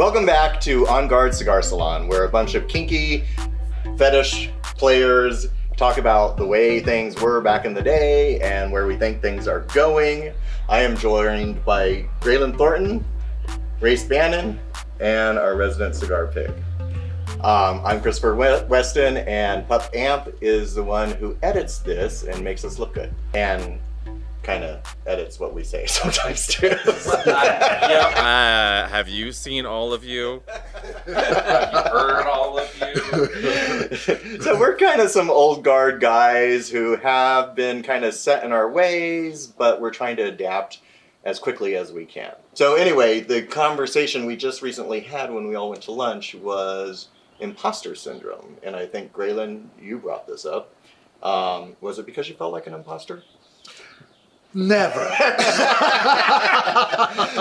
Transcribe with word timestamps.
Welcome 0.00 0.24
back 0.24 0.62
to 0.62 0.88
On 0.88 1.08
Guard 1.08 1.34
Cigar 1.34 1.60
Salon, 1.60 2.08
where 2.08 2.24
a 2.24 2.28
bunch 2.30 2.54
of 2.54 2.66
kinky 2.68 3.22
fetish 3.98 4.48
players 4.62 5.48
talk 5.76 5.98
about 5.98 6.38
the 6.38 6.46
way 6.46 6.80
things 6.80 7.20
were 7.20 7.42
back 7.42 7.66
in 7.66 7.74
the 7.74 7.82
day 7.82 8.40
and 8.40 8.72
where 8.72 8.86
we 8.86 8.96
think 8.96 9.20
things 9.20 9.46
are 9.46 9.60
going. 9.74 10.32
I 10.70 10.80
am 10.80 10.96
joined 10.96 11.62
by 11.66 12.06
Graylin 12.20 12.56
Thornton, 12.56 13.04
Race 13.82 14.02
Bannon, 14.02 14.58
and 15.00 15.36
our 15.38 15.54
resident 15.54 15.94
Cigar 15.94 16.28
Pig. 16.28 16.50
Um, 17.42 17.82
I'm 17.84 18.00
Kristofer 18.00 18.68
Weston, 18.68 19.18
and 19.18 19.68
Pup 19.68 19.90
Amp 19.94 20.30
is 20.40 20.74
the 20.74 20.82
one 20.82 21.10
who 21.10 21.36
edits 21.42 21.80
this 21.80 22.22
and 22.22 22.42
makes 22.42 22.64
us 22.64 22.78
look 22.78 22.94
good. 22.94 23.14
And 23.34 23.78
kind 24.50 24.64
of 24.64 24.96
edits 25.06 25.38
what 25.38 25.54
we 25.54 25.62
say 25.62 25.86
sometimes 25.86 26.46
too. 26.46 26.68
uh, 27.26 28.88
have 28.88 29.08
you 29.08 29.32
seen 29.32 29.64
all 29.64 29.92
of 29.92 30.04
you? 30.04 30.42
have 31.06 31.72
you 31.72 31.90
heard 31.90 32.26
all 32.26 32.58
of 32.58 32.68
you? 32.80 34.40
so 34.40 34.58
we're 34.58 34.76
kind 34.76 35.00
of 35.00 35.10
some 35.10 35.30
old 35.30 35.62
guard 35.62 36.00
guys 36.00 36.68
who 36.68 36.96
have 36.96 37.54
been 37.54 37.82
kind 37.82 38.04
of 38.04 38.12
set 38.14 38.44
in 38.44 38.52
our 38.52 38.68
ways, 38.68 39.46
but 39.46 39.80
we're 39.80 39.92
trying 39.92 40.16
to 40.16 40.22
adapt 40.22 40.80
as 41.24 41.38
quickly 41.38 41.76
as 41.76 41.92
we 41.92 42.04
can. 42.04 42.32
So 42.54 42.74
anyway, 42.74 43.20
the 43.20 43.42
conversation 43.42 44.26
we 44.26 44.36
just 44.36 44.62
recently 44.62 45.00
had 45.00 45.32
when 45.32 45.46
we 45.46 45.54
all 45.54 45.70
went 45.70 45.82
to 45.82 45.92
lunch 45.92 46.34
was 46.34 47.08
imposter 47.38 47.94
syndrome, 47.94 48.56
and 48.62 48.74
I 48.74 48.86
think 48.86 49.12
Graylin, 49.12 49.66
you 49.80 49.98
brought 49.98 50.26
this 50.26 50.44
up. 50.44 50.74
Um, 51.22 51.76
was 51.82 51.98
it 51.98 52.06
because 52.06 52.28
you 52.28 52.34
felt 52.34 52.52
like 52.52 52.66
an 52.66 52.74
imposter? 52.74 53.22
Never. 54.52 54.98
well, 55.00 55.10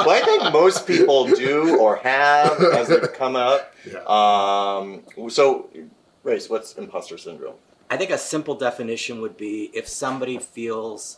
I 0.10 0.22
think 0.24 0.54
most 0.54 0.86
people 0.86 1.28
do 1.28 1.80
or 1.80 1.96
have 1.98 2.62
as 2.62 2.88
they've 2.88 3.12
come 3.14 3.36
up. 3.36 3.74
Yeah. 3.86 4.00
Um, 4.06 5.04
so, 5.30 5.70
Race, 6.24 6.50
what's 6.50 6.76
imposter 6.76 7.18
syndrome? 7.18 7.56
I 7.90 7.98
think 7.98 8.12
a 8.12 8.18
simple 8.18 8.54
definition 8.56 9.22
would 9.22 9.38
be 9.38 9.72
if 9.74 9.88
somebody 9.88 10.38
feels 10.38 11.18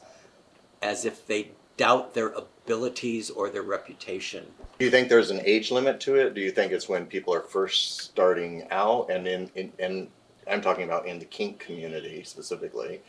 as 0.81 1.03
if 1.03 1.27
they 1.27 1.51
doubt 1.75 2.13
their 2.13 2.29
abilities 2.29 3.29
or 3.29 3.49
their 3.49 3.63
reputation. 3.63 4.45
Do 4.79 4.85
you 4.85 4.91
think 4.91 5.09
there's 5.09 5.31
an 5.31 5.41
age 5.43 5.71
limit 5.71 5.99
to 6.01 6.15
it? 6.15 6.33
Do 6.33 6.41
you 6.41 6.51
think 6.51 6.71
it's 6.71 6.87
when 6.87 7.05
people 7.05 7.33
are 7.33 7.41
first 7.41 7.99
starting 7.99 8.67
out 8.71 9.09
and 9.09 9.27
in, 9.27 9.51
in 9.55 9.73
and 9.79 10.07
I'm 10.47 10.61
talking 10.61 10.85
about 10.85 11.05
in 11.05 11.19
the 11.19 11.25
kink 11.25 11.59
community 11.59 12.23
specifically? 12.23 13.01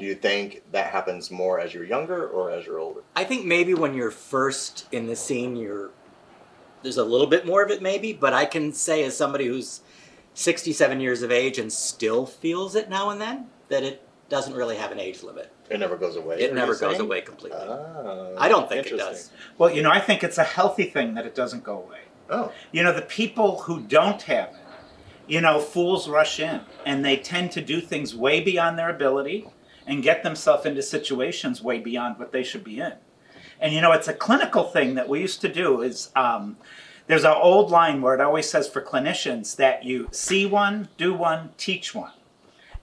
Do 0.00 0.06
you 0.06 0.14
think 0.14 0.62
that 0.72 0.86
happens 0.86 1.30
more 1.30 1.60
as 1.60 1.74
you're 1.74 1.84
younger 1.84 2.26
or 2.26 2.50
as 2.50 2.64
you're 2.64 2.78
older? 2.78 3.02
I 3.14 3.24
think 3.24 3.44
maybe 3.44 3.74
when 3.74 3.92
you're 3.92 4.10
first 4.10 4.88
in 4.90 5.06
the 5.06 5.14
scene, 5.14 5.56
you're 5.56 5.90
there's 6.82 6.96
a 6.96 7.04
little 7.04 7.26
bit 7.26 7.46
more 7.46 7.62
of 7.62 7.70
it, 7.70 7.82
maybe. 7.82 8.14
But 8.14 8.32
I 8.32 8.46
can 8.46 8.72
say, 8.72 9.04
as 9.04 9.14
somebody 9.14 9.46
who's 9.46 9.82
67 10.32 11.00
years 11.00 11.20
of 11.20 11.30
age 11.30 11.58
and 11.58 11.70
still 11.70 12.24
feels 12.24 12.74
it 12.74 12.88
now 12.88 13.10
and 13.10 13.20
then, 13.20 13.48
that 13.68 13.82
it 13.82 14.02
doesn't 14.30 14.54
really 14.54 14.76
have 14.76 14.90
an 14.90 14.98
age 14.98 15.22
limit. 15.22 15.52
It 15.68 15.78
never 15.78 15.98
goes 15.98 16.16
away. 16.16 16.40
It 16.40 16.54
never 16.54 16.74
goes 16.74 16.98
away 16.98 17.20
completely. 17.20 17.58
Ah, 17.60 18.30
I 18.38 18.48
don't 18.48 18.68
think 18.70 18.86
it 18.86 18.96
does. 18.96 19.30
Well, 19.58 19.70
you 19.70 19.82
know, 19.82 19.90
I 19.90 20.00
think 20.00 20.24
it's 20.24 20.38
a 20.38 20.44
healthy 20.44 20.84
thing 20.84 21.14
that 21.14 21.26
it 21.26 21.34
doesn't 21.34 21.62
go 21.62 21.78
away. 21.78 22.00
Oh. 22.30 22.52
You 22.72 22.82
know, 22.82 22.92
the 22.94 23.02
people 23.02 23.60
who 23.62 23.80
don't 23.80 24.22
have 24.22 24.48
it, 24.50 24.56
you 25.26 25.40
know, 25.40 25.60
fools 25.60 26.08
rush 26.08 26.40
in 26.40 26.62
and 26.86 27.04
they 27.04 27.16
tend 27.16 27.52
to 27.52 27.60
do 27.60 27.80
things 27.80 28.16
way 28.16 28.40
beyond 28.40 28.78
their 28.78 28.88
ability 28.88 29.46
and 29.86 30.02
get 30.02 30.22
themselves 30.22 30.66
into 30.66 30.82
situations 30.82 31.62
way 31.62 31.78
beyond 31.78 32.18
what 32.18 32.32
they 32.32 32.42
should 32.42 32.64
be 32.64 32.80
in. 32.80 32.94
And 33.60 33.74
you 33.74 33.80
know, 33.80 33.92
it's 33.92 34.08
a 34.08 34.14
clinical 34.14 34.64
thing 34.64 34.94
that 34.94 35.08
we 35.08 35.20
used 35.20 35.40
to 35.42 35.48
do 35.48 35.82
is 35.82 36.10
um, 36.16 36.56
there's 37.06 37.24
an 37.24 37.34
old 37.36 37.70
line 37.70 38.00
where 38.00 38.14
it 38.14 38.20
always 38.20 38.48
says 38.48 38.68
for 38.68 38.80
clinicians 38.80 39.56
that 39.56 39.84
you 39.84 40.08
see 40.12 40.46
one, 40.46 40.88
do 40.96 41.12
one, 41.12 41.50
teach 41.56 41.94
one. 41.94 42.12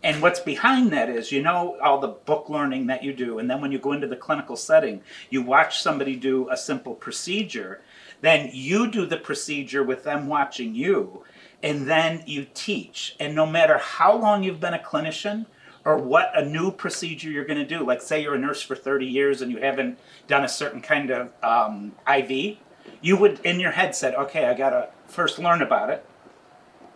And 0.04 0.22
what's 0.22 0.40
behind 0.40 0.92
that 0.92 1.10
is, 1.10 1.32
you 1.32 1.42
know, 1.42 1.78
all 1.82 2.00
the 2.00 2.10
book 2.10 2.50
learning 2.50 2.88
that 2.88 3.04
you 3.04 3.14
do, 3.14 3.40
and 3.40 3.50
then 3.50 3.62
when 3.62 3.72
you 3.72 3.80
go 3.80 3.94
into 3.94 4.06
the 4.06 4.16
clinical 4.16 4.56
setting, 4.56 5.02
you 5.32 5.42
watch 5.42 5.82
somebody 5.82 6.16
do 6.16 6.48
a 6.52 6.58
simple 6.58 6.94
procedure, 6.94 7.82
then 8.22 8.50
you 8.54 8.92
do 8.92 9.06
the 9.06 9.18
procedure 9.18 9.84
with 9.84 10.04
them 10.04 10.28
watching 10.28 10.76
you, 10.76 11.24
and 11.64 11.88
then 11.88 12.24
you 12.28 12.46
teach. 12.54 13.16
And 13.20 13.34
no 13.34 13.46
matter 13.46 13.80
how 13.80 14.16
long 14.16 14.44
you've 14.44 14.60
been 14.60 14.76
a 14.76 14.80
clinician, 14.80 15.48
or 15.88 15.98
what 15.98 16.38
a 16.38 16.44
new 16.44 16.70
procedure 16.70 17.30
you're 17.30 17.46
going 17.46 17.58
to 17.58 17.66
do. 17.66 17.82
Like, 17.82 18.02
say 18.02 18.22
you're 18.22 18.36
a 18.36 18.38
nurse 18.38 18.62
for 18.62 18.76
30 18.76 19.06
years 19.06 19.42
and 19.42 19.50
you 19.50 19.60
haven't 19.60 19.98
done 20.28 20.44
a 20.44 20.50
certain 20.50 20.82
kind 20.82 21.10
of 21.10 21.30
um, 21.42 21.94
IV, 22.06 22.58
you 23.00 23.16
would 23.16 23.40
in 23.46 23.62
your 23.62 23.72
head 23.72 23.96
said, 23.96 24.14
okay, 24.14 24.48
I 24.48 24.54
got 24.54 24.72
to 24.72 24.90
first 25.08 25.40
learn 25.40 25.62
about 25.62 25.90
it, 25.90 26.06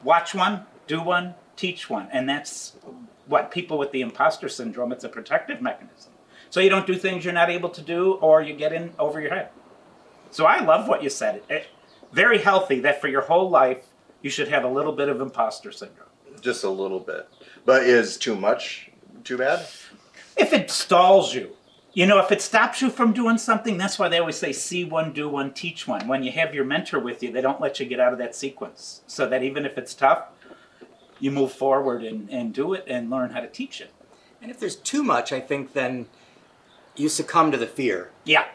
watch 0.03 0.35
one, 0.35 0.65
do 0.87 1.01
one, 1.01 1.35
teach 1.55 1.89
one. 1.89 2.09
And 2.11 2.27
that's 2.27 2.73
what 3.27 3.49
people 3.49 3.77
with 3.77 3.93
the 3.93 4.01
imposter 4.01 4.49
syndrome, 4.49 4.91
it's 4.91 5.05
a 5.05 5.09
protective 5.09 5.61
mechanism. 5.61 6.11
So 6.49 6.59
you 6.59 6.69
don't 6.69 6.85
do 6.85 6.97
things 6.97 7.23
you're 7.23 7.33
not 7.33 7.49
able 7.49 7.69
to 7.69 7.81
do 7.81 8.15
or 8.15 8.41
you 8.41 8.53
get 8.53 8.73
in 8.73 8.93
over 8.99 9.21
your 9.21 9.33
head. 9.33 9.51
So 10.31 10.45
I 10.45 10.65
love 10.65 10.89
what 10.89 11.01
you 11.01 11.09
said. 11.09 11.43
It, 11.49 11.67
very 12.11 12.39
healthy 12.39 12.81
that 12.81 12.99
for 12.99 13.07
your 13.07 13.21
whole 13.21 13.49
life 13.49 13.85
you 14.21 14.29
should 14.29 14.49
have 14.49 14.65
a 14.65 14.67
little 14.67 14.91
bit 14.91 15.07
of 15.07 15.21
imposter 15.21 15.71
syndrome. 15.71 16.09
Just 16.41 16.65
a 16.65 16.69
little 16.69 16.99
bit. 16.99 17.29
But 17.65 17.83
is 17.83 18.17
too 18.17 18.35
much 18.35 18.89
too 19.23 19.37
bad? 19.37 19.67
If 20.37 20.53
it 20.53 20.71
stalls 20.71 21.33
you. 21.33 21.55
You 21.93 22.05
know, 22.05 22.19
if 22.19 22.31
it 22.31 22.41
stops 22.41 22.81
you 22.81 22.89
from 22.89 23.11
doing 23.11 23.37
something, 23.37 23.77
that's 23.77 23.99
why 23.99 24.07
they 24.07 24.17
always 24.17 24.37
say 24.37 24.53
see 24.53 24.85
one, 24.85 25.11
do 25.11 25.27
one, 25.27 25.53
teach 25.53 25.87
one. 25.87 26.07
When 26.07 26.23
you 26.23 26.31
have 26.31 26.55
your 26.55 26.63
mentor 26.63 26.99
with 26.99 27.21
you, 27.21 27.31
they 27.31 27.41
don't 27.41 27.59
let 27.59 27.81
you 27.81 27.85
get 27.85 27.99
out 27.99 28.13
of 28.13 28.19
that 28.19 28.33
sequence. 28.33 29.01
So 29.07 29.27
that 29.27 29.43
even 29.43 29.65
if 29.65 29.77
it's 29.77 29.93
tough, 29.93 30.27
you 31.19 31.31
move 31.31 31.51
forward 31.51 32.03
and, 32.03 32.29
and 32.29 32.53
do 32.53 32.73
it 32.73 32.85
and 32.87 33.09
learn 33.09 33.31
how 33.31 33.41
to 33.41 33.47
teach 33.47 33.81
it. 33.81 33.91
And 34.41 34.49
if 34.49 34.59
there's 34.59 34.77
too 34.77 35.03
much, 35.03 35.33
I 35.33 35.41
think 35.41 35.73
then 35.73 36.07
you 36.95 37.09
succumb 37.09 37.51
to 37.51 37.57
the 37.57 37.67
fear. 37.67 38.11
Yeah. 38.23 38.45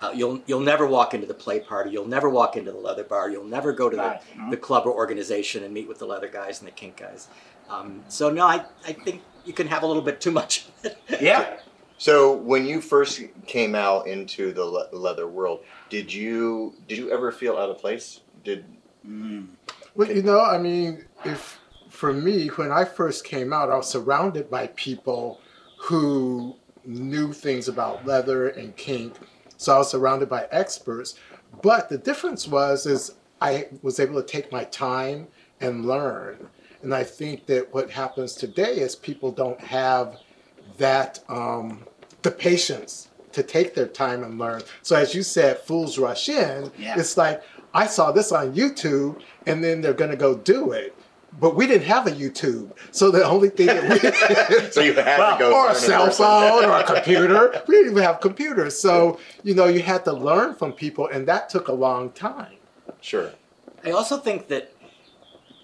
Uh, 0.00 0.12
you'll 0.14 0.40
you'll 0.46 0.60
never 0.60 0.86
walk 0.86 1.14
into 1.14 1.26
the 1.26 1.34
play 1.34 1.58
party. 1.58 1.90
You'll 1.90 2.06
never 2.06 2.28
walk 2.28 2.56
into 2.56 2.70
the 2.70 2.78
leather 2.78 3.04
bar. 3.04 3.30
You'll 3.30 3.44
never 3.44 3.72
go 3.72 3.88
to 3.88 3.96
right. 3.96 4.20
the, 4.20 4.38
mm-hmm. 4.38 4.50
the 4.50 4.56
club 4.56 4.86
or 4.86 4.92
organization 4.92 5.64
and 5.64 5.72
meet 5.72 5.88
with 5.88 5.98
the 5.98 6.06
leather 6.06 6.28
guys 6.28 6.60
and 6.60 6.68
the 6.68 6.72
kink 6.72 6.98
guys. 6.98 7.28
Um, 7.68 8.02
so 8.08 8.30
no, 8.30 8.46
I, 8.46 8.64
I 8.86 8.92
think 8.92 9.22
you 9.44 9.52
can 9.52 9.66
have 9.66 9.82
a 9.82 9.86
little 9.86 10.02
bit 10.02 10.20
too 10.20 10.30
much. 10.30 10.66
yeah. 11.20 11.58
So 11.98 12.36
when 12.36 12.66
you 12.66 12.82
first 12.82 13.22
came 13.46 13.74
out 13.74 14.06
into 14.06 14.52
the 14.52 14.62
le- 14.62 14.88
leather 14.92 15.26
world, 15.26 15.64
did 15.88 16.12
you 16.12 16.74
did 16.86 16.98
you 16.98 17.10
ever 17.10 17.32
feel 17.32 17.56
out 17.56 17.70
of 17.70 17.78
place? 17.78 18.20
Did 18.44 18.66
mm. 19.08 19.46
well, 19.94 20.12
you 20.12 20.22
know, 20.22 20.42
I 20.42 20.58
mean, 20.58 21.06
if 21.24 21.58
for 21.88 22.12
me, 22.12 22.48
when 22.48 22.70
I 22.70 22.84
first 22.84 23.24
came 23.24 23.50
out, 23.50 23.70
I 23.70 23.76
was 23.76 23.88
surrounded 23.88 24.50
by 24.50 24.66
people 24.68 25.40
who 25.78 26.56
knew 26.84 27.32
things 27.32 27.68
about 27.68 28.04
leather 28.04 28.48
and 28.48 28.76
kink. 28.76 29.14
So 29.56 29.74
I 29.74 29.78
was 29.78 29.90
surrounded 29.90 30.28
by 30.28 30.46
experts. 30.50 31.14
But 31.62 31.88
the 31.88 31.98
difference 31.98 32.46
was 32.46 32.86
is 32.86 33.14
I 33.40 33.68
was 33.82 34.00
able 34.00 34.20
to 34.20 34.26
take 34.26 34.52
my 34.52 34.64
time 34.64 35.28
and 35.60 35.86
learn. 35.86 36.48
And 36.82 36.94
I 36.94 37.04
think 37.04 37.46
that 37.46 37.72
what 37.72 37.90
happens 37.90 38.34
today 38.34 38.76
is 38.76 38.96
people 38.96 39.32
don't 39.32 39.60
have 39.60 40.18
that 40.78 41.20
um, 41.28 41.84
the 42.22 42.30
patience 42.30 43.08
to 43.32 43.42
take 43.42 43.74
their 43.74 43.86
time 43.86 44.24
and 44.24 44.38
learn. 44.38 44.62
So 44.82 44.96
as 44.96 45.14
you 45.14 45.22
said, 45.22 45.58
fools 45.58 45.98
rush 45.98 46.28
in. 46.28 46.70
Yeah. 46.78 46.98
It's 46.98 47.16
like 47.16 47.42
I 47.74 47.86
saw 47.86 48.10
this 48.10 48.32
on 48.32 48.54
YouTube, 48.54 49.20
and 49.46 49.62
then 49.62 49.82
they're 49.82 49.92
going 49.92 50.10
to 50.10 50.16
go 50.16 50.34
do 50.34 50.72
it. 50.72 50.96
But 51.38 51.54
we 51.54 51.66
didn't 51.66 51.86
have 51.86 52.06
a 52.06 52.12
YouTube, 52.12 52.72
so 52.92 53.10
the 53.10 53.22
only 53.22 53.50
thing 53.50 53.66
that 53.66 54.62
we 54.62 54.70
so 54.70 54.80
you 54.80 54.94
had 54.94 55.18
well, 55.18 55.36
to 55.36 55.38
go 55.38 55.54
or 55.54 55.70
a 55.70 55.74
cell 55.74 56.10
phone 56.10 56.64
or 56.64 56.78
a 56.78 56.84
computer. 56.94 57.62
We 57.68 57.76
didn't 57.76 57.92
even 57.92 58.02
have 58.04 58.20
computers, 58.20 58.80
so 58.80 59.20
you 59.42 59.54
know 59.54 59.66
you 59.66 59.82
had 59.82 60.04
to 60.06 60.14
learn 60.14 60.54
from 60.54 60.72
people, 60.72 61.08
and 61.08 61.28
that 61.28 61.50
took 61.50 61.68
a 61.68 61.74
long 61.74 62.10
time. 62.12 62.56
Sure. 63.02 63.32
I 63.84 63.90
also 63.90 64.16
think 64.16 64.48
that 64.48 64.72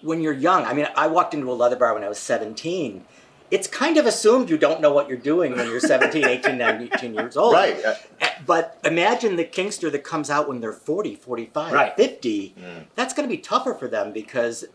when 0.03 0.21
you're 0.21 0.33
young, 0.33 0.65
I 0.65 0.73
mean, 0.73 0.87
I 0.95 1.07
walked 1.07 1.33
into 1.33 1.51
a 1.51 1.53
leather 1.53 1.75
bar 1.75 1.93
when 1.93 2.03
I 2.03 2.09
was 2.09 2.19
17. 2.19 3.05
It's 3.51 3.67
kind 3.67 3.97
of 3.97 4.05
assumed 4.05 4.49
you 4.49 4.57
don't 4.57 4.81
know 4.81 4.91
what 4.91 5.07
you're 5.07 5.17
doing 5.17 5.55
when 5.55 5.67
you're 5.67 5.79
17, 5.79 6.25
18, 6.27 6.57
19 6.57 7.13
years 7.13 7.37
old. 7.37 7.53
Right. 7.53 7.77
Eh, 8.19 8.29
but 8.45 8.79
imagine 8.83 9.35
the 9.35 9.45
kinkster 9.45 9.91
that 9.91 10.03
comes 10.03 10.29
out 10.29 10.47
when 10.47 10.59
they're 10.59 10.73
40, 10.73 11.15
45, 11.15 11.73
right. 11.73 11.95
50. 11.95 12.55
Mm. 12.59 12.85
That's 12.95 13.13
going 13.13 13.27
to 13.27 13.33
be 13.33 13.41
tougher 13.41 13.73
for 13.73 13.87
them 13.87 14.11
because 14.11 14.65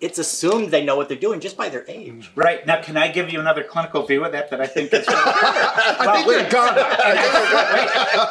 it's 0.00 0.18
assumed 0.18 0.70
they 0.70 0.84
know 0.84 0.96
what 0.96 1.08
they're 1.08 1.18
doing 1.18 1.40
just 1.40 1.56
by 1.56 1.68
their 1.68 1.84
age. 1.88 2.30
Right. 2.34 2.66
Now, 2.66 2.80
can 2.80 2.96
I 2.96 3.08
give 3.08 3.30
you 3.30 3.40
another 3.40 3.62
clinical 3.62 4.06
view 4.06 4.24
of 4.24 4.32
that 4.32 4.50
that 4.50 4.60
I 4.60 4.66
think 4.66 4.92
is. 4.92 5.04
I 5.08 6.12
think 6.14 6.26
you're 6.26 6.50
gone. 6.50 6.78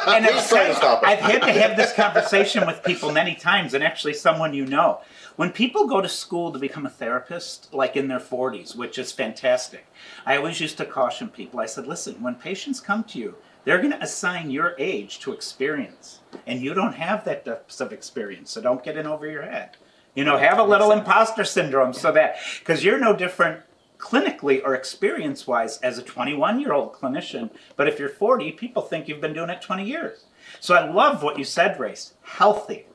And, 0.08 0.26
I've, 0.26 1.04
I've 1.04 1.20
had 1.20 1.42
to 1.42 1.52
have 1.52 1.76
this 1.76 1.92
conversation 1.92 2.66
with 2.66 2.82
people 2.82 3.12
many 3.12 3.34
times, 3.34 3.74
and 3.74 3.84
actually, 3.84 4.14
someone 4.14 4.52
you 4.54 4.66
know. 4.66 5.00
When 5.36 5.52
people 5.52 5.86
go 5.86 6.00
to 6.00 6.08
school 6.08 6.52
to 6.52 6.58
become 6.58 6.86
a 6.86 6.90
therapist, 6.90 7.72
like 7.72 7.96
in 7.96 8.08
their 8.08 8.20
40s, 8.20 8.76
which 8.76 8.98
is 8.98 9.12
fantastic, 9.12 9.86
I 10.26 10.36
always 10.36 10.60
used 10.60 10.76
to 10.78 10.84
caution 10.84 11.28
people. 11.28 11.60
I 11.60 11.66
said, 11.66 11.86
listen, 11.86 12.22
when 12.22 12.34
patients 12.34 12.80
come 12.80 13.04
to 13.04 13.18
you, 13.18 13.36
they're 13.64 13.78
going 13.78 13.92
to 13.92 14.02
assign 14.02 14.50
your 14.50 14.74
age 14.78 15.20
to 15.20 15.32
experience. 15.32 16.20
And 16.46 16.60
you 16.60 16.74
don't 16.74 16.94
have 16.94 17.24
that 17.24 17.44
depth 17.44 17.80
of 17.80 17.92
experience, 17.92 18.50
so 18.50 18.60
don't 18.60 18.84
get 18.84 18.96
in 18.96 19.06
over 19.06 19.30
your 19.30 19.42
head. 19.42 19.76
You 20.14 20.24
know, 20.24 20.36
have 20.38 20.58
a 20.58 20.64
little 20.64 20.90
imposter 20.90 21.44
syndrome 21.44 21.92
so 21.92 22.10
that, 22.12 22.36
because 22.58 22.84
you're 22.84 22.98
no 22.98 23.14
different 23.14 23.62
clinically 23.98 24.62
or 24.64 24.74
experience 24.74 25.46
wise 25.46 25.78
as 25.78 25.98
a 25.98 26.02
21 26.02 26.58
year 26.58 26.72
old 26.72 26.92
clinician. 26.92 27.50
But 27.76 27.86
if 27.86 27.98
you're 27.98 28.08
40, 28.08 28.52
people 28.52 28.82
think 28.82 29.06
you've 29.06 29.20
been 29.20 29.34
doing 29.34 29.50
it 29.50 29.62
20 29.62 29.84
years. 29.84 30.24
So 30.58 30.74
I 30.74 30.90
love 30.90 31.22
what 31.22 31.38
you 31.38 31.44
said, 31.44 31.78
Race. 31.78 32.14
Healthy. 32.22 32.86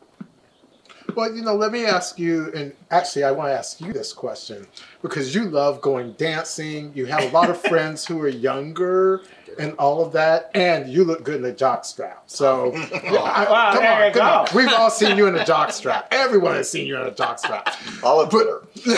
Well, 1.15 1.33
you 1.33 1.41
know, 1.41 1.55
let 1.55 1.71
me 1.71 1.85
ask 1.85 2.19
you, 2.19 2.51
and 2.53 2.73
actually, 2.91 3.23
I 3.23 3.31
want 3.31 3.49
to 3.49 3.53
ask 3.57 3.79
you 3.81 3.93
this 3.93 4.11
question 4.13 4.67
because 5.01 5.33
you 5.33 5.45
love 5.45 5.81
going 5.81 6.13
dancing. 6.13 6.91
You 6.93 7.05
have 7.05 7.23
a 7.23 7.29
lot 7.29 7.49
of 7.49 7.59
friends 7.69 8.05
who 8.05 8.19
are 8.21 8.27
younger 8.27 9.21
and 9.57 9.73
all 9.77 10.03
of 10.05 10.11
that, 10.11 10.51
and 10.53 10.89
you 10.91 11.05
look 11.05 11.23
good 11.23 11.37
in 11.37 11.45
a 11.45 11.53
jock 11.53 11.85
strap. 11.85 12.23
So, 12.27 12.73
I- 12.93 13.47
Wow, 13.49 13.73
come 13.73 13.85
on, 13.85 14.11
come 14.13 14.27
on. 14.27 14.47
We've 14.53 14.73
all 14.73 14.89
seen 14.89 15.17
you 15.17 15.27
in 15.27 15.35
a 15.35 15.45
jock 15.53 15.71
strap. 15.71 16.07
Everyone 16.11 16.55
has 16.55 16.69
seen 16.69 16.85
you 16.87 16.97
in 16.97 17.07
a 17.07 17.11
jock 17.15 17.39
strap. 17.39 17.73
All 18.03 18.19
of 18.19 18.29
Twitter. 18.29 18.61
Wait, 18.85 18.95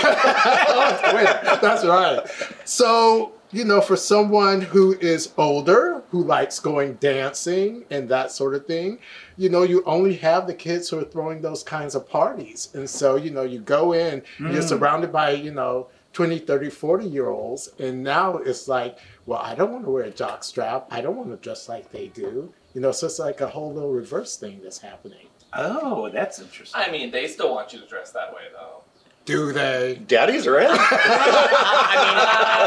that's 1.61 1.85
right. 1.85 2.19
So, 2.65 3.33
you 3.51 3.63
know, 3.63 3.79
for 3.79 3.95
someone 3.95 4.61
who 4.61 4.93
is 4.99 5.33
older, 5.37 6.03
who 6.09 6.23
likes 6.23 6.59
going 6.59 6.95
dancing 6.95 7.85
and 7.89 8.09
that 8.09 8.31
sort 8.31 8.55
of 8.55 8.65
thing, 8.65 8.99
you 9.37 9.49
know, 9.49 9.63
you 9.63 9.83
only 9.85 10.15
have 10.15 10.47
the 10.47 10.53
kids 10.53 10.89
who 10.89 10.99
are 10.99 11.05
throwing 11.05 11.41
those 11.41 11.63
kinds 11.63 11.95
of 11.95 12.09
parties. 12.09 12.69
And 12.73 12.89
so, 12.89 13.15
you 13.15 13.31
know, 13.31 13.43
you 13.43 13.59
go 13.59 13.93
in, 13.93 14.21
you're 14.39 14.49
mm. 14.49 14.67
surrounded 14.67 15.11
by, 15.11 15.31
you 15.31 15.51
know, 15.51 15.87
20, 16.13 16.39
30, 16.39 16.69
40 16.69 17.05
year 17.05 17.29
olds. 17.29 17.69
And 17.79 18.03
now 18.03 18.37
it's 18.37 18.67
like, 18.67 18.97
well, 19.25 19.39
I 19.39 19.55
don't 19.55 19.71
want 19.71 19.85
to 19.85 19.91
wear 19.91 20.03
a 20.03 20.11
jock 20.11 20.43
strap. 20.43 20.87
I 20.91 21.01
don't 21.01 21.15
want 21.15 21.29
to 21.29 21.37
dress 21.37 21.69
like 21.69 21.91
they 21.91 22.07
do. 22.07 22.53
You 22.73 22.81
know, 22.81 22.91
so 22.91 23.07
it's 23.07 23.19
like 23.19 23.41
a 23.41 23.47
whole 23.47 23.73
little 23.73 23.93
reverse 23.93 24.35
thing 24.37 24.59
that's 24.61 24.79
happening. 24.79 25.27
Oh, 25.53 26.09
that's 26.09 26.39
interesting. 26.39 26.81
I 26.83 26.91
mean, 26.91 27.11
they 27.11 27.27
still 27.27 27.53
want 27.53 27.71
you 27.71 27.79
to 27.79 27.87
dress 27.87 28.11
that 28.11 28.33
way, 28.33 28.43
though. 28.53 28.83
Do 29.27 29.51
they? 29.51 30.01
Daddies 30.07 30.47
are 30.47 30.57
in. 30.61 30.69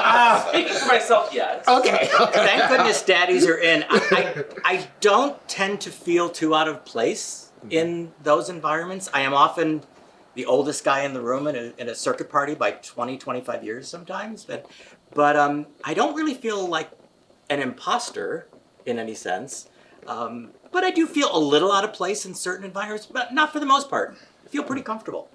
Uh, 0.05 0.47
speaking 0.49 0.75
for 0.75 0.87
myself, 0.89 1.31
yes. 1.33 1.67
Okay. 1.67 2.11
Thank 2.12 2.69
goodness 2.69 3.01
daddies 3.03 3.47
are 3.47 3.57
in. 3.57 3.83
I, 3.89 4.01
I, 4.12 4.45
I 4.65 4.89
don't 5.01 5.49
tend 5.49 5.81
to 5.81 5.91
feel 5.91 6.29
too 6.29 6.55
out 6.55 6.69
of 6.69 6.85
place 6.85 7.51
in 7.71 8.12
those 8.23 8.51
environments. 8.51 9.09
I 9.15 9.23
am 9.23 9.33
often 9.33 9.83
the 10.35 10.45
oldest 10.45 10.85
guy 10.85 11.01
in 11.05 11.15
the 11.15 11.23
room 11.23 11.47
in 11.47 11.57
a, 11.57 11.73
in 11.79 11.89
a 11.89 11.95
circuit 11.95 12.29
party 12.29 12.55
by 12.55 12.73
20, 12.73 13.17
25 13.17 13.65
years 13.65 13.89
sometimes. 13.89 14.45
But, 14.45 14.71
but 15.15 15.37
um, 15.37 15.67
I 15.83 15.95
don't 15.95 16.15
really 16.15 16.35
feel 16.35 16.67
like 16.67 16.91
an 17.49 17.61
imposter 17.63 18.49
in 18.85 18.99
any 18.99 19.15
sense. 19.15 19.71
Um, 20.06 20.51
but 20.73 20.85
I 20.85 20.91
do 20.91 21.06
feel 21.06 21.35
a 21.35 21.41
little 21.41 21.73
out 21.73 21.85
of 21.85 21.95
place 21.95 22.27
in 22.27 22.35
certain 22.35 22.67
environments, 22.67 23.06
but 23.06 23.33
not 23.33 23.51
for 23.51 23.61
the 23.61 23.67
most 23.67 23.89
part. 23.89 24.15
I 24.45 24.49
feel 24.49 24.63
pretty 24.63 24.83
comfortable. 24.83 25.31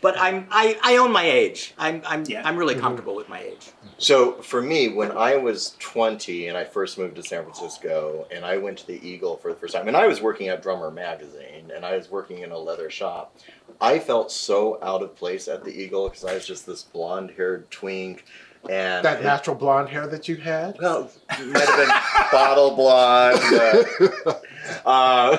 But 0.00 0.18
I'm 0.18 0.46
I, 0.50 0.78
I 0.82 0.96
own 0.96 1.12
my 1.12 1.24
age. 1.24 1.74
I'm 1.78 2.02
I'm 2.06 2.24
Yeah. 2.26 2.42
I'm 2.46 2.56
really 2.56 2.74
comfortable 2.74 3.14
with 3.14 3.28
my 3.28 3.40
age. 3.40 3.70
So 3.98 4.32
for 4.42 4.62
me, 4.62 4.88
when 4.88 5.10
I 5.12 5.36
was 5.36 5.76
20 5.80 6.46
and 6.48 6.56
I 6.56 6.64
first 6.64 6.98
moved 6.98 7.16
to 7.16 7.22
San 7.22 7.42
Francisco 7.42 8.26
and 8.30 8.44
I 8.44 8.56
went 8.58 8.78
to 8.78 8.86
the 8.86 9.06
Eagle 9.06 9.36
for 9.36 9.52
the 9.52 9.58
first 9.58 9.74
time, 9.74 9.88
and 9.88 9.96
I 9.96 10.06
was 10.06 10.20
working 10.22 10.48
at 10.48 10.62
Drummer 10.62 10.90
Magazine 10.90 11.70
and 11.74 11.84
I 11.84 11.96
was 11.96 12.10
working 12.10 12.38
in 12.38 12.50
a 12.52 12.58
leather 12.58 12.90
shop, 12.90 13.34
I 13.80 13.98
felt 13.98 14.30
so 14.32 14.78
out 14.82 15.02
of 15.02 15.14
place 15.16 15.48
at 15.48 15.64
the 15.64 15.70
Eagle 15.70 16.08
because 16.08 16.24
I 16.24 16.34
was 16.34 16.46
just 16.46 16.66
this 16.66 16.82
blonde 16.84 17.32
haired 17.36 17.70
twink. 17.70 18.24
And 18.68 19.04
That 19.04 19.22
natural 19.22 19.54
blonde 19.54 19.88
hair 19.88 20.06
that 20.08 20.26
you 20.28 20.36
had? 20.36 20.76
well, 20.82 21.10
it 21.30 21.46
might 21.46 21.60
have 21.68 21.76
been 21.76 22.26
bottle 22.32 22.74
blonde. 22.74 23.40
but, 24.24 24.42
uh, 24.86 25.36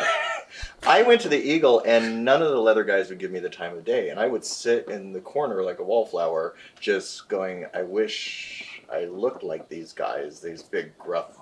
I 0.84 1.04
went 1.04 1.22
to 1.22 1.30
the 1.30 1.38
Eagle, 1.38 1.82
and 1.86 2.24
none 2.24 2.42
of 2.42 2.50
the 2.50 2.60
leather 2.60 2.84
guys 2.84 3.10
would 3.10 3.20
give 3.20 3.32
me 3.32 3.40
the 3.40 3.50
time 3.50 3.78
of 3.78 3.86
day, 3.86 4.10
and 4.10 4.20
I 4.20 4.28
would 4.28 4.46
sit 4.46 4.88
in 4.88 5.14
the 5.14 5.20
corner 5.20 5.62
like 5.64 5.80
a 5.80 5.84
wallflower, 5.84 6.56
just 6.80 7.28
going, 7.28 7.68
"I 7.74 7.84
wish 7.84 8.82
I 8.92 9.06
looked 9.06 9.44
like 9.44 9.68
these 9.68 9.94
guys, 9.94 10.40
these 10.40 10.64
big 10.64 10.98
gruff 10.98 11.38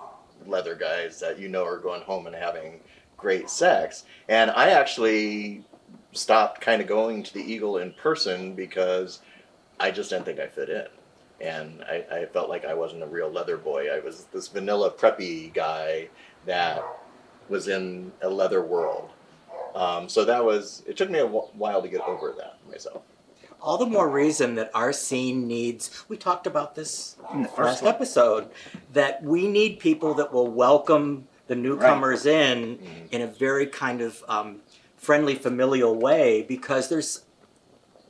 leather 0.45 0.75
guys 0.75 1.19
that 1.19 1.39
you 1.39 1.49
know 1.49 1.65
are 1.65 1.77
going 1.77 2.01
home 2.01 2.27
and 2.27 2.35
having 2.35 2.81
great 3.15 3.49
sex." 3.49 4.05
And 4.27 4.51
I 4.51 4.69
actually 4.69 5.63
stopped 6.13 6.59
kind 6.61 6.81
of 6.81 6.87
going 6.87 7.23
to 7.23 7.33
the 7.33 7.41
Eagle 7.41 7.77
in 7.77 7.93
person 7.93 8.53
because 8.53 9.21
I 9.79 9.91
just 9.91 10.09
didn't 10.09 10.25
think 10.25 10.39
I 10.39 10.47
fit 10.47 10.69
in. 10.69 10.87
And 11.39 11.83
I, 11.83 12.05
I 12.11 12.25
felt 12.25 12.49
like 12.49 12.65
I 12.65 12.73
wasn't 12.73 13.03
a 13.03 13.07
real 13.07 13.29
leather 13.29 13.57
boy. 13.57 13.89
I 13.93 13.99
was 13.99 14.25
this 14.25 14.47
vanilla 14.47 14.89
preppy 14.91 15.53
guy 15.53 16.09
that 16.45 16.83
was 17.49 17.67
in 17.67 18.11
a 18.21 18.29
leather 18.29 18.63
world. 18.63 19.11
Um, 19.75 20.09
so 20.09 20.25
that 20.25 20.43
was, 20.43 20.83
it 20.87 20.97
took 20.97 21.09
me 21.09 21.19
a 21.19 21.27
while 21.27 21.81
to 21.81 21.87
get 21.87 22.01
over 22.01 22.33
that 22.37 22.57
myself. 22.69 23.01
all 23.61 23.77
the 23.77 23.85
more 23.85 24.09
reason 24.09 24.55
that 24.55 24.69
our 24.73 24.93
scene 24.93 25.47
needs 25.47 26.03
we 26.09 26.15
talked 26.17 26.45
about 26.47 26.75
this 26.75 27.15
In 27.33 27.41
the 27.43 27.47
first 27.49 27.81
last 27.81 27.83
one. 27.83 27.93
episode 27.95 28.49
that 28.93 29.23
we 29.23 29.47
need 29.47 29.79
people 29.79 30.13
that 30.15 30.31
will 30.31 30.47
welcome 30.47 31.27
the 31.47 31.55
newcomers 31.55 32.25
in 32.25 32.79
in 33.11 33.21
a 33.21 33.27
very 33.27 33.65
kind 33.65 34.01
of 34.01 34.23
um, 34.27 34.57
friendly 34.97 35.33
familial 35.35 35.95
way 35.95 36.43
because 36.43 36.87
there's 36.89 37.23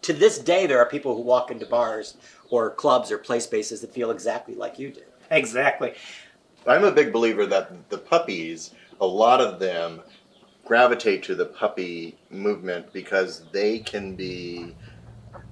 to 0.01 0.12
this 0.13 0.38
day 0.39 0.68
there 0.68 0.80
are 0.80 0.86
people 0.86 1.15
who 1.15 1.21
walk 1.21 1.50
into 1.51 1.65
bars 1.65 2.18
or 2.50 2.69
clubs 2.71 3.12
or 3.12 3.18
play 3.18 3.39
spaces 3.39 3.81
that 3.81 3.94
feel 3.94 4.12
exactly 4.12 4.56
like 4.56 4.77
you 4.80 4.89
do 4.92 5.01
Exactly. 5.31 5.94
I'm 6.65 6.83
a 6.83 6.92
big 6.92 7.12
believer 7.13 7.45
that 7.45 7.89
the 7.89 7.98
puppies, 7.98 8.71
a 9.00 9.06
lot 9.07 9.39
of 9.42 9.59
them 9.59 10.01
gravitate 10.67 11.23
to 11.23 11.35
the 11.35 11.45
puppy 11.45 12.17
movement 12.29 12.91
because 12.93 13.45
they 13.51 13.79
can 13.79 14.15
be 14.15 14.75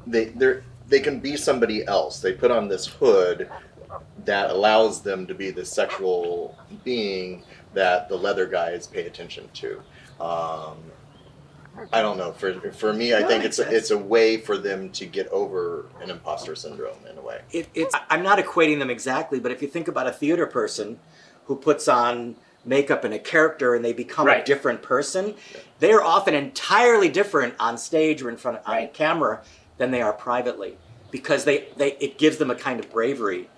they 0.05 0.25
they 0.25 0.61
they 0.87 0.99
can 0.99 1.19
be 1.19 1.37
somebody 1.37 1.85
else. 1.87 2.19
They 2.19 2.33
put 2.33 2.51
on 2.51 2.67
this 2.67 2.85
hood 2.85 3.49
that 4.25 4.49
allows 4.51 5.01
them 5.01 5.25
to 5.27 5.33
be 5.33 5.51
the 5.51 5.65
sexual 5.65 6.57
being 6.83 7.43
that 7.73 8.09
the 8.09 8.15
leather 8.15 8.45
guys 8.45 8.87
pay 8.87 9.05
attention 9.05 9.49
to. 9.53 9.81
Um, 10.19 10.77
I 11.91 12.01
don't 12.01 12.17
know. 12.17 12.31
For 12.33 12.71
for 12.71 12.93
me, 12.93 13.13
I 13.13 13.19
That 13.21 13.27
think 13.29 13.43
makes 13.43 13.59
it's 13.59 13.69
a, 13.71 13.75
it's 13.75 13.91
a 13.91 13.97
way 13.97 14.37
for 14.37 14.57
them 14.57 14.91
to 14.91 15.05
get 15.05 15.27
over 15.29 15.85
an 16.01 16.09
imposter 16.09 16.55
syndrome 16.55 16.97
in 17.09 17.17
a 17.17 17.21
way. 17.21 17.41
it, 17.51 17.67
it's 17.73 17.93
i'm 18.09 18.23
not 18.23 18.39
equating 18.39 18.79
them 18.79 18.89
exactly 18.89 19.39
but 19.39 19.51
if 19.51 19.61
you 19.61 19.67
think 19.67 19.87
about 19.87 20.07
a 20.07 20.11
theater 20.11 20.45
person 20.45 20.99
who 21.45 21.55
puts 21.55 21.87
on 21.87 22.35
makeup 22.65 23.03
and 23.03 23.13
a 23.13 23.19
character 23.19 23.75
and 23.75 23.83
they 23.83 23.93
become 23.93 24.27
a 24.27 24.43
different 24.43 24.81
person 24.81 25.33
they 25.79 25.91
are 25.91 26.03
often 26.03 26.33
entirely 26.33 27.09
different 27.09 27.53
on 27.59 27.77
stage 27.77 28.21
or 28.21 28.29
in 28.29 28.37
front 28.37 28.57
of 28.57 28.63
on 28.67 28.87
camera 28.89 29.41
than 29.77 29.91
they 29.91 30.01
are 30.01 30.13
privately 30.13 30.77
because 31.11 31.45
they, 31.45 31.67
they 31.77 31.91
it 31.99 32.17
gives 32.17 32.37
them 32.37 32.51
a 32.51 32.55
kind 32.55 32.79
of 32.79 32.91
bravery 32.91 33.49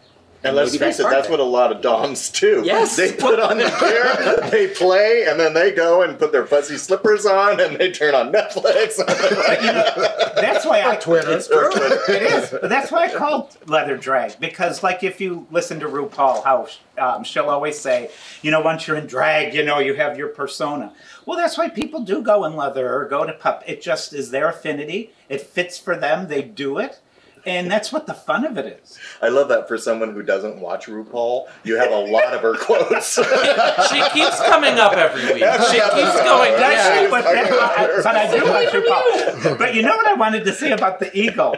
And 0.43 0.55
let's 0.55 0.77
face 0.77 0.99
it, 0.99 1.03
that's 1.03 1.29
what 1.29 1.39
a 1.39 1.43
lot 1.43 1.71
of 1.71 1.81
doms 1.81 2.29
do. 2.29 2.61
Yes. 2.63 2.95
They 2.95 3.11
put 3.11 3.39
on 3.39 3.57
the 3.57 3.75
gear, 3.79 4.49
they 4.51 4.67
play, 4.67 5.25
and 5.27 5.39
then 5.39 5.53
they 5.53 5.71
go 5.71 6.03
and 6.03 6.17
put 6.17 6.31
their 6.31 6.45
fuzzy 6.45 6.77
slippers 6.77 7.25
on 7.25 7.59
and 7.59 7.77
they 7.77 7.91
turn 7.91 8.13
on 8.13 8.31
Netflix. 8.31 8.97
That's 10.35 10.65
why 10.65 10.83
I 10.83 10.95
Twitter. 10.95 11.33
It's 11.33 11.47
true. 11.47 11.69
It 11.73 12.23
is. 12.23 12.49
But 12.49 12.69
that's 12.69 12.91
why 12.91 13.05
I 13.05 13.13
called 13.13 13.57
leather 13.67 13.97
drag 13.97 14.39
because, 14.39 14.83
like, 14.83 15.03
if 15.03 15.19
you 15.19 15.47
listen 15.51 15.79
to 15.79 15.87
RuPaul, 15.87 16.43
how 16.43 16.67
um, 16.97 17.23
she'll 17.23 17.49
always 17.49 17.77
say, 17.79 18.09
you 18.41 18.51
know, 18.51 18.61
once 18.61 18.87
you're 18.87 18.97
in 18.97 19.07
drag, 19.07 19.53
you 19.53 19.63
know, 19.63 19.79
you 19.79 19.95
have 19.95 20.17
your 20.17 20.29
persona. 20.29 20.93
Well, 21.25 21.37
that's 21.37 21.57
why 21.57 21.69
people 21.69 22.01
do 22.01 22.21
go 22.21 22.45
in 22.45 22.55
leather 22.55 22.93
or 22.93 23.05
go 23.05 23.25
to 23.25 23.33
pup. 23.33 23.63
It 23.67 23.81
just 23.81 24.13
is 24.13 24.31
their 24.31 24.49
affinity. 24.49 25.11
It 25.29 25.41
fits 25.41 25.77
for 25.77 25.95
them. 25.95 26.27
They 26.27 26.41
do 26.41 26.77
it, 26.77 26.99
and 27.47 27.71
that's 27.71 27.91
what 27.91 28.05
the 28.05 28.13
fun 28.13 28.45
of 28.45 28.57
it 28.57 28.79
is. 28.83 28.99
I 29.21 29.29
love 29.29 29.47
that 29.49 29.67
for 29.67 29.77
someone 29.77 30.13
who 30.13 30.21
doesn't 30.21 30.59
watch 30.59 30.85
RuPaul, 30.87 31.47
you 31.63 31.77
have 31.77 31.91
a 31.91 31.97
lot 31.97 32.33
of 32.33 32.41
her 32.41 32.55
quotes. 32.55 33.15
she 33.89 34.01
keeps 34.11 34.39
coming 34.41 34.77
up 34.77 34.93
every 34.93 35.21
week. 35.33 35.43
She 35.71 35.79
keeps 35.79 36.21
going. 36.23 36.51
Does 36.51 36.73
Yeah. 36.73 37.01
she? 37.05 37.09
But, 37.09 37.23
that- 37.23 37.51
I, 37.51 38.01
but 38.03 38.15
I 38.15 38.37
do 38.37 38.45
watch 38.45 38.67
RuPaul. 38.73 39.57
But 39.57 39.73
you 39.73 39.81
know 39.81 39.95
what 39.95 40.05
I 40.07 40.13
wanted 40.13 40.43
to 40.45 40.53
say 40.53 40.71
about 40.71 40.99
the 40.99 41.09
Eagle? 41.17 41.55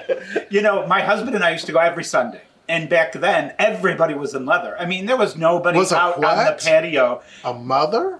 You 0.50 0.62
know, 0.62 0.86
my 0.88 1.02
husband 1.02 1.36
and 1.36 1.44
I 1.44 1.52
used 1.52 1.66
to 1.66 1.72
go 1.72 1.80
every 1.80 2.04
Sunday. 2.04 2.42
And 2.68 2.88
back 2.88 3.14
then, 3.14 3.56
everybody 3.58 4.14
was 4.14 4.36
in 4.36 4.46
leather. 4.46 4.76
I 4.80 4.86
mean, 4.86 5.08
there 5.08 5.18
was 5.18 5.36
nobody 5.36 5.80
Was 5.80 5.92
it 5.92 5.98
out 5.98 6.24
on 6.24 6.46
the 6.46 6.60
patio 6.64 7.24
A 7.44 7.52
mother? 7.54 8.20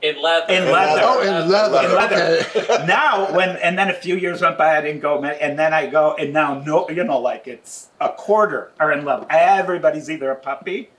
In 0.00 0.22
leather. 0.22 0.52
In 0.52 0.70
leather. 0.70 1.00
Oh, 1.02 1.20
in 1.22 1.48
leather. 1.48 1.88
in 1.88 1.94
leather. 1.94 2.46
Okay. 2.54 2.84
now, 2.86 3.34
when 3.34 3.56
and 3.56 3.76
then 3.76 3.90
a 3.90 3.94
few 3.94 4.16
years 4.16 4.40
went 4.40 4.56
by, 4.56 4.76
I 4.76 4.80
didn't 4.80 5.00
go, 5.00 5.22
and 5.24 5.58
then 5.58 5.72
I 5.74 5.86
go, 5.86 6.14
and 6.14 6.32
now 6.32 6.60
no, 6.60 6.88
you 6.88 7.02
know, 7.02 7.18
like 7.18 7.48
it's 7.48 7.88
a 8.00 8.10
quarter 8.10 8.70
are 8.78 8.92
in 8.92 9.04
leather. 9.04 9.26
Everybody's 9.28 10.08
either 10.08 10.30
a 10.30 10.36
puppy, 10.36 10.90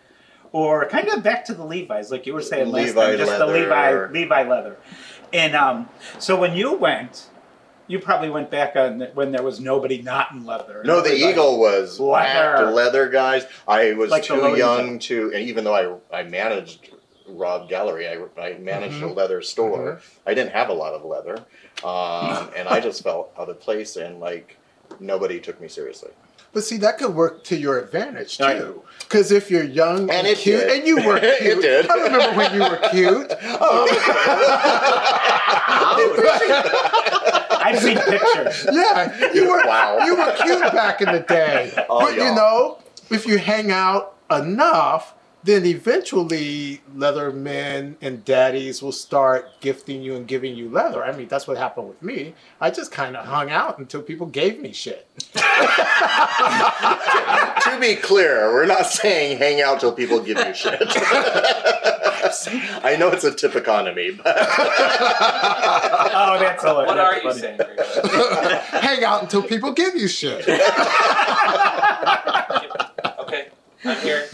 or 0.51 0.85
kind 0.89 1.07
of 1.09 1.23
back 1.23 1.45
to 1.45 1.53
the 1.53 1.63
Levi's, 1.63 2.11
like 2.11 2.25
you 2.25 2.33
were 2.33 2.41
saying 2.41 2.71
last 2.71 2.87
Levi 2.87 3.07
time, 3.09 3.17
just 3.17 3.37
the 3.37 3.45
leather. 3.45 4.09
Levi 4.11 4.19
Levi 4.19 4.49
leather. 4.49 4.77
And 5.31 5.55
um, 5.55 5.89
so 6.17 6.37
when 6.37 6.55
you 6.55 6.73
went, 6.73 7.27
you 7.87 7.99
probably 7.99 8.29
went 8.29 8.51
back 8.51 8.75
on 8.75 8.99
the, 8.99 9.07
when 9.13 9.31
there 9.31 9.43
was 9.43 9.59
nobody 9.59 10.01
not 10.01 10.31
in 10.31 10.45
leather. 10.45 10.81
no, 10.83 11.01
the 11.01 11.15
Eagle 11.15 11.59
was 11.59 11.99
Leather. 11.99 12.65
leather. 12.65 12.71
leather 12.71 13.09
guys. 13.09 13.45
I 13.67 13.93
was 13.93 14.11
Like 14.11 14.23
too 14.23 14.55
young 14.57 14.99
to, 14.99 15.31
and 15.33 15.43
even 15.43 15.63
though 15.63 16.01
I, 16.11 16.19
I 16.19 16.23
managed 16.23 16.89
Rob 17.29 17.69
Gallery. 17.69 18.07
I, 18.07 18.17
I 18.41 18.57
managed 18.57 18.95
Mhm. 19.01 19.11
a 19.11 19.13
leather 19.13 19.41
store. 19.41 20.01
I 20.25 20.33
didn't 20.33 20.51
have 20.53 20.69
a 20.69 20.73
lot 20.73 20.93
of 20.93 21.03
leather, 21.05 21.37
um, 21.83 22.49
and 22.55 22.67
I 22.67 22.79
just 22.79 23.03
felt 23.03 23.31
out 23.37 23.49
of 23.49 23.59
place 23.59 23.95
and 23.95 24.19
like 24.19 24.57
nobody 24.99 25.39
took 25.39 25.59
me 25.61 25.67
seriously. 25.67 26.11
But 26.51 26.63
see, 26.63 26.77
that 26.77 26.97
could 26.97 27.13
work 27.13 27.43
to 27.45 27.55
your 27.55 27.77
advantage 27.79 28.37
too. 28.39 28.81
Because 29.01 29.31
if 29.31 29.51
you're 29.51 29.63
young 29.63 30.09
and, 30.09 30.25
And 30.25 30.35
cute, 30.35 30.61
did. 30.61 30.79
and 30.79 30.87
you 30.87 30.95
were 31.05 31.17
It 31.21 31.39
cute, 31.41 31.61
did. 31.61 31.87
I 31.89 31.93
remember 32.03 32.35
when 32.35 32.53
you 32.55 32.59
were 32.61 32.79
cute. 32.89 33.31
I've 37.61 37.79
seen 37.79 37.97
pictures. 37.97 38.65
yeah, 38.71 39.31
you 39.33 39.49
were. 39.49 39.63
Wow. 39.65 39.99
You 40.05 40.15
were 40.15 40.35
cute 40.43 40.61
back 40.73 41.01
in 41.01 41.11
the 41.11 41.19
day. 41.19 41.71
Oh, 41.89 41.99
but 41.99 42.15
you 42.15 42.21
yeah. 42.23 42.33
know, 42.35 42.79
if 43.11 43.25
you 43.27 43.37
hang 43.37 43.71
out 43.71 44.15
enough, 44.31 45.13
then 45.43 45.65
eventually 45.65 46.81
leather 46.93 47.31
men 47.31 47.97
and 48.01 48.25
daddies 48.25 48.81
will 48.81 48.91
start 48.91 49.61
gifting 49.61 50.01
you 50.01 50.15
and 50.15 50.27
giving 50.27 50.55
you 50.55 50.69
leather. 50.69 51.03
I 51.03 51.15
mean, 51.15 51.27
that's 51.27 51.47
what 51.47 51.57
happened 51.57 51.87
with 51.87 52.01
me. 52.03 52.33
I 52.59 52.69
just 52.71 52.91
kind 52.91 53.15
of 53.15 53.25
hung 53.25 53.49
out 53.49 53.79
until 53.79 54.01
people 54.01 54.27
gave 54.27 54.59
me 54.59 54.73
shit. 54.73 55.07
to 55.33 55.41
be 57.79 57.95
clear, 57.95 58.51
we're 58.53 58.65
not 58.65 58.85
saying 58.85 59.37
hang 59.37 59.61
out 59.61 59.79
till 59.79 59.93
people 59.93 60.19
give 60.19 60.37
you 60.37 60.53
shit. 60.53 60.81
I 62.83 62.95
know 62.99 63.09
it's 63.09 63.23
a 63.23 63.33
tip 63.33 63.55
economy, 63.55 64.11
but 64.11 64.25
Oh, 66.21 66.37
that's 66.39 66.63
hilarious. 66.63 67.23
What 67.23 67.41
That's 67.41 67.43
are 67.43 67.51
you 67.51 67.57
saying? 67.57 67.59
Hang 68.81 69.03
out 69.03 69.23
until 69.23 69.41
people 69.43 69.71
give 69.71 69.95
you 69.95 70.07
shit. 70.07 70.45
Okay, 73.85 73.89
I'm 73.89 74.01
here. 74.01 74.27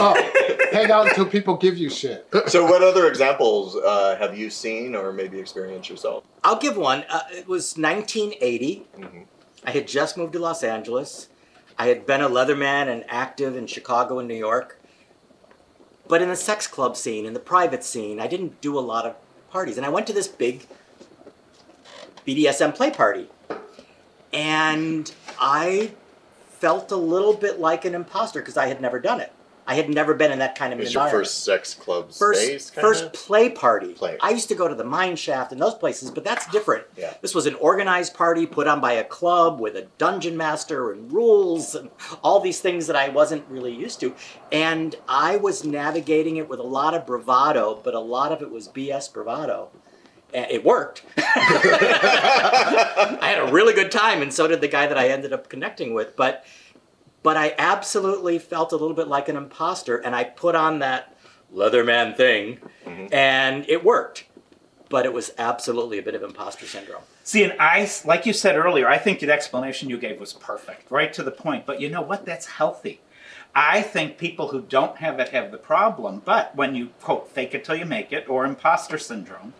Oh, 0.00 0.30
hang 0.72 0.90
out 0.90 1.08
until 1.08 1.26
people 1.26 1.56
give 1.56 1.76
you 1.76 1.90
shit. 1.90 2.26
so 2.46 2.64
what 2.64 2.82
other 2.82 3.06
examples 3.06 3.76
uh, 3.76 4.16
have 4.18 4.36
you 4.36 4.50
seen 4.50 4.94
or 4.94 5.12
maybe 5.12 5.38
experienced 5.38 5.88
yourself? 5.90 6.24
I'll 6.44 6.58
give 6.58 6.76
one. 6.76 7.04
Uh, 7.08 7.20
it 7.30 7.46
was 7.46 7.76
1980. 7.76 8.86
Mhm. 8.98 9.24
I 9.64 9.70
had 9.70 9.86
just 9.86 10.16
moved 10.16 10.32
to 10.32 10.38
Los 10.38 10.62
Angeles. 10.62 11.28
I 11.78 11.86
had 11.88 12.04
been 12.06 12.20
a 12.20 12.28
leatherman 12.28 12.88
and 12.88 13.04
active 13.08 13.56
in 13.56 13.66
Chicago 13.66 14.18
and 14.18 14.26
New 14.28 14.34
York. 14.34 14.78
But 16.08 16.20
in 16.20 16.28
the 16.28 16.36
sex 16.36 16.66
club 16.66 16.96
scene, 16.96 17.24
in 17.26 17.32
the 17.32 17.40
private 17.40 17.84
scene, 17.84 18.18
I 18.20 18.26
didn't 18.26 18.60
do 18.60 18.78
a 18.78 18.80
lot 18.80 19.06
of 19.06 19.14
parties. 19.50 19.76
And 19.76 19.86
I 19.86 19.88
went 19.88 20.06
to 20.08 20.12
this 20.12 20.26
big 20.28 20.66
BDSM 22.26 22.74
play 22.74 22.90
party. 22.90 23.28
And 24.32 25.12
I 25.38 25.92
felt 26.62 26.92
a 26.92 26.96
little 26.96 27.34
bit 27.34 27.58
like 27.58 27.84
an 27.84 27.92
imposter 27.92 28.40
because 28.40 28.56
I 28.56 28.68
had 28.68 28.80
never 28.80 29.00
done 29.00 29.20
it. 29.20 29.32
I 29.66 29.74
had 29.74 29.90
never 29.90 30.14
been 30.14 30.30
in 30.30 30.38
that 30.38 30.56
kind 30.56 30.72
of 30.72 30.78
It 30.78 30.84
was 30.84 30.94
your 30.94 31.08
first 31.08 31.42
sex 31.42 31.74
club 31.74 32.12
first 32.12 32.40
space? 32.40 32.70
First 32.70 33.12
play 33.12 33.48
party. 33.48 33.94
Play. 33.94 34.16
I 34.20 34.30
used 34.30 34.48
to 34.48 34.54
go 34.54 34.68
to 34.68 34.74
the 34.74 34.84
Mine 34.84 35.16
Shaft 35.16 35.50
and 35.50 35.60
those 35.60 35.74
places, 35.74 36.12
but 36.12 36.22
that's 36.22 36.46
different. 36.48 36.84
Yeah. 36.96 37.14
This 37.20 37.34
was 37.34 37.46
an 37.46 37.56
organized 37.56 38.14
party 38.14 38.46
put 38.46 38.68
on 38.68 38.80
by 38.80 38.92
a 38.92 39.02
club 39.02 39.58
with 39.60 39.74
a 39.74 39.88
dungeon 39.98 40.36
master 40.36 40.92
and 40.92 41.12
rules 41.12 41.74
and 41.74 41.90
all 42.22 42.38
these 42.38 42.60
things 42.60 42.86
that 42.86 42.96
I 42.96 43.08
wasn't 43.08 43.44
really 43.48 43.74
used 43.74 43.98
to. 44.00 44.14
And 44.52 44.94
I 45.08 45.38
was 45.38 45.64
navigating 45.64 46.36
it 46.36 46.48
with 46.48 46.60
a 46.60 46.64
lot 46.64 46.94
of 46.94 47.06
bravado, 47.06 47.80
but 47.82 47.94
a 47.94 48.00
lot 48.00 48.30
of 48.30 48.40
it 48.40 48.52
was 48.52 48.68
BS 48.68 49.12
bravado. 49.12 49.70
And 50.34 50.50
it 50.50 50.64
worked. 50.64 51.02
I 51.18 53.18
had 53.22 53.48
a 53.48 53.52
really 53.52 53.74
good 53.74 53.90
time, 53.90 54.22
and 54.22 54.32
so 54.32 54.46
did 54.46 54.60
the 54.60 54.68
guy 54.68 54.86
that 54.86 54.98
I 54.98 55.08
ended 55.08 55.32
up 55.32 55.48
connecting 55.48 55.94
with. 55.94 56.16
But 56.16 56.44
but 57.22 57.36
I 57.36 57.54
absolutely 57.56 58.38
felt 58.40 58.72
a 58.72 58.76
little 58.76 58.96
bit 58.96 59.06
like 59.08 59.28
an 59.28 59.36
imposter, 59.36 59.96
and 59.98 60.14
I 60.16 60.24
put 60.24 60.54
on 60.56 60.80
that 60.80 61.14
Leatherman 61.54 62.16
thing, 62.16 62.58
Mhm. 62.86 63.12
and 63.12 63.64
it 63.68 63.84
worked. 63.84 64.24
But 64.88 65.06
it 65.06 65.12
was 65.12 65.32
absolutely 65.38 65.98
a 65.98 66.02
bit 66.02 66.14
of 66.14 66.22
imposter 66.22 66.66
syndrome. 66.66 67.02
See, 67.22 67.44
and 67.44 67.54
I, 67.60 67.88
like 68.04 68.26
you 68.26 68.32
said 68.32 68.56
earlier, 68.56 68.88
I 68.88 68.98
think 68.98 69.20
the 69.20 69.30
explanation 69.32 69.88
you 69.88 69.96
gave 69.98 70.18
was 70.18 70.32
perfect, 70.32 70.90
right 70.90 71.12
to 71.14 71.22
the 71.22 71.30
point. 71.30 71.64
But 71.64 71.80
you 71.80 71.88
know 71.88 72.02
what? 72.02 72.26
That's 72.26 72.46
healthy. 72.46 73.00
I 73.54 73.82
think 73.82 74.18
people 74.18 74.48
who 74.48 74.60
don't 74.62 74.96
have 74.96 75.20
it 75.20 75.28
have 75.28 75.52
the 75.52 75.58
problem. 75.58 76.22
But 76.24 76.56
when 76.56 76.74
you 76.74 76.88
quote 77.00 77.28
"fake 77.30 77.54
it 77.54 77.64
till 77.64 77.76
you 77.76 77.84
make 77.86 78.12
it" 78.12 78.28
or 78.28 78.44
imposter 78.44 78.98
syndrome, 78.98 79.54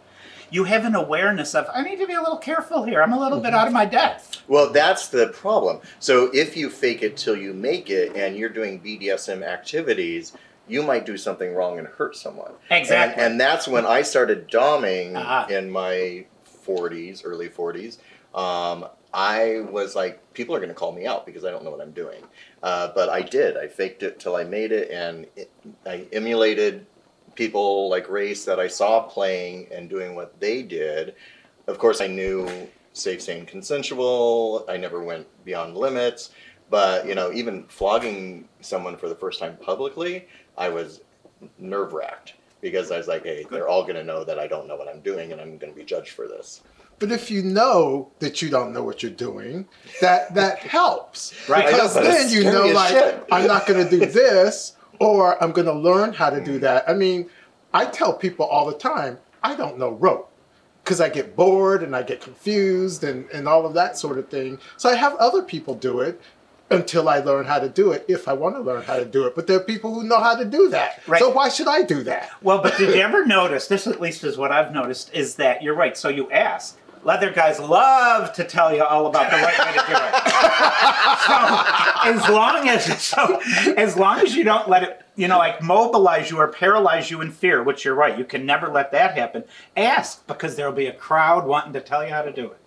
you 0.53 0.65
have 0.65 0.85
an 0.85 0.95
awareness 0.95 1.55
of 1.55 1.67
I 1.75 1.83
need 1.83 1.99
to 1.99 2.07
be 2.07 2.13
a 2.13 2.21
little 2.21 2.37
careful 2.39 2.85
here. 2.85 3.03
I'm 3.03 3.13
a 3.13 3.19
little 3.19 3.41
bit 3.41 3.55
out 3.55 3.67
of 3.67 3.73
my 3.73 3.87
depth. 3.87 4.43
Well, 4.47 4.71
that's 4.71 5.09
the 5.09 5.29
problem. 5.29 5.81
So 5.99 6.31
if 6.35 6.57
you 6.57 6.69
fake 6.71 7.03
it 7.03 7.17
till 7.17 7.37
you 7.37 7.55
make 7.55 7.89
it 7.91 8.15
and 8.15 8.37
you're 8.37 8.51
doing 8.51 8.81
BDSM 8.81 9.43
activities, 9.43 10.35
you 10.69 10.83
might 10.83 11.07
do 11.07 11.17
something 11.17 11.55
wrong 11.55 11.79
and 11.79 11.89
hurt 11.89 12.17
someone. 12.17 12.53
Exactly. 12.71 13.23
And, 13.23 13.33
and 13.33 13.41
that's 13.41 13.67
when 13.67 13.87
I 13.87 14.03
started 14.03 14.49
doming 14.49 15.15
Ah. 15.17 15.47
in 15.49 15.71
my 15.71 16.27
40s, 16.67 17.23
early 17.25 17.49
40s. 17.49 17.99
Um, 18.35 18.87
I 19.15 19.61
was 19.71 19.95
like, 19.95 20.33
people 20.33 20.55
are 20.55 20.59
going 20.59 20.71
to 20.71 20.75
call 20.75 20.93
me 20.93 21.07
out 21.07 21.27
because 21.27 21.45
I 21.45 21.51
don't 21.51 21.65
know 21.65 21.71
what 21.71 21.81
I'm 21.81 21.91
doing. 21.93 22.23
Uh, 22.63 22.91
but 22.95 23.09
I 23.09 23.21
did. 23.23 23.57
I 23.57 23.67
faked 23.69 24.03
it 24.03 24.19
till 24.21 24.37
I 24.37 24.45
made 24.45 24.73
it, 24.73 24.91
and 24.91 25.27
it, 25.37 25.51
I 25.85 26.07
emulated 26.13 26.87
people 27.35 27.89
like 27.89 28.09
Race 28.09 28.45
that 28.45 28.61
I 28.61 28.69
saw 28.69 29.03
playing 29.03 29.69
and 29.73 29.89
doing 29.89 30.15
what 30.15 30.39
they 30.41 30.63
did. 30.63 31.15
Of 31.67 31.79
course, 31.79 32.01
I 32.01 32.07
knew 32.07 32.49
safe, 32.93 33.23
sane, 33.23 33.47
consensual. 33.47 34.65
I 34.69 34.77
never 34.77 35.03
went 35.03 35.27
beyond 35.45 35.77
limits. 35.77 36.31
But 36.71 37.07
you 37.07 37.15
know, 37.15 37.33
even 37.33 37.65
flogging 37.65 38.49
someone 38.61 38.97
for 38.97 39.09
the 39.09 39.15
first 39.15 39.39
time 39.39 39.57
publicly, 39.59 40.29
I 40.57 40.69
was 40.69 41.03
nerve 41.59 41.93
wracked 41.93 42.35
because 42.61 42.91
I 42.91 42.97
was 42.97 43.09
like, 43.09 43.25
hey, 43.25 43.45
they're 43.51 43.69
all 43.69 43.83
going 43.83 43.97
to 43.97 44.05
know 44.05 44.25
that 44.25 44.39
I 44.39 44.47
don't 44.47 44.69
know 44.69 44.77
what 44.77 44.89
I'm 44.89 45.01
doing, 45.01 45.33
and 45.33 45.41
I'm 45.41 45.59
going 45.59 45.73
to 45.73 45.79
be 45.79 45.85
judged 45.85 46.13
for 46.13 46.29
this. 46.29 46.63
But 46.99 47.11
if 47.11 47.31
you 47.31 47.43
know 47.43 48.13
that 48.21 48.41
you 48.41 48.49
don't 48.49 48.73
know 48.73 48.85
what 48.85 49.03
you're 49.03 49.11
doing, 49.11 49.67
that 50.01 50.35
that 50.35 50.61
helps. 50.61 51.35
Right. 51.49 51.67
Because 51.67 51.97
know, 51.97 52.03
then 52.03 52.31
you 52.31 52.45
know, 52.45 52.67
like, 52.69 52.91
shit. 52.91 53.25
I'm 53.33 53.49
not 53.49 53.67
going 53.67 53.85
to 53.85 53.91
do 53.91 54.07
this, 54.07 54.77
or 55.03 55.43
I'm 55.43 55.51
going 55.53 55.67
to 55.67 55.73
learn 55.89 56.13
how 56.13 56.31
to 56.31 56.37
Mm. 56.41 56.45
do 56.45 56.59
that. 56.61 56.89
I 56.89 56.95
mean, 56.95 57.29
I 57.75 57.87
tell 57.87 58.13
people 58.13 58.47
all 58.47 58.67
the 58.67 58.79
time, 58.79 59.19
I 59.43 59.57
don't 59.57 59.77
know 59.79 59.91
rope 59.91 60.31
because 60.85 61.01
I 61.01 61.09
get 61.09 61.35
bored 61.37 61.83
and 61.83 61.95
I 61.97 62.03
get 62.03 62.21
confused 62.21 63.03
and, 63.05 63.29
and 63.31 63.49
all 63.49 63.67
of 63.67 63.75
that 63.75 63.99
sort 63.99 64.19
of 64.19 64.29
thing. 64.29 64.59
So 64.77 64.89
I 64.91 64.95
have 64.95 65.15
other 65.17 65.43
people 65.43 65.75
do 65.75 66.01
it 66.01 66.21
until 66.71 67.09
I 67.09 67.19
learn 67.19 67.45
how 67.45 67.59
to 67.59 67.69
do 67.69 67.93
it, 67.93 68.05
if 68.09 68.29
I 68.29 68.33
want 68.33 68.55
to 68.57 68.63
learn 68.63 68.83
how 68.83 68.97
to 68.97 69.05
do 69.05 69.27
it. 69.27 69.35
But 69.35 69.47
there 69.47 69.57
are 69.57 69.65
people 69.65 69.93
who 69.93 70.05
know 70.05 70.21
how 70.21 70.35
to 70.37 70.45
do 70.45 70.69
that. 70.71 71.03
Right. 71.07 71.21
So 71.21 71.31
why 71.31 71.49
should 71.49 71.69
I 71.69 71.83
do 71.83 72.03
that? 72.05 72.31
Well, 72.41 72.63
but 72.63 72.77
did 72.79 72.95
you 72.95 73.01
ever 73.03 73.27
notice? 73.39 73.67
This, 73.67 73.87
at 73.87 74.01
least, 74.01 74.25
is 74.25 74.39
what 74.39 74.53
I've 74.53 74.73
noticed. 74.73 75.13
Is 75.13 75.35
that 75.37 75.63
you're 75.63 75.75
right? 75.75 75.97
So 75.97 76.09
you 76.09 76.31
ask. 76.31 76.79
Leather 77.05 77.31
guys 77.31 77.59
love 77.59 78.33
to 78.35 78.45
tell 78.45 78.73
you 78.73 78.85
all 78.85 79.07
about 79.07 79.31
the 79.31 79.37
right 79.37 79.59
way 79.59 79.73
to 79.73 79.87
do 79.87 79.93
it. 79.93 80.13
so 81.27 81.35
as 82.11 82.29
long 82.29 82.69
as 82.69 83.03
so 83.03 83.41
as 83.77 83.97
long 83.97 84.21
as 84.21 84.37
you 84.37 84.45
don't 84.45 84.69
let 84.69 84.85
it, 84.85 85.02
you 85.15 85.29
know, 85.29 85.37
like 85.37 85.63
mobilize 85.63 86.31
you 86.31 86.39
or 86.39 86.49
paralyze 86.49 87.11
you 87.11 87.21
in 87.21 87.31
fear, 87.31 87.63
which 87.63 87.85
you're 87.85 87.95
right, 87.95 88.17
you 88.19 88.25
can 88.25 88.47
never 88.47 88.69
let 88.69 88.93
that 88.93 89.17
happen. 89.17 89.45
Ask 89.77 90.27
because 90.27 90.57
there'll 90.57 90.73
be 90.73 90.87
a 90.87 90.93
crowd 90.95 91.47
wanting 91.47 91.75
to 91.75 91.81
tell 91.83 92.03
you 92.03 92.11
how 92.11 92.23
to 92.23 92.33
do 92.33 92.53
it 92.53 92.59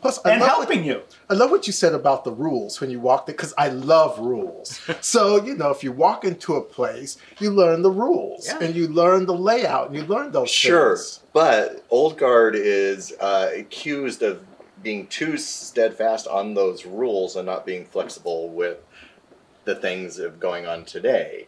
Plus, 0.00 0.18
I 0.24 0.32
and 0.32 0.40
love 0.40 0.48
what- 0.48 0.56
helping 0.68 0.84
you. 0.84 1.02
I 1.28 1.34
love 1.34 1.52
what 1.52 1.68
you 1.68 1.72
said 1.72 1.94
about 1.94 2.24
the 2.24 2.32
rules 2.32 2.80
when 2.80 2.90
you 2.90 2.98
walked 2.98 3.28
it 3.28 3.36
because 3.36 3.54
I 3.56 3.68
love 3.68 4.18
rules. 4.18 4.80
so, 5.00 5.44
you 5.44 5.54
know, 5.56 5.70
if 5.70 5.84
you 5.84 5.92
walk 5.92 6.24
into 6.24 6.56
a 6.56 6.60
place, 6.62 7.16
you 7.38 7.50
learn 7.52 7.82
the 7.82 7.90
rules 7.92 8.48
Yeah. 8.48 8.58
and 8.60 8.74
you 8.74 8.88
learn 8.88 9.26
the 9.26 9.34
layout 9.36 9.88
and 9.90 9.96
you 9.96 10.02
learn 10.04 10.32
those 10.32 10.48
things. 10.48 10.50
Sure, 10.50 10.96
things. 10.96 11.20
but 11.32 11.84
Old 11.90 12.18
Guard 12.18 12.56
is 12.56 13.12
uh, 13.20 13.50
accused 13.56 14.22
of 14.24 14.44
being 14.82 15.06
too 15.06 15.36
steadfast 15.36 16.26
on 16.26 16.54
those 16.54 16.84
rules 16.84 17.36
and 17.36 17.46
not 17.46 17.64
being 17.64 17.84
flexible 17.84 18.48
with 18.48 18.78
the 19.66 19.74
things 19.76 20.18
of 20.18 20.40
going 20.40 20.66
on 20.66 20.84
today. 20.84 21.46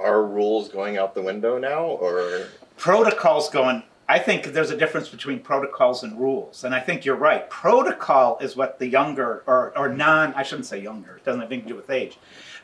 Are 0.00 0.24
rules 0.24 0.68
going 0.68 0.96
out 0.96 1.14
the 1.14 1.22
window 1.22 1.58
now, 1.58 1.84
or? 1.84 2.48
Protocols 2.76 3.50
going 3.50 3.82
i 4.08 4.18
think 4.18 4.46
there's 4.46 4.70
a 4.70 4.76
difference 4.76 5.08
between 5.08 5.38
protocols 5.38 6.02
and 6.02 6.18
rules 6.18 6.64
and 6.64 6.74
i 6.74 6.80
think 6.80 7.04
you're 7.04 7.16
right. 7.16 7.48
Protocol 7.48 8.36
is 8.40 8.56
what 8.56 8.78
the 8.78 8.86
younger 8.86 9.42
or, 9.46 9.72
or 9.76 9.88
non 9.88 10.34
i 10.34 10.42
shouldn't 10.42 10.66
say 10.66 10.80
younger 10.80 11.16
it 11.16 11.24
doesn't 11.24 11.40
have 11.40 11.50
anything 11.50 11.68
to 11.68 11.74
do 11.74 11.76
with 11.76 11.90
age 11.90 12.18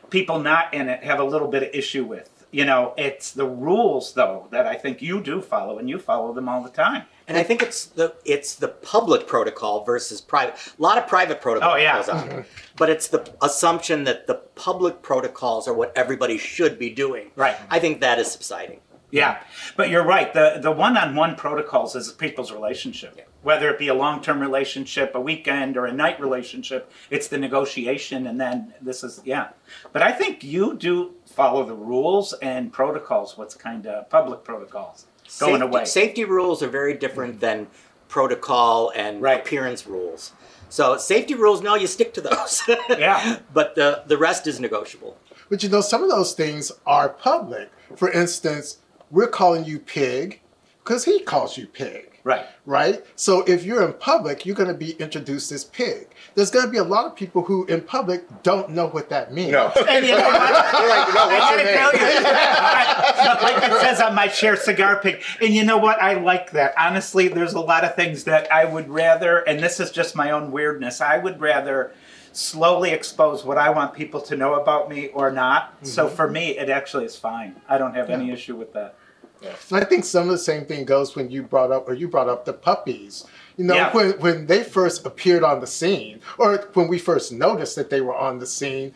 people 0.09 0.39
not 0.39 0.73
in 0.73 0.89
it 0.89 1.03
have 1.03 1.19
a 1.19 1.23
little 1.23 1.47
bit 1.47 1.63
of 1.63 1.69
issue 1.73 2.03
with. 2.05 2.45
You 2.51 2.65
know 2.65 2.93
it's 2.97 3.31
the 3.31 3.45
rules 3.45 4.13
though 4.13 4.47
that 4.51 4.65
i 4.65 4.75
think 4.75 5.01
you 5.01 5.21
do 5.21 5.41
follow 5.41 5.77
and 5.77 5.87
you 5.87 5.99
follow 5.99 6.33
them 6.33 6.49
all 6.49 6.63
the 6.63 6.71
time 6.71 7.03
And 7.29 7.37
I 7.37 7.43
think 7.43 7.61
it's 7.61 7.85
the 7.85 8.15
it's 8.25 8.55
the 8.55 8.67
public 8.67 9.27
protocol 9.27 9.83
versus 9.83 10.19
private. 10.19 10.55
A 10.77 10.81
lot 10.81 10.97
of 10.97 11.07
private 11.07 11.39
protocols. 11.41 11.73
Oh, 11.73 11.77
yeah. 11.77 12.03
on, 12.11 12.45
but 12.75 12.89
it's 12.89 13.07
the 13.07 13.31
assumption 13.41 14.03
that 14.05 14.25
the 14.25 14.33
public 14.33 15.03
protocols 15.03 15.67
are 15.67 15.73
what 15.73 15.95
everybody 15.95 16.39
should 16.39 16.79
be 16.79 16.89
doing. 16.89 17.29
Right. 17.35 17.55
I 17.69 17.79
think 17.79 18.01
that 18.01 18.17
is 18.17 18.31
subsiding. 18.31 18.81
Yeah, 19.11 19.41
but 19.75 19.89
you're 19.89 20.05
right. 20.05 20.33
The 20.33 20.59
the 20.61 20.71
one-on-one 20.71 21.35
protocols 21.35 21.95
is 21.95 22.11
people's 22.11 22.51
relationship. 22.51 23.27
Whether 23.41 23.69
it 23.69 23.79
be 23.79 23.87
a 23.87 23.93
long-term 23.93 24.39
relationship, 24.39 25.15
a 25.15 25.21
weekend, 25.21 25.77
or 25.77 25.85
a 25.85 25.93
night 25.93 26.19
relationship, 26.19 26.91
it's 27.09 27.27
the 27.27 27.37
negotiation, 27.37 28.27
and 28.27 28.39
then 28.39 28.73
this 28.81 29.03
is 29.03 29.21
yeah. 29.23 29.49
But 29.93 30.03
I 30.03 30.11
think 30.11 30.43
you 30.43 30.75
do 30.75 31.15
follow 31.25 31.63
the 31.63 31.73
rules 31.75 32.33
and 32.33 32.71
protocols. 32.71 33.37
What's 33.37 33.55
kind 33.55 33.87
of 33.87 34.09
public 34.09 34.43
protocols 34.43 35.05
going 35.39 35.59
safety, 35.61 35.65
away? 35.67 35.85
Safety 35.85 36.25
rules 36.25 36.63
are 36.63 36.67
very 36.69 36.93
different 36.93 37.39
than 37.39 37.67
protocol 38.07 38.91
and 38.95 39.21
Right. 39.21 39.39
appearance 39.39 39.85
rules. 39.87 40.31
So 40.69 40.97
safety 40.97 41.33
rules, 41.35 41.61
no, 41.61 41.75
you 41.75 41.87
stick 41.87 42.13
to 42.15 42.21
those. 42.21 42.61
Yeah. 42.89 43.39
But 43.53 43.75
the 43.75 44.03
the 44.07 44.17
rest 44.17 44.47
is 44.47 44.59
negotiable. 44.59 45.17
But 45.49 45.63
you 45.63 45.69
know, 45.69 45.81
some 45.81 46.03
of 46.03 46.09
those 46.09 46.33
things 46.33 46.71
are 46.85 47.09
public. 47.09 47.69
For 47.95 48.11
instance, 48.11 48.77
we're 49.09 49.27
calling 49.27 49.65
you 49.65 49.79
pig 49.79 50.41
because 50.83 51.05
he 51.05 51.19
calls 51.21 51.57
you 51.57 51.65
pig. 51.67 52.08
Right. 52.23 52.45
Right? 52.65 53.03
So 53.15 53.41
if 53.43 53.63
you're 53.63 53.83
in 53.85 53.93
public, 53.93 54.45
you're 54.45 54.55
going 54.55 54.67
to 54.69 54.73
be 54.75 54.91
introduced 54.93 55.51
as 55.51 55.63
pig. 55.63 56.07
There's 56.35 56.51
going 56.51 56.65
to 56.65 56.71
be 56.71 56.77
a 56.77 56.83
lot 56.83 57.05
of 57.05 57.15
people 57.15 57.41
who 57.43 57.65
in 57.65 57.81
public 57.81 58.25
don't 58.43 58.69
know 58.71 58.87
what 58.87 59.09
that 59.09 59.33
means. 59.33 59.51
No. 59.51 59.71
And 59.89 60.05
you 60.05 60.11
know 60.11 60.17
what? 60.23 60.39
They're 60.77 60.89
like, 60.89 61.13
no, 61.13 61.21
I 61.21 61.39
what's 61.39 61.49
your 61.51 61.63
gotta 61.63 61.73
tell 61.73 61.91
name? 61.93 62.01
you, 62.01 62.23
like 63.43 63.71
it 63.71 63.81
says 63.81 64.01
on 64.01 64.13
my 64.15 64.27
share 64.27 64.55
Cigar 64.55 64.99
Pig, 65.01 65.21
and 65.41 65.53
you 65.53 65.63
know 65.63 65.77
what? 65.77 66.01
I 66.01 66.13
like 66.15 66.51
that. 66.51 66.73
Honestly, 66.77 67.27
there's 67.27 67.53
a 67.53 67.59
lot 67.61 67.83
of 67.83 67.95
things 67.95 68.25
that 68.25 68.51
I 68.51 68.65
would 68.65 68.89
rather, 68.89 69.39
and 69.39 69.59
this 69.59 69.79
is 69.79 69.91
just 69.91 70.15
my 70.15 70.31
own 70.31 70.51
weirdness. 70.51 71.01
I 71.01 71.17
would 71.17 71.39
rather 71.41 71.91
slowly 72.31 72.91
expose 72.91 73.43
what 73.43 73.57
I 73.57 73.69
want 73.71 73.93
people 73.93 74.21
to 74.21 74.37
know 74.37 74.53
about 74.55 74.89
me 74.89 75.07
or 75.07 75.31
not. 75.31 75.75
So 75.85 76.05
Mm-hmm. 76.05 76.15
for 76.15 76.27
me, 76.29 76.57
it 76.57 76.69
actually 76.69 77.05
is 77.05 77.15
fine. 77.15 77.59
I 77.67 77.77
don't 77.77 77.95
have 77.95 78.09
any 78.09 78.31
issue 78.31 78.55
with 78.55 78.73
that. 78.73 78.95
And 79.41 79.79
I 79.79 79.83
think 79.85 80.05
some 80.05 80.23
of 80.23 80.29
the 80.31 80.37
same 80.37 80.65
thing 80.65 80.85
goes 80.85 81.15
when 81.15 81.29
you 81.31 81.43
brought 81.43 81.71
up, 81.71 81.87
or 81.87 81.93
you 81.93 82.07
brought 82.07 82.29
up 82.29 82.45
the 82.45 82.53
puppies. 82.53 83.25
You 83.57 83.65
know, 83.65 83.75
Yeah. 83.75 83.93
when, 83.93 84.11
when 84.19 84.45
they 84.47 84.63
first 84.63 85.05
appeared 85.05 85.43
on 85.43 85.59
the 85.59 85.67
scene, 85.67 86.21
or 86.37 86.57
when 86.73 86.87
we 86.87 86.97
first 86.99 87.31
noticed 87.31 87.75
that 87.75 87.89
they 87.89 88.01
were 88.01 88.15
on 88.15 88.39
the 88.39 88.45
scene, 88.47 88.93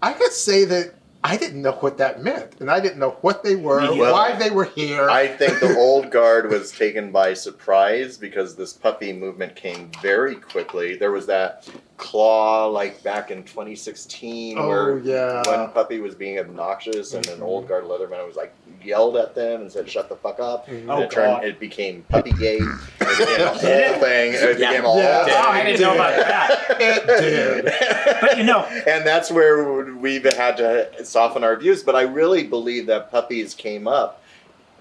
I 0.00 0.12
could 0.12 0.32
say 0.32 0.64
that 0.66 0.94
I 1.24 1.36
didn't 1.36 1.62
know 1.62 1.72
what 1.72 1.98
that 1.98 2.22
meant. 2.22 2.56
And 2.60 2.68
I 2.70 2.80
didn't 2.80 2.98
know 2.98 3.16
what 3.20 3.44
they 3.44 3.54
were, 3.54 3.80
Me 3.82 4.00
why 4.00 4.34
they 4.36 4.50
were 4.50 4.64
here. 4.64 5.08
I 5.08 5.28
think 5.28 5.60
the 5.60 5.76
old 5.78 6.10
guard 6.10 6.50
was 6.50 6.72
taken 6.72 7.12
by 7.12 7.34
surprise 7.34 8.16
because 8.16 8.56
this 8.56 8.72
puppy 8.72 9.12
movement 9.12 9.54
came 9.54 9.90
very 10.02 10.34
quickly. 10.34 10.96
There 10.96 11.12
was 11.12 11.26
that 11.26 11.68
claw, 12.02 12.66
like 12.66 13.00
back 13.04 13.30
in 13.30 13.44
2016, 13.44 14.58
Oh, 14.58 14.66
where 14.68 14.98
yeah. 14.98 15.42
one 15.46 15.70
puppy 15.70 16.00
was 16.00 16.16
being 16.16 16.38
obnoxious, 16.40 17.14
and 17.14 17.24
an 17.28 17.40
old 17.42 17.68
guard 17.68 17.84
leatherman 17.84 18.26
was 18.26 18.34
like 18.34 18.52
yelled 18.84 19.16
at 19.16 19.36
them 19.36 19.60
and 19.60 19.70
said, 19.70 19.88
"Shut 19.88 20.08
the 20.08 20.16
fuck 20.16 20.40
up." 20.40 20.66
Mhm. 20.66 20.80
And 20.80 20.90
Oh, 20.90 21.02
it 21.02 21.10
turned, 21.12 21.36
God. 21.36 21.44
it 21.44 21.60
became 21.60 22.04
puppy 22.08 22.32
gate. 22.32 22.60
It 22.60 23.18
became 23.18 23.40
a 23.40 23.48
whole 23.50 24.00
thing. 24.00 24.32
It 24.34 24.58
Yeah. 24.58 24.70
became 24.70 24.84
a 24.84 24.88
whole 24.88 24.98
Yeah. 24.98 25.24
thing. 25.24 25.34
Oh, 25.36 25.48
I 25.48 25.62
didn't 25.64 25.80
know 25.80 25.94
about 25.94 26.16
that. 26.16 26.76
it 26.80 27.06
did. 27.06 28.20
But 28.20 28.36
you 28.38 28.44
know, 28.44 28.62
and 28.86 29.06
that's 29.06 29.30
where 29.30 29.94
we've 29.94 30.24
had 30.24 30.56
to 30.56 31.04
soften 31.04 31.44
our 31.44 31.56
views. 31.56 31.84
But 31.84 31.94
I 31.94 32.02
really 32.02 32.42
believe 32.42 32.86
that 32.86 33.12
puppies 33.12 33.54
came 33.54 33.86
up 33.86 34.20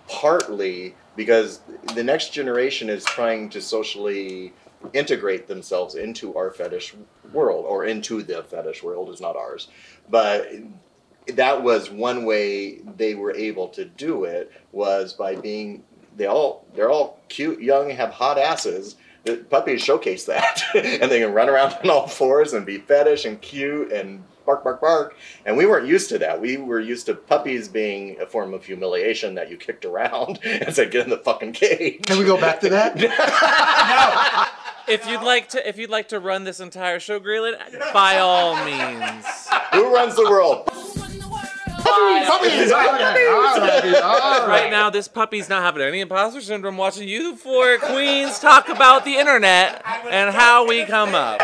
partly 0.08 0.96
because 1.16 1.60
the 1.94 2.04
next 2.04 2.34
generation 2.34 2.90
is 2.90 3.04
trying 3.06 3.50
to 3.50 3.62
socially 3.62 4.54
integrate 4.94 5.48
themselves 5.48 5.96
into 5.96 6.36
our 6.36 6.52
fetish 6.52 6.96
world 7.32 7.66
or 7.68 7.86
into 7.86 8.24
the 8.24 8.44
fetish 8.44 8.84
world 8.84 9.10
is 9.10 9.22
not 9.22 9.36
ours. 9.36 9.68
But 10.10 10.52
that 11.28 11.64
was 11.64 11.90
one 11.90 12.26
way 12.26 12.80
they 12.98 13.16
were 13.16 13.34
able 13.34 13.68
to 13.70 13.86
do 13.86 14.26
it 14.26 14.52
was 14.72 15.14
by 15.14 15.36
being 15.36 15.84
they 16.18 16.26
all 16.26 16.66
they're 16.76 16.90
all 16.90 17.20
cute 17.30 17.62
young 17.62 17.90
have 17.90 18.12
hot 18.12 18.38
asses. 18.38 18.96
The 19.24 19.38
puppies 19.38 19.84
showcase 19.84 20.26
that. 20.26 20.64
And 20.74 21.12
they 21.12 21.20
can 21.20 21.34
run 21.34 21.48
around 21.48 21.74
on 21.84 21.90
all 21.90 22.08
fours 22.08 22.54
and 22.54 22.66
be 22.66 22.80
fetish 22.80 23.26
and 23.26 23.40
cute 23.40 23.92
and 23.92 24.24
bark 24.46 24.64
bark 24.64 24.82
bark. 24.82 25.16
And 25.46 25.56
we 25.56 25.66
weren't 25.66 25.88
used 25.88 26.10
to 26.10 26.18
that. 26.20 26.42
We 26.42 26.58
were 26.58 26.80
used 26.80 27.06
to 27.06 27.16
puppies 27.16 27.68
being 27.68 28.20
a 28.20 28.26
form 28.26 28.54
of 28.54 28.66
humiliation 28.66 29.36
that 29.36 29.50
you 29.50 29.58
kicked 29.58 29.86
around 29.86 30.40
and 30.44 30.74
said 30.76 30.92
get 30.92 31.04
in 31.04 31.10
the 31.10 31.18
fucking 31.18 31.54
cage. 31.54 32.02
Can 32.06 32.18
we 32.18 32.26
go 32.26 32.40
back 32.40 32.60
to 32.62 32.70
that? 32.70 32.98
If 34.92 35.08
you'd 35.08 35.22
like 35.24 35.50
to, 35.50 35.68
if 35.68 35.78
you'd 35.78 35.90
like 35.90 36.10
to 36.10 36.20
run 36.20 36.44
this 36.44 36.60
entire 36.60 37.00
show, 37.00 37.20
Graylin, 37.20 37.56
by 37.94 38.20
all 38.20 38.56
means. 38.66 39.26
who 39.74 39.94
runs 39.94 40.16
the 40.16 40.30
world 40.30 40.70
Puppies! 41.84 42.72
All 42.72 42.80
right, 42.80 43.28
all 43.28 43.60
right, 43.60 44.02
all 44.04 44.48
Right 44.48 44.70
now, 44.70 44.90
this 44.90 45.08
puppy's 45.08 45.50
not 45.50 45.64
having 45.64 45.82
any 45.82 46.00
imposter 46.00 46.42
syndrome 46.42 46.78
watching 46.78 47.08
you 47.08 47.36
four 47.36 47.78
queens 47.80 48.40
talk 48.40 48.70
about 48.70 49.06
the 49.06 49.16
internet 49.16 49.84
and 50.10 50.34
how 50.34 50.68
we 50.68 50.86
come 50.86 51.16
up. 51.16 51.40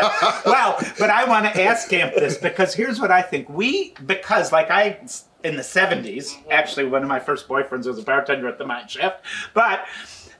well, 0.46 0.78
but 0.98 1.10
I 1.10 1.24
want 1.24 1.52
to 1.52 1.62
ask 1.62 1.92
Amp 1.92 2.14
this 2.14 2.38
because 2.38 2.74
here's 2.74 3.00
what 3.00 3.10
I 3.10 3.22
think. 3.22 3.48
We, 3.48 3.94
because 4.06 4.52
like 4.52 4.70
I, 4.70 4.98
in 5.44 5.56
the 5.56 5.62
70s, 5.62 6.36
actually, 6.50 6.86
one 6.86 7.02
of 7.02 7.08
my 7.08 7.20
first 7.20 7.48
boyfriends 7.48 7.86
was 7.86 7.98
a 7.98 8.02
bartender 8.02 8.48
at 8.48 8.58
the 8.58 8.66
Mine 8.66 8.88
Shaft, 8.88 9.24
but 9.54 9.86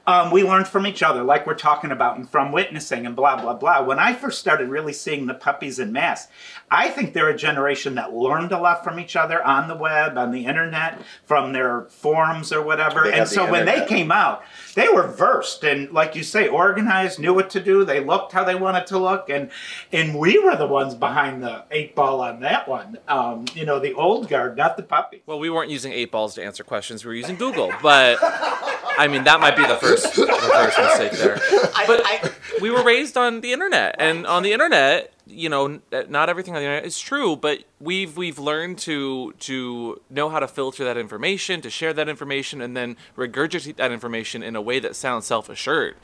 um, 0.09 0.31
we 0.31 0.43
learned 0.43 0.67
from 0.67 0.87
each 0.87 1.03
other, 1.03 1.21
like 1.23 1.45
we're 1.45 1.53
talking 1.53 1.91
about, 1.91 2.17
and 2.17 2.27
from 2.27 2.51
witnessing 2.51 3.05
and 3.05 3.15
blah, 3.15 3.39
blah, 3.39 3.53
blah. 3.53 3.83
When 3.83 3.99
I 3.99 4.13
first 4.13 4.39
started 4.39 4.67
really 4.67 4.91
seeing 4.91 5.27
the 5.27 5.35
puppies 5.35 5.77
in 5.77 5.91
mass, 5.91 6.27
I 6.71 6.89
think 6.89 7.13
they're 7.13 7.29
a 7.29 7.37
generation 7.37 7.93
that 7.93 8.11
learned 8.11 8.51
a 8.51 8.57
lot 8.57 8.83
from 8.83 8.99
each 8.99 9.15
other 9.15 9.43
on 9.43 9.67
the 9.67 9.75
web, 9.75 10.17
on 10.17 10.31
the 10.31 10.47
internet, 10.47 10.99
from 11.25 11.53
their 11.53 11.83
forums 11.89 12.51
or 12.51 12.63
whatever. 12.63 13.03
They 13.03 13.09
and 13.09 13.19
have 13.19 13.29
the 13.29 13.35
so 13.35 13.51
when 13.51 13.65
they 13.67 13.85
came 13.85 14.11
out, 14.11 14.41
they 14.73 14.87
were 14.89 15.05
versed 15.05 15.63
and, 15.63 15.91
like 15.91 16.15
you 16.15 16.23
say, 16.23 16.47
organized, 16.47 17.19
knew 17.19 17.35
what 17.35 17.51
to 17.51 17.59
do. 17.59 17.85
They 17.85 18.03
looked 18.03 18.31
how 18.31 18.43
they 18.43 18.55
wanted 18.55 18.87
to 18.87 18.97
look, 18.97 19.29
and 19.29 19.51
and 19.91 20.17
we 20.17 20.39
were 20.39 20.55
the 20.55 20.67
ones 20.67 20.95
behind 20.95 21.43
the 21.43 21.65
eight 21.69 21.93
ball 21.93 22.21
on 22.21 22.39
that 22.39 22.67
one. 22.67 22.97
Um, 23.07 23.45
you 23.53 23.65
know, 23.65 23.79
the 23.79 23.93
old 23.93 24.27
guard, 24.27 24.57
not 24.57 24.75
the 24.75 24.83
puppy. 24.83 25.21
Well, 25.27 25.37
we 25.37 25.51
weren't 25.51 25.69
using 25.69 25.93
eight 25.93 26.11
balls 26.11 26.33
to 26.35 26.43
answer 26.43 26.63
questions. 26.63 27.05
We 27.05 27.09
were 27.09 27.15
using 27.15 27.35
Google, 27.35 27.71
but 27.83 28.17
I 28.99 29.07
mean 29.07 29.23
that 29.23 29.39
might 29.39 29.55
be 29.55 29.65
the 29.65 29.77
first, 29.77 29.98
the 30.03 30.49
first 30.53 30.77
mistake 30.77 31.11
there. 31.13 31.37
I, 31.75 31.83
But- 31.87 32.01
I, 32.05 32.31
we 32.61 32.69
were 32.71 32.83
raised 32.83 33.15
on 33.17 33.41
the 33.41 33.53
internet, 33.53 33.95
and 33.99 34.27
on 34.27 34.43
the 34.43 34.51
internet, 34.51 35.13
you 35.25 35.47
know, 35.49 35.79
uh, 35.93 36.03
not 36.09 36.27
everything 36.29 36.55
on 36.55 36.61
the 36.61 36.65
internet 36.65 36.85
is 36.85 36.99
true, 36.99 37.35
but 37.35 37.59
we've 37.79 38.17
we've 38.17 38.39
learned 38.39 38.77
to 38.79 39.33
to 39.39 40.01
know 40.09 40.29
how 40.29 40.39
to 40.39 40.47
filter 40.47 40.83
that 40.83 40.97
information, 40.97 41.61
to 41.61 41.69
share 41.69 41.93
that 41.93 42.09
information, 42.09 42.61
and 42.61 42.75
then 42.75 42.97
regurgitate 43.15 43.77
that 43.77 43.91
information 43.91 44.43
in 44.43 44.55
a 44.55 44.61
way 44.61 44.79
that 44.79 44.95
sounds 44.95 45.25
self 45.25 45.47
assured, 45.49 45.95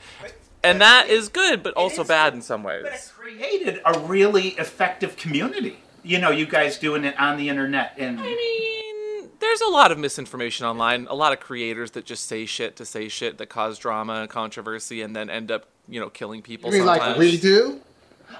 and 0.64 0.80
that 0.80 1.08
is 1.08 1.28
good, 1.28 1.62
but 1.62 1.74
also 1.74 2.04
bad 2.04 2.32
in 2.34 2.40
some 2.42 2.62
ways. 2.62 2.84
But 2.84 2.92
it 2.94 3.12
created 3.14 3.80
a 3.84 3.98
really 3.98 4.50
effective 4.50 5.16
community. 5.16 5.78
You 6.02 6.18
know, 6.20 6.30
you 6.30 6.46
guys 6.46 6.78
doing 6.78 7.04
it 7.04 7.18
on 7.18 7.36
the 7.36 7.48
internet 7.48 7.94
and 7.98 8.20
I 8.20 8.22
mean, 8.22 8.95
there's 9.40 9.60
a 9.60 9.68
lot 9.68 9.92
of 9.92 9.98
misinformation 9.98 10.66
online. 10.66 11.06
A 11.08 11.14
lot 11.14 11.32
of 11.32 11.40
creators 11.40 11.92
that 11.92 12.04
just 12.04 12.26
say 12.26 12.46
shit 12.46 12.76
to 12.76 12.84
say 12.84 13.08
shit 13.08 13.38
that 13.38 13.48
cause 13.48 13.78
drama 13.78 14.14
and 14.14 14.30
controversy, 14.30 15.02
and 15.02 15.14
then 15.14 15.30
end 15.30 15.50
up, 15.50 15.66
you 15.88 16.00
know, 16.00 16.10
killing 16.10 16.42
people. 16.42 16.72
You 16.72 16.78
mean 16.78 16.86
like 16.86 17.18
we 17.18 17.38
do? 17.38 17.80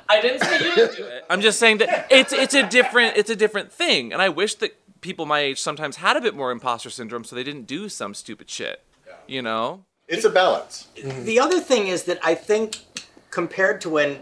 I 0.08 0.20
didn't 0.20 0.40
say 0.40 0.54
you 0.54 0.74
didn't 0.74 0.96
do 0.96 1.04
it. 1.04 1.24
I'm 1.30 1.40
just 1.40 1.58
saying 1.58 1.78
that 1.78 2.06
it's 2.10 2.32
it's 2.32 2.54
a 2.54 2.66
different 2.68 3.16
it's 3.16 3.30
a 3.30 3.36
different 3.36 3.72
thing, 3.72 4.12
and 4.12 4.20
I 4.20 4.28
wish 4.28 4.54
that 4.56 4.76
people 5.00 5.26
my 5.26 5.40
age 5.40 5.60
sometimes 5.60 5.96
had 5.96 6.16
a 6.16 6.20
bit 6.20 6.34
more 6.34 6.50
imposter 6.50 6.90
syndrome, 6.90 7.24
so 7.24 7.36
they 7.36 7.44
didn't 7.44 7.66
do 7.66 7.88
some 7.88 8.14
stupid 8.14 8.50
shit. 8.50 8.82
You 9.26 9.42
know? 9.42 9.84
it's 10.08 10.24
a 10.24 10.30
balance 10.30 10.86
the 11.02 11.40
other 11.40 11.58
thing 11.58 11.88
is 11.88 12.04
that 12.04 12.18
I 12.22 12.34
think 12.34 12.78
compared 13.30 13.80
to 13.82 13.90
when 13.90 14.18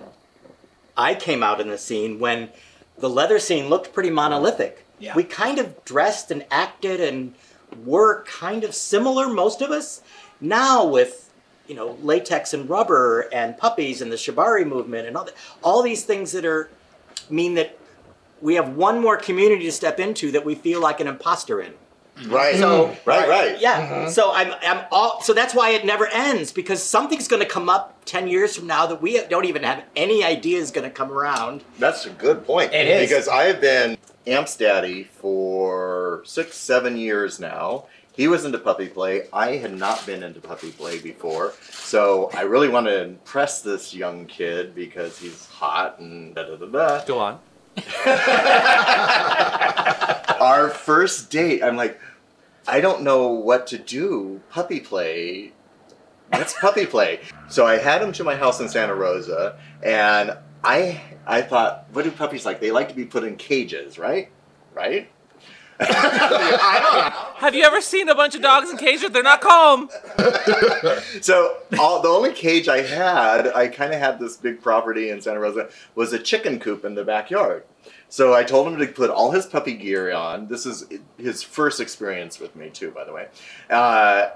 I 0.96 1.14
came 1.14 1.42
out 1.42 1.60
in 1.60 1.68
the 1.68 1.78
scene, 1.78 2.18
when 2.18 2.50
the 2.98 3.10
leather 3.10 3.38
scene 3.38 3.68
looked 3.68 3.92
pretty 3.92 4.10
monolithic, 4.10 4.83
Yeah. 4.98 5.14
we 5.16 5.24
kind 5.24 5.58
of 5.58 5.84
dressed 5.84 6.30
and 6.30 6.44
acted 6.50 7.00
and 7.00 7.34
were 7.84 8.22
kind 8.24 8.64
of 8.64 8.74
similar, 8.74 9.28
most 9.28 9.60
of 9.60 9.70
us. 9.70 10.00
Now 10.40 10.84
with 10.86 11.30
you 11.66 11.74
know 11.74 11.96
latex 12.02 12.52
and 12.54 12.68
rubber 12.68 13.22
and 13.32 13.56
puppies 13.56 14.02
and 14.02 14.12
the 14.12 14.16
shibari 14.16 14.66
movement 14.66 15.06
and 15.08 15.16
all 15.16 15.24
that, 15.24 15.34
all 15.62 15.82
these 15.82 16.04
things 16.04 16.32
that 16.32 16.44
are 16.44 16.70
mean 17.30 17.54
that 17.54 17.78
we 18.42 18.54
have 18.56 18.76
one 18.76 19.00
more 19.00 19.16
community 19.16 19.64
to 19.64 19.72
step 19.72 19.98
into 19.98 20.30
that 20.32 20.44
we 20.44 20.54
feel 20.54 20.80
like 20.80 21.00
an 21.00 21.06
imposter 21.06 21.60
in. 21.62 21.72
right 22.26 22.56
So 22.56 22.94
right 23.06 23.28
right 23.28 23.60
yeah. 23.60 23.88
Mm-hmm. 23.88 24.10
So 24.10 24.32
I'm 24.32 24.52
I'm 24.62 24.84
all 24.92 25.20
so 25.22 25.32
that's 25.32 25.54
why 25.54 25.70
it 25.70 25.84
never 25.84 26.06
ends 26.08 26.52
because 26.52 26.82
something's 26.82 27.26
going 27.26 27.42
to 27.42 27.48
come 27.48 27.68
up 27.68 28.04
ten 28.04 28.28
years 28.28 28.54
from 28.56 28.66
now 28.66 28.86
that 28.86 29.00
we 29.00 29.20
don't 29.26 29.46
even 29.46 29.62
have 29.62 29.82
any 29.96 30.22
idea 30.22 30.58
is 30.58 30.70
going 30.70 30.88
to 30.88 30.94
come 30.94 31.10
around. 31.10 31.64
That's 31.78 32.06
a 32.06 32.10
good 32.10 32.44
point. 32.44 32.72
It 32.72 32.86
is. 32.86 33.08
Because 33.08 33.26
I 33.28 33.44
have 33.44 33.60
been 33.60 33.96
Amp's 34.26 34.56
daddy 34.56 35.04
for 35.04 36.22
six, 36.24 36.56
seven 36.56 36.96
years 36.96 37.38
now. 37.38 37.86
He 38.12 38.28
was 38.28 38.44
into 38.44 38.58
puppy 38.58 38.88
play. 38.88 39.26
I 39.32 39.56
had 39.56 39.76
not 39.76 40.06
been 40.06 40.22
into 40.22 40.40
puppy 40.40 40.70
play 40.70 41.00
before. 41.00 41.52
So 41.70 42.30
I 42.32 42.42
really 42.42 42.68
want 42.68 42.86
to 42.86 43.02
impress 43.02 43.60
this 43.60 43.92
young 43.92 44.26
kid 44.26 44.74
because 44.74 45.18
he's 45.18 45.46
hot 45.46 45.98
and 45.98 46.34
da 46.34 46.44
da 46.44 46.56
da 46.56 46.66
da. 46.66 47.04
Go 47.04 47.18
on. 47.18 47.40
Our 50.40 50.70
first 50.70 51.30
date, 51.30 51.62
I'm 51.62 51.76
like, 51.76 52.00
I 52.68 52.80
don't 52.80 53.02
know 53.02 53.28
what 53.28 53.66
to 53.68 53.78
do. 53.78 54.40
Puppy 54.48 54.80
play. 54.80 55.52
What's 56.28 56.58
puppy 56.58 56.86
play? 56.86 57.20
So 57.48 57.66
I 57.66 57.78
had 57.78 58.00
him 58.00 58.12
to 58.12 58.24
my 58.24 58.36
house 58.36 58.60
in 58.60 58.68
Santa 58.68 58.94
Rosa, 58.94 59.58
and 59.82 60.36
I 60.64 61.00
I 61.26 61.42
thought, 61.42 61.86
what 61.92 62.04
do 62.04 62.10
puppies 62.10 62.44
like? 62.44 62.60
They 62.60 62.70
like 62.70 62.88
to 62.88 62.94
be 62.94 63.04
put 63.04 63.24
in 63.24 63.36
cages, 63.36 63.98
right? 63.98 64.30
Right? 64.72 65.10
I 65.80 66.80
don't 66.80 66.94
know. 66.94 67.34
Have 67.40 67.54
you 67.54 67.64
ever 67.64 67.80
seen 67.80 68.08
a 68.08 68.14
bunch 68.14 68.34
of 68.34 68.42
dogs 68.42 68.70
in 68.70 68.76
cages? 68.76 69.10
They're 69.10 69.22
not 69.22 69.40
calm. 69.40 69.90
So 71.20 71.56
all, 71.78 72.02
the 72.02 72.08
only 72.08 72.32
cage 72.32 72.68
I 72.68 72.82
had, 72.82 73.48
I 73.48 73.68
kind 73.68 73.92
of 73.92 73.98
had 73.98 74.18
this 74.18 74.36
big 74.36 74.60
property 74.60 75.10
in 75.10 75.20
Santa 75.20 75.40
Rosa, 75.40 75.68
was 75.94 76.12
a 76.12 76.18
chicken 76.18 76.60
coop 76.60 76.84
in 76.84 76.94
the 76.94 77.04
backyard. 77.04 77.64
So 78.08 78.34
I 78.34 78.44
told 78.44 78.68
him 78.68 78.78
to 78.78 78.86
put 78.86 79.10
all 79.10 79.30
his 79.30 79.46
puppy 79.46 79.74
gear 79.74 80.12
on. 80.12 80.48
This 80.48 80.66
is 80.66 80.86
his 81.16 81.42
first 81.42 81.80
experience 81.80 82.38
with 82.38 82.54
me 82.56 82.70
too, 82.70 82.90
by 82.90 83.04
the 83.04 83.12
way. 83.12 83.28
Uh, 83.70 84.30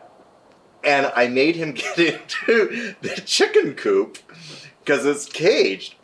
and 0.83 1.13
I 1.15 1.29
made 1.29 1.57
him 1.57 1.73
get 1.97 1.99
into 1.99 2.95
the 3.03 3.23
chicken 3.25 3.75
coop 3.75 4.19
because 4.85 5.05
it's 5.05 5.27
caged. 5.27 5.95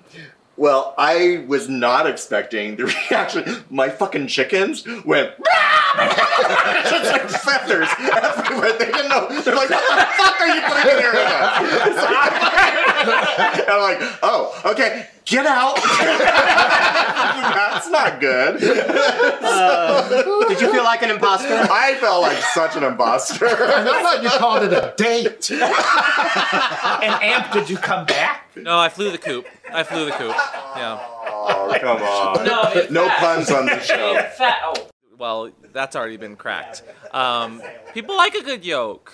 Well, 0.56 0.94
I 0.96 1.44
was 1.48 1.68
not 1.68 2.06
expecting 2.06 2.76
the 2.76 2.84
reaction. 3.10 3.64
My 3.70 3.88
fucking 3.88 4.28
chickens 4.28 4.86
went 5.04 5.32
just 6.90 7.12
like 7.12 7.28
feathers 7.30 7.88
everywhere. 7.98 8.72
They 8.78 8.86
didn't 8.86 9.08
know. 9.08 9.28
They're 9.42 9.54
like, 9.54 9.70
"What 9.70 9.96
the 9.96 10.06
fuck 10.18 10.40
are 10.40 10.48
you 10.48 10.60
putting 10.62 10.90
in 10.92 10.98
here?" 10.98 11.14
and 11.14 11.18
I'm 13.70 13.80
like, 13.82 14.00
"Oh, 14.22 14.60
okay, 14.72 15.06
get 15.24 15.46
out." 15.46 15.76
That's 17.54 17.88
not 17.90 18.20
good. 18.20 18.62
Uh, 18.62 20.48
did 20.48 20.60
you 20.60 20.70
feel 20.72 20.84
like 20.84 21.02
an 21.02 21.10
imposter? 21.10 21.48
I 21.70 21.94
felt 22.00 22.22
like 22.22 22.38
such 22.38 22.76
an 22.76 22.84
imposter. 22.84 23.46
I 23.46 23.84
thought 23.84 24.22
you 24.22 24.30
called 24.30 24.62
it 24.64 24.72
a 24.72 24.94
date. 24.96 25.50
And 25.50 27.14
Amp, 27.22 27.52
did 27.52 27.68
you 27.70 27.76
come 27.76 28.06
back? 28.06 28.46
No, 28.56 28.78
I 28.78 28.88
flew 28.88 29.10
the 29.10 29.18
coop. 29.18 29.46
I 29.72 29.82
flew 29.82 30.04
the 30.06 30.12
coop. 30.12 30.34
Yeah. 30.76 30.98
Oh, 31.26 31.76
come 31.80 32.00
on. 32.02 32.44
No, 32.46 32.62
No 32.90 33.06
fat. 33.08 33.18
puns 33.20 33.50
on 33.50 33.66
the 33.66 33.80
show. 33.80 34.14
Fat. 34.38 34.58
Oh. 34.64 34.88
Well, 35.24 35.52
that's 35.72 35.96
already 35.96 36.18
been 36.18 36.36
cracked. 36.36 36.82
Um, 37.10 37.62
people 37.94 38.14
like 38.14 38.34
a 38.34 38.42
good 38.42 38.62
yoke, 38.62 39.10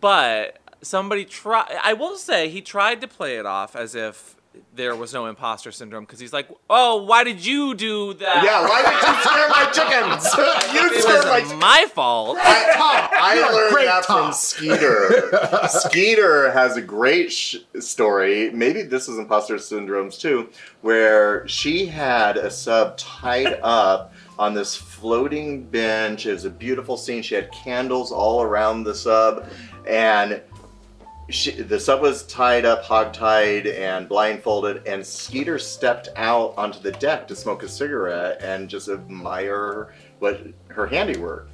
but 0.00 0.58
somebody 0.80 1.24
try. 1.24 1.66
I 1.82 1.94
will 1.94 2.14
say 2.16 2.48
he 2.48 2.60
tried 2.60 3.00
to 3.00 3.08
play 3.08 3.36
it 3.36 3.44
off 3.44 3.74
as 3.74 3.96
if 3.96 4.36
there 4.76 4.94
was 4.94 5.12
no 5.12 5.26
imposter 5.26 5.72
syndrome 5.72 6.04
because 6.04 6.20
he's 6.20 6.32
like, 6.32 6.48
"Oh, 6.70 7.02
why 7.02 7.24
did 7.24 7.44
you 7.44 7.74
do 7.74 8.14
that? 8.14 8.44
Yeah, 8.44 8.62
why 8.62 8.82
did 8.82 8.92
you 8.92 9.14
scare 9.24 9.48
my 9.48 9.64
chickens? 9.72 10.72
you 10.72 10.96
it 10.96 11.02
scared 11.02 11.24
my 11.24 11.40
was 11.40 11.54
my 11.54 11.86
fault." 11.92 12.38
I, 12.40 13.08
I 13.20 13.34
You're 13.34 13.50
a 13.50 13.56
learned 13.56 13.74
great 13.74 13.86
that 13.86 14.04
from 14.04 14.32
Skeeter. 14.32 15.32
Skeeter 15.68 16.52
has 16.52 16.76
a 16.76 16.80
great 16.80 17.32
sh- 17.32 17.56
story. 17.80 18.50
Maybe 18.50 18.82
this 18.82 19.08
is 19.08 19.18
imposter 19.18 19.56
syndromes 19.56 20.20
too, 20.20 20.50
where 20.82 21.46
she 21.48 21.86
had 21.86 22.36
a 22.36 22.52
sub 22.52 22.96
tied 22.96 23.58
up 23.64 24.12
on 24.38 24.54
this 24.54 24.76
floating 24.76 25.64
bench. 25.64 26.26
It 26.26 26.32
was 26.32 26.44
a 26.44 26.50
beautiful 26.50 26.96
scene. 26.96 27.22
She 27.22 27.34
had 27.34 27.50
candles 27.52 28.12
all 28.12 28.42
around 28.42 28.84
the 28.84 28.94
sub, 28.94 29.48
and 29.86 30.40
she, 31.30 31.50
the 31.50 31.78
sub 31.78 32.00
was 32.00 32.24
tied 32.26 32.64
up, 32.64 32.82
hog-tied, 32.84 33.66
and 33.66 34.08
blindfolded. 34.08 34.86
And 34.86 35.04
Skeeter 35.04 35.58
stepped 35.58 36.08
out 36.16 36.54
onto 36.56 36.80
the 36.80 36.92
deck 36.92 37.28
to 37.28 37.36
smoke 37.36 37.62
a 37.62 37.68
cigarette 37.68 38.40
and 38.42 38.68
just 38.68 38.88
admire 38.88 39.94
what 40.20 40.40
her 40.68 40.86
handiwork 40.86 41.48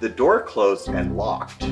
the 0.00 0.08
door 0.08 0.42
closed 0.42 0.88
and 0.88 1.16
locked. 1.16 1.62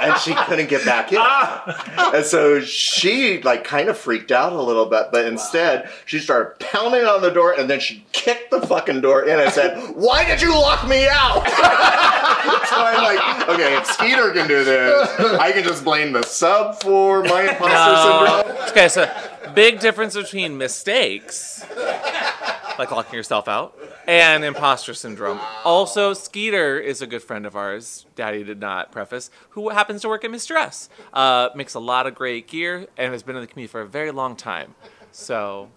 and 0.00 0.18
she 0.20 0.34
couldn't 0.34 0.68
get 0.68 0.84
back 0.84 1.12
in. 1.12 1.18
Ah. 1.20 2.12
And 2.14 2.24
so 2.24 2.60
she 2.60 3.40
like 3.42 3.64
kind 3.64 3.88
of 3.88 3.96
freaked 3.96 4.32
out 4.32 4.52
a 4.52 4.60
little 4.60 4.86
bit, 4.86 5.08
but 5.12 5.26
instead 5.26 5.88
she 6.06 6.18
started 6.18 6.58
pounding 6.58 7.04
on 7.04 7.22
the 7.22 7.30
door 7.30 7.52
and 7.52 7.70
then 7.70 7.78
she 7.80 8.04
kicked 8.12 8.50
the 8.50 8.60
fucking 8.66 9.00
door 9.00 9.22
in 9.24 9.38
and 9.38 9.52
said, 9.52 9.78
Why 9.94 10.24
did 10.24 10.42
you 10.42 10.50
lock 10.52 10.88
me 10.88 11.06
out? 11.08 11.44
so 12.68 12.76
I'm 12.76 13.02
like, 13.16 13.48
okay, 13.48 13.76
if 13.76 13.86
Skeeter 13.86 14.32
can 14.32 14.48
do 14.48 14.64
this, 14.64 15.08
I 15.20 15.52
can 15.52 15.62
just 15.62 15.84
blame 15.84 16.12
the 16.12 16.22
sub 16.22 16.80
for 16.82 17.22
my 17.24 17.42
imposter 17.42 17.68
No. 17.68 18.42
syndrome. 18.46 18.68
Okay, 18.70 18.88
so 18.88 19.08
big 19.54 19.78
difference 19.80 20.14
between 20.16 20.56
mistakes, 20.58 21.64
like 22.78 22.90
locking 22.90 23.14
yourself 23.14 23.48
out, 23.48 23.76
and 24.06 24.44
imposter 24.44 24.94
syndrome. 24.94 25.38
Also, 25.64 26.14
Skeeter 26.14 26.78
is 26.78 27.02
a 27.02 27.06
good 27.06 27.22
friend 27.22 27.44
of 27.46 27.56
ours. 27.56 28.06
Daddy 28.14 28.44
did 28.44 28.60
not 28.60 28.92
preface. 28.92 29.30
Who 29.50 29.70
happens 29.70 30.02
to 30.02 30.08
work 30.08 30.24
at 30.24 30.30
Mr. 30.30 30.56
S. 30.56 30.88
Uh, 31.12 31.48
makes 31.54 31.74
a 31.74 31.80
lot 31.80 32.06
of 32.06 32.14
great 32.14 32.48
gear 32.48 32.86
and 32.96 33.12
has 33.12 33.22
been 33.22 33.36
in 33.36 33.42
the 33.42 33.46
community 33.48 33.70
for 33.70 33.80
a 33.80 33.86
very 33.86 34.10
long 34.10 34.36
time. 34.36 34.74
So 35.12 35.68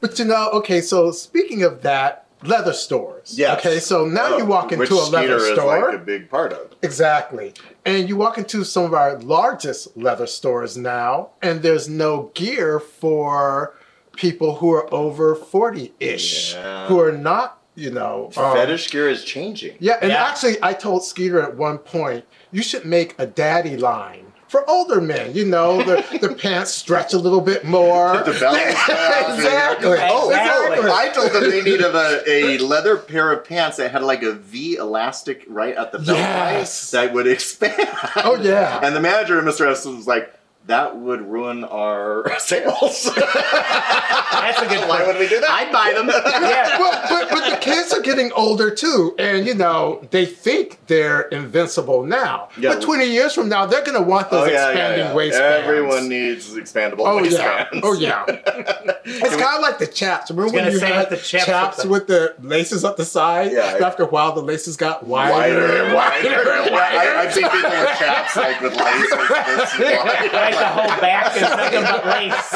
But 0.00 0.18
you 0.18 0.24
know, 0.24 0.50
okay, 0.54 0.80
so 0.80 1.10
speaking 1.10 1.62
of 1.62 1.82
that, 1.82 2.26
leather 2.42 2.72
stores. 2.72 3.38
Yes. 3.38 3.58
Okay, 3.58 3.80
so 3.80 4.06
now 4.06 4.38
you 4.38 4.46
walk 4.46 4.70
Which 4.70 4.80
into 4.90 4.94
a 4.94 5.04
leather 5.10 5.38
Skeeter 5.38 5.54
store. 5.60 5.78
is 5.78 5.92
like 5.92 5.94
a 5.94 6.04
big 6.04 6.30
part 6.30 6.52
of. 6.54 6.74
Exactly. 6.82 7.52
And 7.84 8.08
you 8.08 8.16
walk 8.16 8.38
into 8.38 8.64
some 8.64 8.84
of 8.84 8.94
our 8.94 9.18
largest 9.18 9.94
leather 9.96 10.26
stores 10.26 10.76
now, 10.76 11.30
and 11.42 11.60
there's 11.60 11.86
no 11.88 12.30
gear 12.34 12.80
for 12.80 13.74
people 14.20 14.56
who 14.56 14.70
are 14.72 14.92
over 14.92 15.34
40 15.34 15.92
ish, 15.98 16.52
Yeah. 16.54 16.86
who 16.88 17.00
are 17.00 17.10
not, 17.12 17.58
you 17.74 17.90
know. 17.90 18.30
um, 18.36 18.54
Fetish 18.54 18.90
gear 18.90 19.08
is 19.08 19.24
changing. 19.24 19.76
Yeah, 19.80 19.96
and 20.02 20.10
Yeah. 20.10 20.24
actually, 20.28 20.58
I 20.62 20.74
told 20.74 21.04
Skeeter 21.04 21.40
at 21.40 21.56
one 21.56 21.78
point, 21.78 22.26
you 22.52 22.62
should 22.62 22.84
make 22.84 23.14
a 23.18 23.26
daddy 23.26 23.76
line. 23.78 24.26
For 24.48 24.68
older 24.68 25.00
men, 25.00 25.32
you 25.32 25.44
know, 25.46 25.80
the, 25.82 26.04
their 26.20 26.34
pants 26.44 26.72
stretch 26.72 27.14
a 27.14 27.18
little 27.18 27.40
bit 27.40 27.64
more. 27.64 28.16
The 28.26 28.32
belly 28.32 28.60
swells. 28.60 29.38
exactly. 29.38 29.96
Oh, 30.02 30.28
Exactly. 30.28 30.90
I 30.90 31.08
told 31.14 31.30
them 31.32 31.48
they 31.48 31.62
needed 31.62 31.82
a, 31.94 32.22
a 32.28 32.58
leather 32.72 32.96
pair 32.96 33.30
of 33.32 33.44
pants 33.44 33.76
that 33.78 33.92
had 33.92 34.02
like 34.02 34.22
a 34.24 34.32
V 34.32 34.74
elastic 34.76 35.44
right 35.48 35.76
at 35.76 35.92
the 35.92 35.98
belt 35.98 36.18
Yes. 36.18 36.90
that 36.90 37.14
would 37.14 37.28
expand. 37.28 37.74
Oh, 38.16 38.36
yeah. 38.42 38.80
And 38.82 38.94
the 38.94 39.00
manager 39.00 39.38
of 39.38 39.44
Mr. 39.44 39.70
S 39.70 39.86
was 39.86 40.06
like, 40.08 40.34
that 40.66 40.96
would 40.98 41.22
ruin 41.22 41.64
our 41.64 42.30
sales. 42.38 43.04
That's 43.14 44.62
a 44.62 44.66
good 44.68 44.88
Why 44.88 44.98
point. 44.98 45.06
would 45.08 45.18
we 45.18 45.28
do 45.28 45.40
that? 45.40 45.50
I'd 45.50 45.72
buy 45.72 45.92
them. 45.94 46.06
Yeah. 46.08 46.78
well, 46.78 47.06
but, 47.08 47.30
but 47.30 47.50
the 47.50 47.56
kids 47.56 47.92
are 47.92 48.00
getting 48.00 48.30
older 48.32 48.70
too, 48.70 49.14
and 49.18 49.46
you 49.46 49.54
know 49.54 50.06
they 50.10 50.26
think 50.26 50.78
they're 50.86 51.22
invincible 51.22 52.04
now. 52.04 52.48
Yeah. 52.58 52.74
But 52.74 52.82
twenty 52.82 53.06
years 53.10 53.34
from 53.34 53.48
now, 53.48 53.66
they're 53.66 53.84
going 53.84 54.00
to 54.00 54.08
want 54.08 54.30
those 54.30 54.48
Oh, 54.48 54.50
yeah, 54.50 54.52
yeah, 54.52 54.68
expanding 54.70 55.06
yeah. 55.06 55.14
waistbands. 55.14 55.66
Everyone 55.66 56.08
needs 56.08 56.54
expandable 56.54 57.00
Oh 57.00 57.18
yeah, 57.24 57.68
oh 57.82 57.94
yeah. 57.94 58.24
it's 59.04 59.36
kind 59.36 59.56
of 59.56 59.62
like 59.62 59.78
the 59.78 59.86
chaps. 59.88 60.30
Remember 60.30 60.52
when 60.52 60.64
gonna 60.64 60.72
you 60.74 60.78
say 60.78 60.86
had 60.92 61.10
with 61.10 61.20
the 61.20 61.24
chaps 61.26 61.84
with 61.84 62.06
the, 62.06 62.34
laces 62.42 62.84
up 62.84 62.96
the 62.96 63.04
side? 63.04 63.52
Yeah. 63.52 63.72
But 63.72 63.82
after 63.82 64.02
a 64.04 64.06
while, 64.06 64.32
the 64.34 64.42
laces 64.42 64.76
got 64.76 65.04
wider, 65.06 65.32
Wider 65.32 65.82
and 65.84 65.94
wider. 65.94 66.28
and 66.28 66.70
Yeah, 66.70 66.76
I, 66.76 67.22
I've 67.22 67.32
seen 67.34 67.44
people 67.48 67.70
with 67.70 67.98
chaps 67.98 68.36
like 68.36 68.60
with 68.60 68.74
laces 68.76 69.10
this 69.10 69.78
wide. 69.80 70.49
Like 70.50 70.58
the 70.58 70.66
whole 70.66 71.00
back 71.00 71.36
is 71.36 71.42
nothing 71.42 71.82
but 71.82 72.06
lace. 72.06 72.54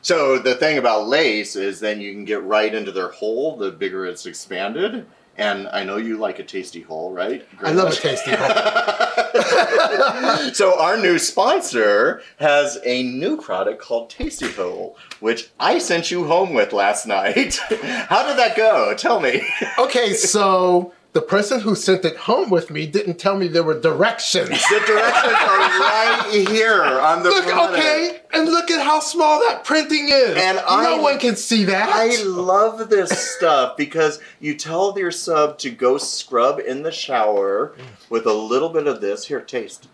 So 0.00 0.38
the 0.38 0.54
thing 0.54 0.78
about 0.78 1.06
lace 1.06 1.54
is 1.54 1.80
then 1.80 2.00
you 2.00 2.14
can 2.14 2.24
get 2.24 2.42
right 2.42 2.74
into 2.74 2.92
their 2.92 3.10
hole 3.10 3.58
the 3.58 3.70
bigger 3.70 4.06
it's 4.06 4.24
expanded. 4.24 5.04
And 5.36 5.68
I 5.68 5.84
know 5.84 5.98
you 5.98 6.16
like 6.16 6.38
a 6.38 6.44
tasty 6.44 6.80
hole, 6.80 7.12
right? 7.12 7.46
I 7.60 7.72
love 7.72 7.92
a 7.92 7.96
tasty 7.96 8.30
hole. 8.34 8.48
So 10.54 10.78
our 10.80 10.96
new 10.96 11.18
sponsor 11.18 12.22
has 12.38 12.78
a 12.84 13.02
new 13.02 13.36
product 13.36 13.80
called 13.80 14.08
Tasty 14.10 14.50
Hole, 14.50 14.96
which 15.20 15.50
I 15.60 15.78
sent 15.78 16.10
you 16.10 16.24
home 16.24 16.54
with 16.54 16.72
last 16.72 17.06
night. 17.06 17.56
How 18.08 18.26
did 18.26 18.38
that 18.38 18.54
go? 18.56 18.94
Tell 18.96 19.20
me. 19.20 19.42
Okay, 19.78 20.14
so 20.14 20.92
the 21.14 21.22
person 21.22 21.60
who 21.60 21.74
sent 21.74 22.04
it 22.04 22.16
home 22.16 22.50
with 22.50 22.70
me 22.70 22.86
didn't 22.86 23.18
tell 23.18 23.36
me 23.36 23.48
there 23.48 23.62
were 23.62 23.80
directions. 23.80 24.48
The 24.48 24.82
directions 24.86 25.24
are 25.24 25.58
right 25.58 26.46
here 26.48 26.82
on 26.82 27.22
the 27.22 27.30
Look, 27.30 27.44
front 27.44 27.72
of 27.74 27.78
okay, 27.78 28.20
and 28.34 28.44
look 28.46 28.70
at 28.70 28.84
how 28.84 29.00
small 29.00 29.40
that 29.40 29.64
printing 29.64 30.08
is. 30.10 30.36
And 30.36 30.56
no 30.58 30.62
I- 30.66 31.00
one 31.00 31.18
can 31.18 31.34
see 31.34 31.64
that. 31.64 31.88
I 31.88 32.22
love 32.24 32.90
this 32.90 33.10
stuff 33.36 33.76
because 33.76 34.20
you 34.38 34.54
tell 34.54 34.96
your 34.98 35.10
sub 35.10 35.58
to 35.58 35.70
go 35.70 35.96
scrub 35.98 36.60
in 36.60 36.82
the 36.82 36.92
shower 36.92 37.74
with 38.10 38.26
a 38.26 38.32
little 38.34 38.68
bit 38.68 38.86
of 38.86 39.00
this. 39.00 39.26
Here, 39.26 39.40
taste. 39.40 39.88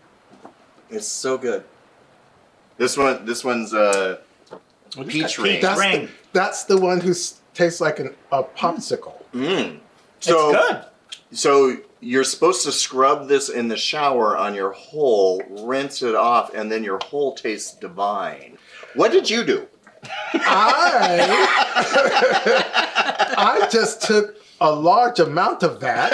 It's 0.89 1.07
so 1.07 1.37
good. 1.37 1.63
This 2.77 2.97
one, 2.97 3.25
this 3.25 3.43
one's 3.43 3.73
uh, 3.73 4.19
peach 5.07 5.39
ring. 5.39 5.61
that's, 5.61 5.79
the, 5.79 6.09
that's 6.33 6.63
the 6.65 6.77
one 6.77 6.99
who 6.99 7.13
tastes 7.53 7.79
like 7.79 7.99
an, 7.99 8.13
a 8.33 8.43
popsicle. 8.43 9.23
Mm. 9.33 9.79
So, 10.19 10.49
it's 10.49 10.57
good. 10.71 10.85
So 11.35 11.77
you're 11.99 12.23
supposed 12.23 12.63
to 12.63 12.71
scrub 12.71 13.27
this 13.27 13.49
in 13.49 13.67
the 13.67 13.75
shower 13.75 14.37
on 14.37 14.55
your 14.55 14.71
hole, 14.71 15.43
rinse 15.49 16.01
it 16.01 16.15
off, 16.15 16.53
and 16.53 16.71
then 16.71 16.81
your 16.81 16.99
hole 17.03 17.35
tastes 17.35 17.75
divine. 17.75 18.57
What 18.93 19.11
did 19.11 19.29
you 19.29 19.43
do? 19.43 19.67
I 20.33 21.25
I 23.37 23.67
just 23.69 24.01
took 24.01 24.37
a 24.61 24.71
large 24.71 25.19
amount 25.19 25.63
of 25.63 25.81
that, 25.81 26.13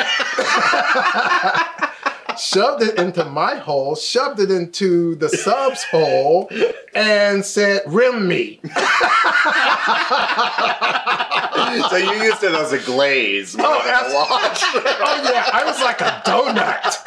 shoved 2.40 2.84
it 2.84 2.98
into 2.98 3.26
my 3.26 3.56
hole, 3.56 3.96
shoved 3.96 4.40
it 4.40 4.52
into 4.52 5.16
the 5.16 5.30
sub's 5.30 5.84
hole, 5.84 6.50
and 6.94 7.46
said, 7.46 7.82
"Rim 7.88 8.28
me." 8.28 8.60
so 11.90 11.96
you 11.98 12.14
used 12.24 12.44
it 12.44 12.54
as 12.54 12.74
a 12.74 12.80
glaze. 12.80 13.56
Oh, 13.58 13.82
than 13.84 14.12
a. 14.12 14.14
Oh 15.04 15.22
yeah, 15.32 15.50
I 15.54 15.64
was 15.66 15.80
like 15.82 16.02
a 16.02 16.22
donut. 16.26 16.98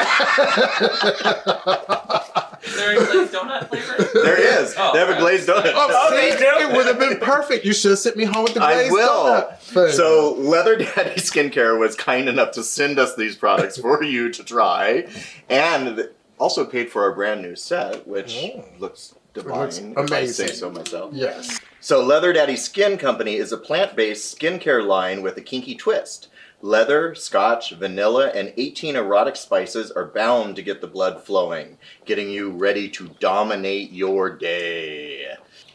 Is 2.75 2.77
there 2.77 2.93
a 2.93 3.07
glazed 3.07 3.33
donut 3.33 3.69
flavor? 3.69 4.09
there 4.23 4.61
is. 4.63 4.75
Oh, 4.77 4.93
they 4.93 4.99
have 4.99 5.11
a 5.11 5.19
glazed 5.19 5.49
donut. 5.49 5.73
Oh, 5.75 5.89
oh 5.91 6.11
see, 6.11 6.45
it 6.45 6.77
would 6.77 6.87
have 6.87 6.99
been 6.99 7.19
perfect. 7.19 7.65
You 7.65 7.73
should 7.73 7.91
have 7.93 7.99
sent 7.99 8.17
me 8.17 8.25
home 8.25 8.45
with 8.45 8.55
the 8.55 8.63
I 8.63 8.75
glazed 8.75 8.93
will. 8.93 9.25
donut. 9.25 9.59
flavor. 9.59 9.93
So, 9.93 10.35
Leather 10.39 10.77
Daddy 10.77 11.11
Skincare 11.21 11.79
was 11.79 11.95
kind 11.97 12.29
enough 12.29 12.53
to 12.53 12.63
send 12.63 12.99
us 12.99 13.15
these 13.17 13.37
products 13.37 13.79
for 13.79 14.03
you 14.03 14.31
to 14.31 14.45
try, 14.45 15.07
and 15.49 16.09
also 16.39 16.65
paid 16.65 16.91
for 16.91 17.03
our 17.03 17.13
brand 17.15 17.43
new 17.43 17.55
set, 17.57 18.07
which 18.07 18.37
Oh. 18.57 18.65
looks 18.79 19.15
divine. 19.35 19.59
looks 19.61 19.79
If 19.79 19.99
I 20.13 20.27
say 20.27 20.45
amazing. 20.45 20.49
so 20.57 20.71
myself. 20.71 21.11
yes. 21.15 21.61
So, 21.81 22.03
Leather 22.03 22.33
Daddy 22.33 22.57
Skin 22.57 22.97
Company 22.99 23.37
is 23.37 23.53
a 23.53 23.57
plant 23.59 23.95
based 23.95 24.39
skincare 24.39 24.85
line 24.87 25.23
with 25.23 25.37
a 25.37 25.41
kinky 25.43 25.75
twist. 25.75 26.29
Leather, 26.65 27.15
scotch, 27.15 27.73
vanilla, 27.75 28.31
and 28.31 28.55
18 28.57 28.97
erotic 28.97 29.37
spices 29.37 29.91
are 29.91 30.07
bound 30.07 30.57
to 30.57 30.63
get 30.63 30.81
the 30.81 30.87
blood 30.87 31.23
flowing, 31.23 31.77
getting 32.07 32.31
you 32.31 32.49
ready 32.51 32.89
to 32.89 33.11
dominate 33.21 33.93
your 33.93 34.31
day. 34.31 35.27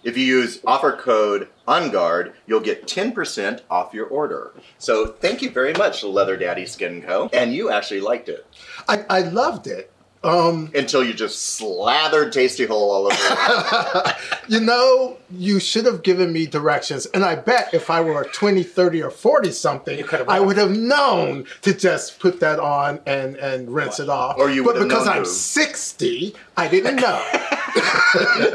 If 0.03 0.17
you 0.17 0.25
use 0.25 0.61
offer 0.65 0.93
code 0.93 1.49
ONGUARD, 1.67 2.33
you'll 2.47 2.59
get 2.61 2.87
10% 2.87 3.61
off 3.69 3.93
your 3.93 4.07
order. 4.07 4.51
So, 4.79 5.05
thank 5.05 5.43
you 5.43 5.51
very 5.51 5.73
much, 5.73 6.03
Leather 6.03 6.35
Daddy 6.35 6.65
Skin 6.65 7.03
Co. 7.03 7.29
And 7.33 7.53
you 7.53 7.69
actually 7.69 8.01
liked 8.01 8.27
it 8.27 8.47
I, 8.87 9.05
I 9.11 9.21
loved 9.21 9.67
it. 9.67 9.91
Um, 10.21 10.69
until 10.75 11.01
you 11.01 11.13
just 11.13 11.41
slathered 11.55 12.33
Tasty 12.33 12.65
Hole 12.65 12.91
all 12.91 13.05
over 13.05 14.13
you 14.49 14.59
know, 14.59 15.17
you 15.31 15.61
should 15.61 15.85
have 15.85 16.03
given 16.03 16.33
me 16.33 16.45
directions. 16.45 17.05
And 17.05 17.23
I 17.23 17.35
bet 17.35 17.73
if 17.73 17.89
I 17.89 18.01
were 18.01 18.25
20, 18.25 18.63
30, 18.63 19.01
or 19.03 19.11
40 19.11 19.51
something, 19.51 19.97
You 19.97 20.03
could 20.03 20.19
have 20.19 20.27
I 20.27 20.41
would 20.41 20.57
have 20.57 20.71
known 20.71 21.45
to 21.61 21.73
just 21.73 22.19
put 22.19 22.41
that 22.41 22.59
on 22.59 22.99
and, 23.05 23.37
and 23.37 23.73
rinse 23.73 24.01
it 24.01 24.09
off. 24.09 24.37
Or 24.37 24.49
you 24.49 24.63
but 24.63 24.73
would 24.73 24.81
have 24.81 24.89
because 24.89 25.05
known 25.05 25.17
I'm 25.19 25.23
to. 25.23 25.29
60, 25.29 26.35
I 26.59 26.67
didn't 26.67 26.95
know. 26.97 27.23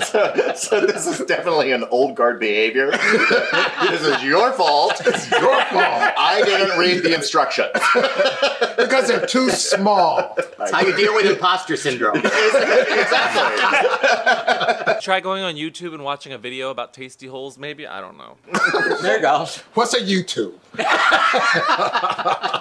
so, 0.05 0.53
so 0.57 0.85
this 0.87 1.07
is 1.07 1.21
definitely 1.27 1.73
an 1.73 1.85
old 1.91 2.15
guard 2.17 2.39
behavior. 2.39 2.91
this 2.91 4.03
is 4.03 4.23
your 4.23 4.53
fault. 4.53 5.01
It's 5.07 5.31
Your 5.31 5.55
fault. 5.67 6.13
I 6.19 6.43
didn't 6.45 6.79
read 6.79 7.03
the 7.03 7.15
instructions. 7.15 7.71
because 8.77 9.09
they're 9.09 9.25
too 9.27 9.49
small. 9.51 10.37
That's 10.59 10.71
how 10.73 10.81
you 10.83 10.95
deal 10.97 11.15
with 11.15 11.25
imposter 11.27 11.77
syndrome. 11.77 12.17
exactly. 12.19 12.41
Try 15.01 15.21
going 15.21 15.43
on 15.45 15.55
YouTube 15.55 15.95
and 15.95 16.03
watching 16.05 16.33
a 16.33 16.39
video 16.39 16.71
about 16.71 16.93
tasty 16.93 17.27
holes, 17.27 17.57
maybe? 17.57 17.87
I 17.87 18.01
don't 18.03 18.19
know. 18.19 18.37
there 19.01 19.17
you 19.17 19.23
go. 19.23 19.47
What's 19.75 19.95
a 19.95 20.01
YouTube? 20.01 20.55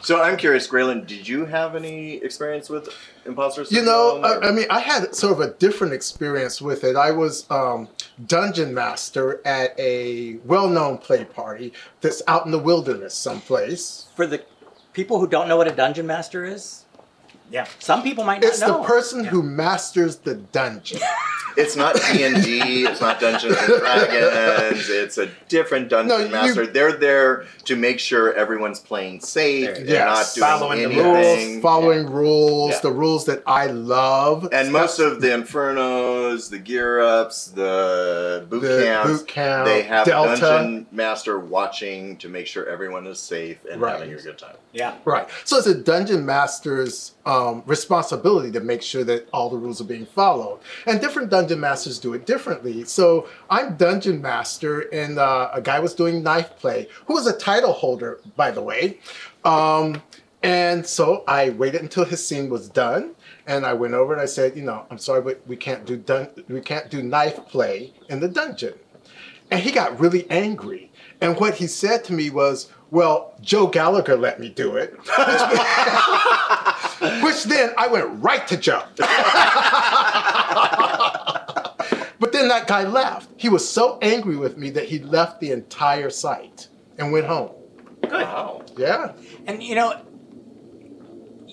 So 0.04 0.22
I'm 0.22 0.38
curious, 0.38 0.68
Graylin, 0.68 1.08
did 1.08 1.28
you 1.28 1.46
have 1.46 1.76
any 1.76 2.16
experience 2.18 2.70
with 2.70 2.90
imposter 3.26 3.64
You 3.70 3.82
know, 3.84 4.20
or- 4.24 4.44
I, 4.44 4.50
I 4.50 4.52
mean, 4.52 4.66
I 4.70 4.80
had 4.80 5.14
sort 5.16 5.34
of 5.34 5.40
a 5.40 5.54
different 5.54 5.94
experience 5.94 6.62
with 6.62 6.84
it. 6.84 6.96
I 6.96 7.12
was 7.12 7.50
um, 7.50 7.88
dungeon 8.28 8.74
master 8.74 9.42
at 9.46 9.78
a 9.80 10.36
well-known 10.46 10.98
play 10.98 11.26
party 11.26 11.74
that's 12.02 12.22
out 12.28 12.46
in 12.46 12.52
the 12.52 12.60
wilderness 12.60 13.14
someplace. 13.14 14.08
For 14.16 14.28
the 14.28 14.44
people 14.94 15.20
who 15.20 15.28
don't 15.28 15.48
know 15.48 15.58
what 15.58 15.68
a 15.68 15.76
dungeon 15.76 16.06
master 16.08 16.46
is, 16.46 16.86
Yeah. 17.50 17.66
some 17.80 18.04
people 18.04 18.24
might 18.24 18.42
not 18.42 18.50
It's 18.52 18.60
know. 18.62 18.78
It's 18.80 18.88
the 18.88 18.94
person 18.94 19.24
who 19.24 19.42
masters 19.44 20.18
the 20.18 20.36
dungeon. 20.36 21.00
it's 21.58 21.76
not 21.76 21.96
D 22.12 22.24
and 22.24 22.44
D. 22.44 22.84
It's 22.86 23.02
not 23.02 23.20
Dungeons 23.20 23.56
and 23.58 23.80
Dragons. 23.80 24.90
It's 24.90 25.18
a 25.18 25.28
different 25.50 25.90
dungeon 25.90 26.18
No, 26.18 26.24
you- 26.26 26.32
master. 26.32 26.66
They're 26.68 26.94
there 26.94 27.46
to 27.66 27.76
make 27.76 28.00
sure 28.00 28.34
everyone's 28.34 28.80
playing 28.80 29.22
safe. 29.22 29.66
There 29.76 29.86
They're 29.86 30.00
go. 30.00 30.06
not 30.06 30.18
Yes. 30.18 30.34
doing 30.36 30.48
Following 30.48 30.78
the 30.80 30.86
anything. 30.86 31.52
rules, 31.54 31.62
following 31.62 32.10
rules, 32.12 32.72
Yeah. 32.72 32.80
the 32.82 32.92
rules 32.92 33.26
that 33.26 33.44
I 33.48 33.68
love. 33.68 34.50
And 34.52 34.72
most 34.72 35.00
of 35.00 35.22
the 35.22 35.28
infernos, 35.30 36.50
the 36.50 36.60
gear 36.60 37.00
ups, 37.02 37.48
the 37.48 38.46
boot 38.50 38.62
The 38.62 38.84
camps, 38.84 39.12
boot 39.20 39.28
camp, 39.28 39.66
they 39.66 39.84
have 39.84 40.06
Delta. 40.06 40.40
dungeon 40.40 40.86
master 40.92 41.40
watching 41.40 42.18
to 42.18 42.30
make 42.30 42.48
sure 42.48 42.68
everyone 42.68 43.08
is 43.08 43.20
safe 43.20 43.58
and 43.70 43.82
Right. 43.82 43.94
having 44.00 44.14
a 44.14 44.18
good 44.22 44.38
time. 44.38 44.56
Yeah. 44.74 44.94
Right. 45.06 45.28
So 45.46 45.58
it's 45.58 45.68
a 45.68 45.76
dungeon 45.76 46.26
master's 46.26 47.12
um, 47.26 47.64
responsibility 47.66 48.52
to 48.52 48.60
make 48.60 48.82
sure 48.82 49.04
that 49.06 49.30
all 49.32 49.50
the 49.50 49.56
rules 49.56 49.80
are 49.80 49.86
being 49.86 50.06
followed. 50.06 50.60
And 50.86 51.00
different 51.00 51.30
dungeon 51.30 51.43
masters 51.52 52.00
do 52.00 52.14
it 52.14 52.26
differently. 52.26 52.84
So 52.86 53.28
I'm 53.50 53.76
dungeon 53.76 54.22
master, 54.22 54.82
and 54.94 55.20
uh, 55.20 55.50
a 55.54 55.62
guy 55.62 55.80
was 55.80 55.94
doing 55.94 56.24
knife 56.24 56.58
play, 56.58 56.88
who 57.06 57.14
was 57.14 57.28
a 57.28 57.38
title 57.38 57.74
holder, 57.74 58.20
by 58.36 58.52
the 58.52 58.62
way. 58.62 59.00
Um, 59.46 60.02
and 60.42 60.86
so 60.86 61.24
I 61.28 61.52
waited 61.52 61.82
until 61.82 62.06
his 62.06 62.26
scene 62.26 62.50
was 62.50 62.68
done, 62.68 63.12
and 63.48 63.66
I 63.66 63.74
went 63.74 63.94
over 63.94 64.14
and 64.14 64.22
I 64.22 64.26
said, 64.26 64.58
you 64.58 64.64
know, 64.64 64.86
I'm 64.90 64.98
sorry, 64.98 65.22
but 65.22 65.46
we 65.48 65.56
can't 65.56 65.86
do 65.86 65.98
dun- 65.98 66.30
we 66.50 66.62
can't 66.62 66.90
do 66.90 67.02
knife 67.02 67.46
play 67.48 67.94
in 68.10 68.20
the 68.20 68.28
dungeon. 68.28 68.74
And 69.52 69.62
he 69.62 69.72
got 69.72 70.00
really 70.00 70.30
angry. 70.30 70.92
And 71.22 71.40
what 71.40 71.56
he 71.56 71.68
said 71.68 72.04
to 72.06 72.14
me 72.14 72.30
was, 72.30 72.70
Well, 72.92 73.34
Joe 73.40 73.68
Gallagher 73.68 74.18
let 74.18 74.40
me 74.40 74.50
do 74.50 74.76
it. 74.76 74.94
Which 77.24 77.44
then 77.46 77.74
I 77.78 77.88
went 77.90 78.22
right 78.24 78.46
to 78.48 78.58
Joe. 78.58 78.84
but 82.20 82.32
then 82.32 82.48
that 82.48 82.68
guy 82.68 82.84
left. 82.84 83.30
He 83.38 83.50
was 83.50 83.68
so 83.68 84.00
angry 84.02 84.38
with 84.38 84.58
me 84.58 84.70
that 84.72 84.86
he 84.86 85.00
left 85.00 85.40
the 85.40 85.52
entire 85.52 86.10
site 86.10 86.68
and 86.98 87.12
went 87.12 87.26
home. 87.28 87.52
Good. 88.02 88.12
Wow. 88.12 88.64
Yeah. 88.78 89.14
And 89.46 89.62
you 89.64 89.76
know, 89.76 90.02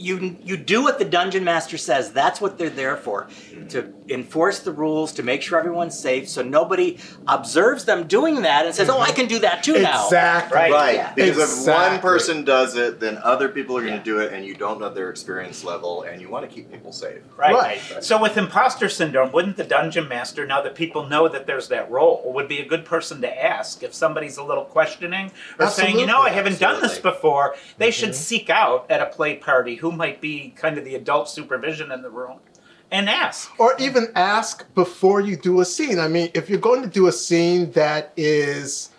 you 0.01 0.37
you 0.43 0.57
do 0.57 0.83
what 0.83 0.99
the 0.99 1.05
dungeon 1.05 1.45
master 1.45 1.77
says. 1.77 2.13
That's 2.13 2.41
what 2.41 2.59
they're 2.59 2.71
there 2.71 2.97
for, 2.97 3.29
to 3.69 3.93
enforce 4.09 4.61
the 4.61 4.73
rules, 4.73 5.13
to 5.13 5.23
make 5.23 5.43
sure 5.43 5.59
everyone's 5.59 5.99
safe, 5.99 6.29
so 6.29 6.43
nobody 6.43 6.99
observes 7.29 7.85
them 7.85 8.07
doing 8.07 8.43
that 8.43 8.67
and 8.67 8.75
says, 8.75 8.89
"Oh, 8.89 9.01
I 9.01 9.13
can 9.13 9.27
do 9.27 9.39
that 9.41 9.63
too 9.63 9.81
now." 9.81 10.07
Exactly. 10.07 10.57
Right. 10.57 10.73
Right, 10.73 10.95
Yeah. 10.95 11.13
because 11.15 11.67
if 11.67 11.75
one 11.75 11.99
person 12.01 12.45
does 12.45 12.77
it, 12.77 12.99
then 12.99 13.19
other 13.23 13.49
people 13.49 13.77
are 13.77 13.83
going 13.83 13.93
to 13.93 13.99
Yeah. 13.99 14.17
do 14.17 14.21
it, 14.21 14.33
and 14.33 14.45
you 14.45 14.55
don't 14.55 14.81
know 14.81 14.89
their 14.89 15.11
experience 15.11 15.63
level, 15.65 16.03
and 16.03 16.21
you 16.21 16.29
want 16.29 16.49
to 16.49 16.55
keep 16.55 16.73
people 16.73 16.93
safe. 16.93 17.21
Right. 17.37 17.55
Right. 17.55 17.81
So 18.05 18.21
with 18.21 18.37
imposter 18.37 18.89
syndrome, 18.89 19.33
wouldn't 19.33 19.57
the 19.57 19.65
dungeon 19.65 20.09
master, 20.09 20.47
now 20.47 20.63
that 20.63 20.75
people 20.75 21.07
know 21.07 21.29
that 21.29 21.47
there's 21.47 21.69
that 21.69 21.91
role, 21.91 22.23
would 22.25 22.49
be 22.49 22.61
a 22.61 22.65
good 22.65 22.85
person 22.85 23.21
to 23.21 23.45
ask 23.45 23.83
if 23.83 23.93
somebody's 23.93 24.39
a 24.39 24.43
little 24.43 24.65
questioning 24.65 25.31
or 25.59 25.69
saying, 25.69 25.99
you 25.99 26.07
know, 26.07 26.23
I 26.23 26.31
haven't 26.31 26.59
done 26.59 26.81
this 26.81 26.99
before. 26.99 27.55
They 27.77 27.89
mm-hmm. 27.89 27.93
should 27.93 28.15
seek 28.15 28.49
out 28.49 28.87
at 28.89 29.01
a 29.03 29.07
play 29.07 29.37
party 29.37 29.75
who 29.77 29.89
might 29.92 30.20
be 30.20 30.53
kind 30.57 30.79
of 30.79 30.85
the 30.85 30.94
adult 30.94 31.29
supervision 31.29 31.90
in 31.92 32.03
the 32.03 32.11
room 32.11 32.38
and 32.90 33.09
ask. 33.09 33.50
Or 33.61 33.74
even 33.79 34.09
ask 34.14 34.66
before 34.74 35.20
you 35.20 35.37
do 35.37 35.61
a 35.61 35.64
scene. 35.64 35.98
I 35.98 36.09
mean, 36.09 36.31
if 36.35 36.50
you're 36.50 36.59
going 36.59 36.83
to 36.83 36.88
do 36.88 37.07
a 37.07 37.12
scene 37.12 37.70
that 37.72 38.12
is 38.16 38.90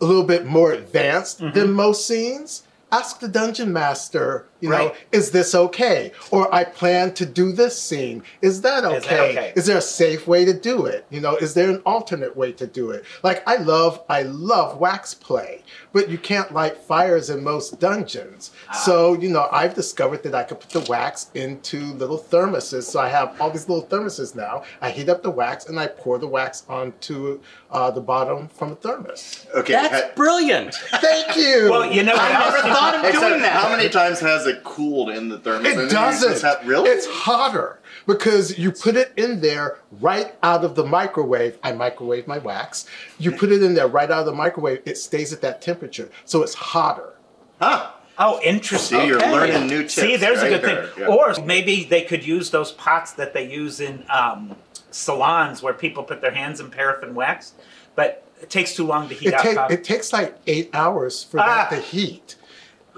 a 0.00 0.04
little 0.04 0.24
bit 0.24 0.46
more 0.46 0.72
advanced 0.72 1.40
Mm-hmm. 1.40 1.58
than 1.58 1.72
most 1.72 2.06
scenes, 2.06 2.62
ask 2.90 3.20
the 3.20 3.28
dungeon 3.28 3.72
master, 3.72 4.46
you 4.62 4.70
know, 4.70 4.94
is 5.10 5.30
this 5.32 5.54
okay? 5.54 6.12
Or 6.30 6.52
I 6.54 6.64
plan 6.64 7.12
to 7.14 7.26
do 7.26 7.52
this 7.52 7.78
scene. 7.78 8.22
Is 8.40 8.62
that 8.62 8.84
okay? 8.84 8.96
Is 8.96 9.04
that 9.04 9.20
okay? 9.20 9.52
Is 9.56 9.66
there 9.66 9.76
a 9.78 9.82
safe 9.82 10.26
way 10.26 10.44
to 10.44 10.54
do 10.54 10.86
it? 10.86 11.04
You 11.10 11.20
know, 11.20 11.36
is 11.36 11.52
there 11.54 11.68
an 11.68 11.82
alternate 11.84 12.36
way 12.36 12.52
to 12.52 12.66
do 12.66 12.90
it? 12.90 13.04
Like 13.22 13.42
I 13.46 13.56
love 13.56 14.02
I 14.08 14.22
love 14.22 14.78
wax 14.78 15.12
play, 15.14 15.62
but 15.92 16.08
you 16.08 16.16
can't 16.16 16.52
light 16.54 16.76
fires 16.76 17.28
in 17.28 17.42
most 17.42 17.80
dungeons. 17.80 18.52
Ah. 18.68 18.72
So, 18.74 19.14
you 19.14 19.28
know, 19.28 19.48
I've 19.50 19.74
discovered 19.74 20.22
that 20.22 20.34
I 20.34 20.44
could 20.44 20.60
put 20.60 20.70
the 20.70 20.88
wax 20.88 21.30
into 21.34 21.80
little 21.94 22.18
thermoses. 22.18 22.84
So 22.84 23.00
I 23.00 23.08
have 23.08 23.40
all 23.40 23.50
these 23.50 23.68
little 23.68 23.86
thermoses 23.86 24.34
now. 24.36 24.62
I 24.80 24.90
heat 24.90 25.08
up 25.08 25.22
the 25.22 25.30
wax 25.30 25.66
and 25.66 25.78
I 25.78 25.88
pour 25.88 26.18
the 26.18 26.28
wax 26.28 26.64
onto 26.68 27.40
uh, 27.70 27.90
the 27.90 28.00
bottom 28.00 28.48
from 28.48 28.72
a 28.72 28.76
thermos. 28.76 29.46
Okay. 29.54 29.72
That's 29.72 30.02
ha- 30.02 30.10
brilliant. 30.14 30.74
Thank 30.74 31.36
you. 31.36 31.68
Well, 31.70 31.90
you 31.90 32.02
know, 32.04 32.14
I 32.14 32.32
never 32.32 32.60
thought 32.74 32.94
of 32.96 33.04
except 33.04 33.26
doing 33.26 33.42
that. 33.42 33.52
how 33.52 33.68
many 33.74 33.88
times 33.88 34.20
has 34.20 34.46
it 34.52 34.64
cooled 34.64 35.10
in 35.10 35.28
the 35.28 35.38
thermos? 35.38 35.66
It 35.76 35.90
doesn't. 35.90 36.30
just 36.30 36.42
have- 36.42 36.66
really? 36.66 36.88
It's 36.90 37.06
hotter 37.06 37.78
because 38.06 38.58
you 38.58 38.72
put 38.72 38.96
it 38.96 39.12
in 39.16 39.40
there 39.40 39.78
right 40.00 40.34
out 40.42 40.64
of 40.64 40.74
the 40.74 40.84
microwave. 40.84 41.58
I 41.62 41.72
microwave 41.72 42.26
my 42.26 42.38
wax. 42.38 42.86
You 43.18 43.32
put 43.32 43.50
it 43.52 43.62
in 43.62 43.74
there 43.74 43.88
right 43.88 44.10
out 44.10 44.20
of 44.20 44.26
the 44.26 44.32
microwave. 44.32 44.80
It 44.84 44.98
stays 44.98 45.32
at 45.32 45.40
that 45.42 45.60
temperature, 45.62 46.10
so 46.24 46.42
it's 46.42 46.54
hotter. 46.54 47.14
huh. 47.60 47.90
Oh, 48.18 48.38
interesting. 48.44 49.00
See, 49.00 49.06
you're 49.06 49.16
Okay. 49.18 49.32
learning 49.32 49.66
new 49.68 49.80
tips. 49.82 49.94
See, 49.94 50.16
there's 50.16 50.38
right 50.42 50.52
a 50.52 50.58
good 50.58 50.62
there. 50.62 50.86
thing. 50.88 51.04
Yeah. 51.04 51.14
Or 51.14 51.34
maybe 51.44 51.84
they 51.84 52.02
could 52.02 52.24
use 52.26 52.50
those 52.50 52.70
pots 52.70 53.12
that 53.12 53.32
they 53.32 53.48
use 53.50 53.80
in 53.80 54.04
um, 54.10 54.54
salons 54.90 55.62
where 55.62 55.72
people 55.72 56.02
put 56.02 56.20
their 56.20 56.30
hands 56.32 56.60
in 56.60 56.70
paraffin 56.70 57.14
wax. 57.14 57.52
But 57.96 58.22
It 58.42 58.50
takes 58.50 58.74
too 58.74 58.84
long 58.86 59.08
to 59.08 59.14
heat 59.14 59.28
It, 59.28 59.34
up. 59.34 59.42
take, 59.42 59.78
it 59.78 59.84
takes 59.84 60.12
like 60.12 60.36
eight 60.48 60.68
hours 60.74 61.22
for 61.24 61.38
Ah. 61.40 61.68
that 61.70 61.70
to 61.70 61.76
heat. 61.80 62.34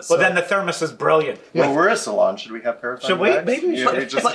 Well, 0.08 0.18
then 0.18 0.34
the 0.34 0.42
thermos 0.42 0.82
is 0.82 0.92
brilliant. 0.92 1.40
Well, 1.54 1.74
we're 1.74 1.88
a 1.88 1.96
salon. 1.96 2.36
Should 2.36 2.52
we 2.52 2.60
have 2.62 2.80
paraffin 2.80 3.08
Should 3.08 3.18
we? 3.20 3.30
bags? 3.30 3.46
Maybe 3.46 3.66
we 3.68 3.76
should. 3.76 3.96
we 3.96 4.06
just- 4.06 4.24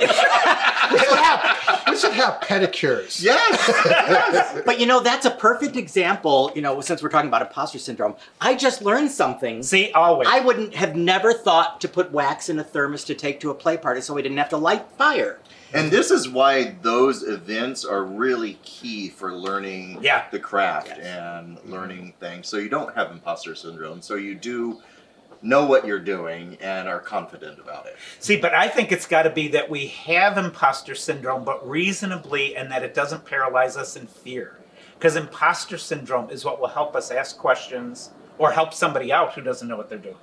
we, 0.90 0.98
should 0.98 1.18
have, 1.18 1.82
we 1.88 1.96
should 1.96 2.12
have 2.12 2.40
pedicures. 2.40 3.22
yes. 3.22 4.62
But 4.66 4.80
you 4.80 4.86
know, 4.86 5.00
that's 5.00 5.26
a 5.26 5.30
perfect 5.30 5.76
example. 5.76 6.50
You 6.54 6.62
know, 6.62 6.80
since 6.80 7.02
we're 7.02 7.08
talking 7.08 7.28
about 7.28 7.42
imposter 7.42 7.78
syndrome, 7.78 8.14
I 8.40 8.54
just 8.54 8.82
learned 8.82 9.10
something. 9.10 9.62
See, 9.62 9.90
always. 9.92 10.28
I 10.30 10.40
wouldn't 10.40 10.74
have 10.74 10.96
never 10.96 11.32
thought 11.32 11.80
to 11.82 11.88
put 11.88 12.10
wax 12.12 12.48
in 12.48 12.58
a 12.58 12.64
thermos 12.64 13.04
to 13.04 13.14
take 13.14 13.40
to 13.40 13.50
a 13.50 13.54
play 13.54 13.76
party 13.76 14.00
so 14.00 14.14
we 14.14 14.22
didn't 14.22 14.38
have 14.38 14.48
to 14.50 14.56
light 14.56 14.84
fire. 14.98 15.38
And 15.72 15.88
this 15.90 16.10
is 16.10 16.28
why 16.28 16.74
those 16.82 17.22
events 17.22 17.84
are 17.84 18.02
really 18.02 18.54
key 18.64 19.08
for 19.08 19.32
learning 19.32 19.98
Yeah. 20.02 20.24
the 20.32 20.40
craft 20.40 20.88
Yes. 20.88 20.98
and 21.06 21.58
learning 21.64 22.14
things. 22.18 22.48
So 22.48 22.56
you 22.56 22.68
don't 22.68 22.92
have 22.96 23.12
imposter 23.12 23.54
syndrome. 23.54 24.02
So 24.02 24.16
you 24.16 24.34
do 24.34 24.80
know 25.42 25.64
what 25.66 25.86
you're 25.86 25.98
doing 25.98 26.56
and 26.60 26.88
are 26.88 27.00
confident 27.00 27.58
about 27.58 27.86
it. 27.86 27.96
See, 28.18 28.36
but 28.36 28.54
I 28.54 28.68
think 28.68 28.92
it's 28.92 29.06
got 29.06 29.22
to 29.22 29.30
be 29.30 29.48
that 29.48 29.70
we 29.70 29.86
have 29.88 30.36
imposter 30.38 30.94
syndrome, 30.94 31.44
but 31.44 31.66
reasonably, 31.66 32.56
and 32.56 32.70
that 32.70 32.82
it 32.82 32.94
doesn't 32.94 33.24
paralyze 33.24 33.76
us 33.76 33.96
in 33.96 34.06
fear. 34.06 34.58
Because 34.98 35.16
imposter 35.16 35.78
syndrome 35.78 36.28
is 36.30 36.44
what 36.44 36.60
will 36.60 36.68
help 36.68 36.94
us 36.94 37.10
ask 37.10 37.38
questions 37.38 38.10
or 38.36 38.52
help 38.52 38.74
somebody 38.74 39.12
out 39.12 39.32
who 39.34 39.40
doesn't 39.40 39.66
know 39.66 39.76
what 39.76 39.88
they're 39.88 39.98
doing. 39.98 40.16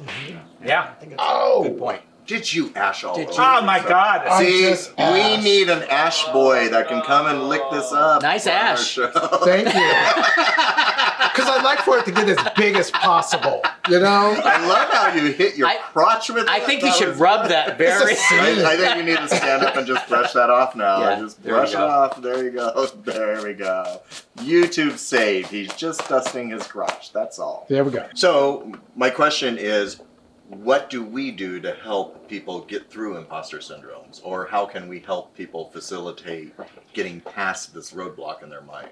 Mm-hmm. 0.00 0.66
Yeah. 0.66 0.82
I 0.90 0.94
think 1.00 1.12
it's 1.12 1.22
Oh, 1.24 1.64
a 1.64 1.68
good 1.68 1.78
point. 1.78 2.02
Did 2.26 2.52
you 2.54 2.72
ash 2.76 3.02
all 3.02 3.16
Did 3.16 3.28
over 3.28 3.32
you? 3.32 3.38
Oh 3.46 3.62
my 3.62 3.80
God. 3.80 4.38
See, 4.38 4.62
we 4.64 4.70
asked. 4.72 4.96
need 5.42 5.68
an 5.68 5.82
ash 5.90 6.24
boy 6.28 6.68
that 6.68 6.86
can 6.88 7.02
come 7.02 7.26
and 7.26 7.48
lick 7.48 7.62
this 7.72 7.90
up. 7.92 8.22
Nice 8.22 8.46
ash. 8.46 8.94
Thank 8.94 9.74
you. 9.74 10.82
Because 11.34 11.48
I'd 11.48 11.64
like 11.64 11.78
for 11.80 11.98
it 11.98 12.04
to 12.04 12.12
get 12.12 12.28
as 12.28 12.38
big 12.56 12.76
as 12.76 12.90
possible. 12.90 13.62
You 13.88 14.00
know? 14.00 14.40
I 14.44 14.66
love 14.66 14.88
how 14.92 15.12
you 15.14 15.32
hit 15.32 15.56
your 15.56 15.66
I- 15.68 15.76
crotch 15.78 16.28
with 16.28 16.46
I 16.48 16.58
it. 16.58 16.64
think 16.66 16.82
you 16.82 16.92
should 16.92 17.08
was- 17.08 17.18
rub 17.18 17.48
that 17.48 17.78
very. 17.78 18.12
It's 18.12 18.32
a 18.32 18.34
I, 18.66 18.72
I 18.72 18.76
think 18.76 18.96
you 18.96 19.02
need 19.04 19.18
to 19.18 19.28
stand 19.28 19.62
up 19.64 19.76
and 19.76 19.86
just 19.86 20.06
brush 20.08 20.32
that 20.34 20.50
off 20.50 20.76
now. 20.76 21.00
Yeah, 21.00 21.20
just 21.20 21.42
there 21.42 21.54
we 21.54 21.58
brush 21.60 21.70
it 21.72 21.76
off. 21.80 22.20
There 22.20 22.44
you 22.44 22.50
go. 22.50 22.86
There 23.04 23.42
we 23.42 23.54
go. 23.54 24.00
YouTube 24.38 24.96
saved. 24.98 25.48
He's 25.50 25.72
just 25.74 26.08
dusting 26.08 26.50
his 26.50 26.66
crotch. 26.66 27.12
That's 27.12 27.38
all. 27.38 27.66
There 27.68 27.84
we 27.84 27.90
go. 27.90 28.08
So 28.14 28.72
my 28.96 29.10
question 29.10 29.56
is, 29.58 30.00
what 30.48 30.90
do 30.90 31.02
we 31.02 31.30
do 31.30 31.60
to 31.60 31.72
help 31.74 32.28
people 32.28 32.60
get 32.60 32.90
through 32.90 33.16
imposter 33.16 33.58
syndromes, 33.58 34.20
or 34.22 34.46
how 34.46 34.66
can 34.66 34.86
we 34.88 35.00
help 35.00 35.34
people 35.34 35.70
facilitate 35.70 36.52
getting 36.92 37.20
past 37.22 37.72
this 37.74 37.92
roadblock 37.92 38.42
in 38.42 38.50
their 38.50 38.60
mind? 38.62 38.90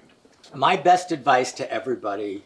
My 0.53 0.75
best 0.75 1.11
advice 1.11 1.51
to 1.53 1.71
everybody 1.71 2.43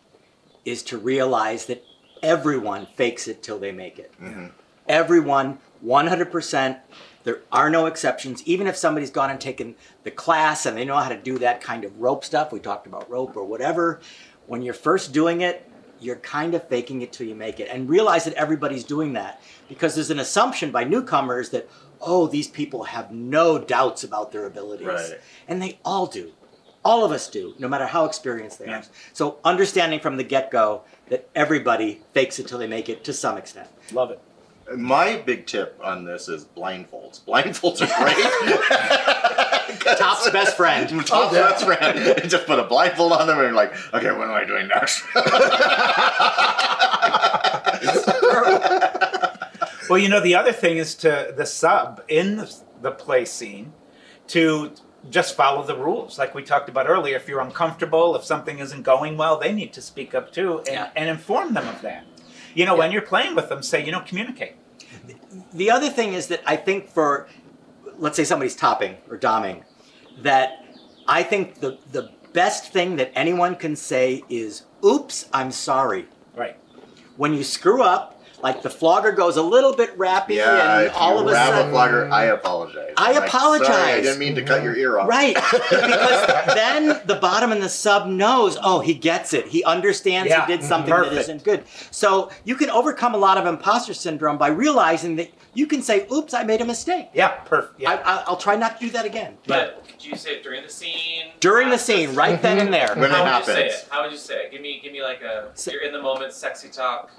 is 0.63 0.83
to 0.83 0.97
realize 0.97 1.65
that 1.67 1.83
everyone 2.21 2.85
fakes 2.85 3.27
it 3.27 3.43
till 3.43 3.59
they 3.59 3.71
make 3.71 3.99
it. 3.99 4.13
Mm-hmm. 4.21 4.47
Everyone, 4.87 5.59
100%. 5.83 6.79
There 7.23 7.41
are 7.51 7.69
no 7.69 7.87
exceptions. 7.87 8.43
Even 8.43 8.67
if 8.67 8.75
somebody's 8.75 9.09
gone 9.09 9.31
and 9.31 9.41
taken 9.41 9.75
the 10.03 10.11
class 10.11 10.65
and 10.65 10.77
they 10.77 10.85
know 10.85 10.97
how 10.97 11.09
to 11.09 11.17
do 11.17 11.39
that 11.39 11.61
kind 11.61 11.83
of 11.83 11.99
rope 11.99 12.23
stuff, 12.23 12.51
we 12.51 12.59
talked 12.59 12.85
about 12.85 13.09
rope 13.09 13.35
or 13.35 13.43
whatever, 13.43 13.99
when 14.45 14.61
you're 14.61 14.75
first 14.75 15.11
doing 15.11 15.41
it, 15.41 15.67
you're 15.99 16.17
kind 16.17 16.53
of 16.53 16.67
faking 16.67 17.01
it 17.01 17.11
till 17.11 17.25
you 17.25 17.33
make 17.33 17.59
it. 17.59 17.67
And 17.71 17.89
realize 17.89 18.25
that 18.25 18.35
everybody's 18.35 18.83
doing 18.83 19.13
that 19.13 19.41
because 19.67 19.95
there's 19.95 20.11
an 20.11 20.19
assumption 20.19 20.69
by 20.69 20.83
newcomers 20.83 21.49
that, 21.49 21.67
oh, 21.99 22.27
these 22.27 22.47
people 22.47 22.83
have 22.83 23.11
no 23.11 23.57
doubts 23.57 24.03
about 24.03 24.31
their 24.31 24.45
abilities. 24.45 24.85
Right. 24.85 25.19
And 25.47 25.61
they 25.61 25.79
all 25.83 26.05
do. 26.05 26.31
All 26.85 27.03
of 27.03 27.11
us 27.11 27.27
do, 27.27 27.53
no 27.59 27.67
matter 27.67 27.87
how 27.87 28.05
experienced 28.05 28.59
they 28.59 28.67
Yeah. 28.67 28.77
are. 28.77 28.83
So 29.11 29.39
understanding 29.43 29.99
from 29.99 30.17
the 30.17 30.23
get 30.23 30.51
go 30.51 30.83
that 31.09 31.27
everybody 31.35 32.01
fakes 32.13 32.37
it 32.39 32.47
till 32.47 32.59
they 32.59 32.67
make 32.67 32.87
it 32.89 33.03
to 33.05 33.11
some 33.13 33.37
extent. 33.37 33.67
Love 33.91 34.11
it. 34.11 34.19
My 34.77 35.17
big 35.17 35.45
tip 35.47 35.79
on 35.83 36.05
this 36.05 36.27
is 36.29 36.45
blindfolds. 36.45 37.21
Blindfolds 37.27 37.81
are 37.81 38.03
great. 38.03 38.15
Top's 39.97 40.29
best 40.29 40.55
friend. 40.55 40.87
Top's 41.07 41.33
best 41.33 41.65
friend. 41.65 41.99
You 42.23 42.29
just 42.29 42.45
put 42.45 42.59
a 42.59 42.63
blindfold 42.63 43.11
on 43.13 43.25
them 43.27 43.37
and 43.39 43.47
you're 43.47 43.55
like, 43.55 43.73
okay, 43.93 44.11
what 44.11 44.27
am 44.27 44.33
I 44.33 44.45
doing 44.45 44.67
next? 44.67 45.03
Well, 49.89 49.99
you 49.99 50.09
know, 50.09 50.19
the 50.19 50.33
other 50.35 50.51
thing 50.51 50.77
is 50.77 50.95
to 50.95 51.31
the 51.37 51.45
sub 51.45 52.01
in 52.07 52.37
the, 52.37 52.55
the 52.81 52.89
play 52.91 53.23
scene 53.25 53.73
to 54.27 54.71
just 55.09 55.35
follow 55.35 55.63
the 55.63 55.75
rules. 55.77 56.17
Like 56.17 56.33
we 56.35 56.43
talked 56.43 56.69
about 56.69 56.87
earlier, 56.89 57.15
if 57.15 57.27
you're 57.27 57.41
uncomfortable, 57.41 58.15
if 58.15 58.23
something 58.23 58.59
isn't 58.59 58.83
going 58.83 59.17
well, 59.17 59.37
they 59.39 59.51
need 59.53 59.73
to 59.73 59.81
speak 59.81 60.13
up 60.15 60.31
too 60.31 60.59
and, 60.59 60.67
Yeah. 60.67 60.89
and 60.95 61.09
inform 61.09 61.53
them 61.53 61.67
of 61.67 61.81
that. 61.81 62.05
You 62.53 62.65
know, 62.65 62.75
when 62.75 62.91
you're 62.91 63.01
playing 63.01 63.35
with 63.35 63.49
them, 63.49 63.61
say, 63.61 63.85
you 63.85 63.91
know, 63.91 64.01
communicate. 64.05 64.55
The 65.53 65.69
other 65.69 65.89
thing 65.89 66.13
is 66.13 66.27
that 66.27 66.41
I 66.45 66.55
think 66.55 66.89
for, 66.89 67.27
let's 67.97 68.15
say 68.15 68.23
somebody's 68.23 68.55
topping 68.55 68.95
or 69.09 69.17
doming, 69.17 69.63
that 70.21 70.65
I 71.07 71.23
think 71.23 71.59
the, 71.59 71.77
the 71.91 72.11
best 72.33 72.71
thing 72.71 72.95
that 72.95 73.11
anyone 73.15 73.55
can 73.55 73.75
say 73.75 74.23
is, 74.29 74.63
oops, 74.83 75.27
I'm 75.33 75.51
sorry. 75.51 76.07
Right. 76.35 76.57
When 77.17 77.33
you 77.33 77.43
screw 77.43 77.83
up, 77.83 78.14
like 78.45 78.61
the 78.61 78.69
flogger 78.69 79.11
goes 79.11 79.37
a 79.37 79.41
little 79.41 79.75
bit 79.75 79.97
rappy 79.97 80.35
yeah, 80.35 80.77
and 80.77 80.85
if 80.85 80.95
all 80.95 81.15
you 81.15 81.21
of 81.21 81.27
a 81.27 81.33
sudden. 81.33 81.67
a 81.67 81.71
flogger, 81.71 82.07
I 82.11 82.25
apologize. 82.25 82.93
I 82.95 83.13
I'm 83.13 83.21
like, 83.21 83.31
Sorry, 83.31 83.93
I 83.93 84.01
didn't 84.01 84.19
mean 84.19 84.35
to 84.35 84.43
cut 84.43 84.61
your 84.61 84.75
ear 84.75 84.99
off. 84.99 85.09
Right. 85.09 85.33
because 85.51 86.53
then 86.53 87.01
the 87.07 87.15
bottom 87.15 87.51
and 87.51 87.59
the 87.59 87.69
sub 87.69 88.07
knows, 88.07 88.55
oh, 88.61 88.81
he 88.81 88.93
gets 88.93 89.33
it. 89.33 89.47
He 89.47 89.63
understands 89.63 90.29
Yeah, 90.29 90.45
he 90.45 90.55
did 90.55 90.63
something 90.63 90.93
perfect. 90.93 91.15
that 91.15 91.21
isn't 91.21 91.43
good. 91.43 91.63
So 91.89 92.29
you 92.43 92.53
can 92.55 92.69
overcome 92.69 93.15
a 93.15 93.17
lot 93.17 93.39
of 93.39 93.47
imposter 93.47 93.95
syndrome 93.95 94.37
by 94.37 94.49
realizing 94.49 95.15
that 95.15 95.31
you 95.55 95.65
can 95.65 95.81
say, 95.81 96.05
oops, 96.11 96.35
I 96.35 96.43
made 96.43 96.61
a 96.61 96.65
mistake. 96.65 97.09
Yeah, 97.15 97.29
perfect. 97.45 97.79
Yeah. 97.79 97.93
I, 97.93 97.95
I, 97.95 98.23
I'll 98.27 98.37
try 98.37 98.55
not 98.55 98.79
to 98.79 98.85
do 98.85 98.91
that 98.91 99.05
again. 99.05 99.37
But 99.47 99.85
do 99.97 100.07
you 100.07 100.15
say 100.15 100.35
it 100.35 100.43
during 100.43 100.61
the 100.61 100.69
scene? 100.69 101.31
During 101.39 101.69
the 101.71 101.79
scene, 101.79 102.13
right 102.13 102.39
then 102.39 102.59
and 102.59 102.71
there. 102.71 102.93
When 102.93 103.05
it 103.05 103.11
How 103.11 103.39
would 103.39 103.47
you 103.47 103.53
say 103.53 103.67
it? 103.69 103.87
How 103.89 104.03
would 104.03 104.11
you 104.11 104.17
say 104.19 104.43
it? 104.43 104.51
Give 104.51 104.61
me, 104.61 104.79
give 104.83 104.93
me 104.93 105.01
like 105.01 105.23
a. 105.23 105.51
You're 105.71 105.81
in 105.81 105.93
the 105.93 106.01
moment, 106.01 106.31
sexy 106.31 106.69
talk. 106.69 107.09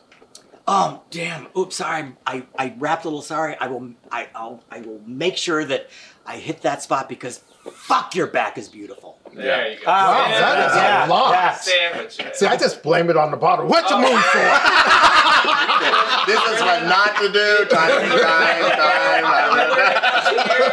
Oh, 0.69 1.03
damn. 1.11 1.47
Oops, 1.57 1.77
sorry. 1.77 2.13
I, 2.27 2.45
I 2.59 2.75
rapped 2.79 3.05
a 3.05 3.09
little 3.09 3.23
sorry. 3.23 3.57
I 3.61 3.69
will 3.69 3.93
I 4.11 4.29
I'll, 4.35 4.65
I 4.71 4.81
will 4.81 5.01
make 5.07 5.37
sure 5.37 5.65
that 5.65 5.89
I 6.27 6.39
hit 6.39 6.63
that 6.63 6.83
spot 6.83 7.09
because 7.09 7.39
fuck 7.73 8.15
your 8.17 8.27
back 8.27 8.59
is 8.59 8.69
beautiful. 8.69 9.19
There 9.33 9.45
Yeah. 9.47 9.69
you 9.69 9.77
go. 9.77 9.85
Ah, 9.87 10.11
Wow, 10.11 10.25
Sandwich 10.25 10.41
that 10.41 10.59
is 10.59 10.75
a 10.75 10.79
it. 10.79 10.83
yeah, 10.83 11.07
lot. 11.09 11.31
yeah. 11.33 11.55
Sandwich 11.55 12.19
it. 12.21 12.37
See, 12.37 12.47
I 12.47 12.57
just 12.57 12.83
blame 12.83 13.11
it 13.11 13.17
on 13.17 13.31
the 13.31 13.37
bottle. 13.37 13.67
What 13.67 13.89
you 13.91 13.97
move 13.97 14.09
for? 14.11 14.39
this 16.27 16.43
is 16.51 16.61
what 16.61 16.83
not 16.85 17.17
to 17.21 17.31
do. 17.33 17.65
Time, 17.71 17.91
time, 18.11 18.73
time. 18.73 20.67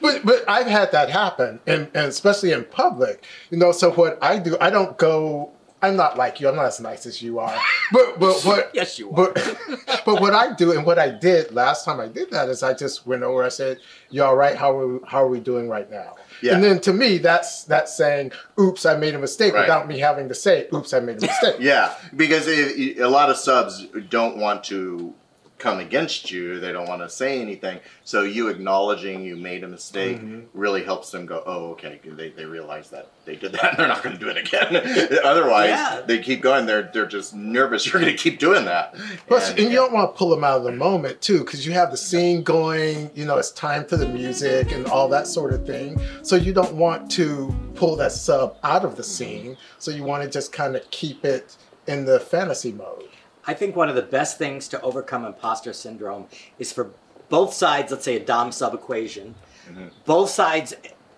but 0.00 0.24
but 0.24 0.44
I've 0.48 0.66
had 0.66 0.92
that 0.92 1.10
happen, 1.10 1.60
and, 1.66 1.88
and 1.94 2.06
especially 2.06 2.52
in 2.52 2.64
public. 2.64 3.24
You 3.50 3.58
know, 3.58 3.72
so 3.72 3.90
what 3.92 4.18
I 4.22 4.38
do, 4.38 4.56
I 4.60 4.70
don't 4.70 4.96
go. 4.96 5.50
I'm 5.82 5.96
not 5.96 6.18
like 6.18 6.40
you. 6.40 6.48
I'm 6.48 6.56
not 6.56 6.66
as 6.66 6.80
nice 6.80 7.06
as 7.06 7.22
you 7.22 7.38
are. 7.38 7.56
But 7.92 8.20
but 8.20 8.40
what? 8.44 8.70
Yes, 8.74 8.98
you 8.98 9.10
are. 9.10 9.32
But 9.32 9.58
but 10.04 10.20
what 10.20 10.34
I 10.34 10.52
do 10.54 10.72
and 10.72 10.84
what 10.84 10.98
I 10.98 11.08
did 11.10 11.52
last 11.52 11.84
time 11.84 12.00
I 12.00 12.08
did 12.08 12.30
that 12.32 12.48
is 12.48 12.62
I 12.62 12.74
just 12.74 13.06
went 13.06 13.22
over. 13.22 13.42
I 13.42 13.48
said, 13.48 13.78
"You 14.10 14.24
all 14.24 14.36
right? 14.36 14.56
How 14.56 14.76
are 14.76 14.86
we, 14.86 14.98
how 15.06 15.22
are 15.24 15.28
we 15.28 15.40
doing 15.40 15.68
right 15.68 15.90
now?" 15.90 16.16
Yeah. 16.42 16.54
And 16.54 16.64
then 16.64 16.80
to 16.80 16.92
me, 16.92 17.18
that's 17.18 17.64
that's 17.64 17.96
saying, 17.96 18.32
"Oops, 18.58 18.84
I 18.84 18.96
made 18.96 19.14
a 19.14 19.18
mistake," 19.18 19.54
Right. 19.54 19.62
without 19.62 19.88
me 19.88 19.98
having 19.98 20.28
to 20.28 20.34
say, 20.34 20.68
"Oops, 20.72 20.92
I 20.92 21.00
made 21.00 21.18
a 21.18 21.20
mistake." 21.26 21.56
Yeah, 21.60 21.94
because 22.16 22.46
it, 22.46 22.98
a 22.98 23.08
lot 23.08 23.30
of 23.30 23.36
subs 23.36 23.86
don't 24.08 24.36
want 24.36 24.64
to 24.64 25.14
come 25.60 25.78
against 25.78 26.30
you. 26.30 26.58
They 26.58 26.72
don't 26.72 26.88
want 26.88 27.02
to 27.02 27.08
say 27.08 27.40
anything. 27.40 27.78
So 28.04 28.22
you 28.22 28.48
acknowledging 28.48 29.22
you 29.22 29.36
made 29.36 29.62
a 29.62 29.68
mistake 29.68 30.16
mm-hmm. 30.16 30.46
really 30.58 30.82
helps 30.82 31.10
them 31.10 31.26
go, 31.26 31.42
oh, 31.46 31.70
okay. 31.72 32.00
They, 32.04 32.30
they 32.30 32.46
realize 32.46 32.90
that 32.90 33.10
they 33.24 33.36
did 33.36 33.52
that 33.52 33.70
and 33.70 33.78
they're 33.78 33.88
not 33.88 34.02
going 34.02 34.18
to 34.18 34.20
do 34.20 34.30
it 34.30 34.36
again. 34.36 35.18
Otherwise, 35.24 35.68
Yeah. 35.68 36.00
they 36.06 36.18
keep 36.18 36.40
going. 36.40 36.66
They're, 36.66 36.90
they're 36.92 37.06
just 37.06 37.34
nervous. 37.34 37.86
You're 37.92 38.00
going 38.00 38.16
to 38.16 38.18
keep 38.20 38.38
doing 38.38 38.64
that. 38.64 38.96
Plus, 39.26 39.50
And- 39.50 39.60
and 39.60 39.70
you 39.70 39.76
don't 39.76 39.92
want 39.92 40.12
to 40.12 40.18
pull 40.18 40.30
them 40.30 40.42
out 40.42 40.58
of 40.58 40.64
the 40.64 40.72
moment 40.72 41.20
too, 41.20 41.40
because 41.40 41.66
you 41.66 41.72
have 41.72 41.90
the 41.90 41.96
scene 41.96 42.42
going. 42.42 43.10
You 43.14 43.26
know, 43.26 43.36
it's 43.36 43.50
time 43.52 43.84
for 43.84 43.96
the 43.96 44.08
music 44.08 44.72
and 44.72 44.86
all 44.86 45.08
that 45.08 45.26
sort 45.26 45.52
of 45.52 45.66
thing. 45.66 46.00
So 46.22 46.36
you 46.36 46.52
don't 46.52 46.74
want 46.74 47.10
to 47.12 47.54
pull 47.74 47.96
that 47.96 48.12
sub 48.12 48.56
out 48.64 48.84
of 48.84 48.96
the 48.96 49.02
mm-hmm. 49.02 49.10
scene. 49.10 49.56
So 49.78 49.90
you 49.90 50.04
want 50.04 50.22
to 50.24 50.30
just 50.30 50.52
kind 50.52 50.74
of 50.74 50.90
keep 50.90 51.24
it 51.24 51.56
in 51.86 52.04
the 52.04 52.20
fantasy 52.20 52.72
mode. 52.72 53.09
I 53.50 53.54
think 53.54 53.74
one 53.74 53.88
of 53.88 53.96
the 53.96 54.02
best 54.02 54.38
things 54.38 54.68
to 54.68 54.80
overcome 54.80 55.24
imposter 55.24 55.72
syndrome 55.72 56.28
is 56.60 56.72
for 56.72 56.92
both 57.28 57.52
sides, 57.52 57.90
let's 57.90 58.04
say 58.04 58.14
a 58.14 58.24
Dom 58.24 58.52
sub 58.52 58.74
equation, 58.74 59.34
mm-hmm. 59.68 59.88
both 60.04 60.30
sides 60.30 60.72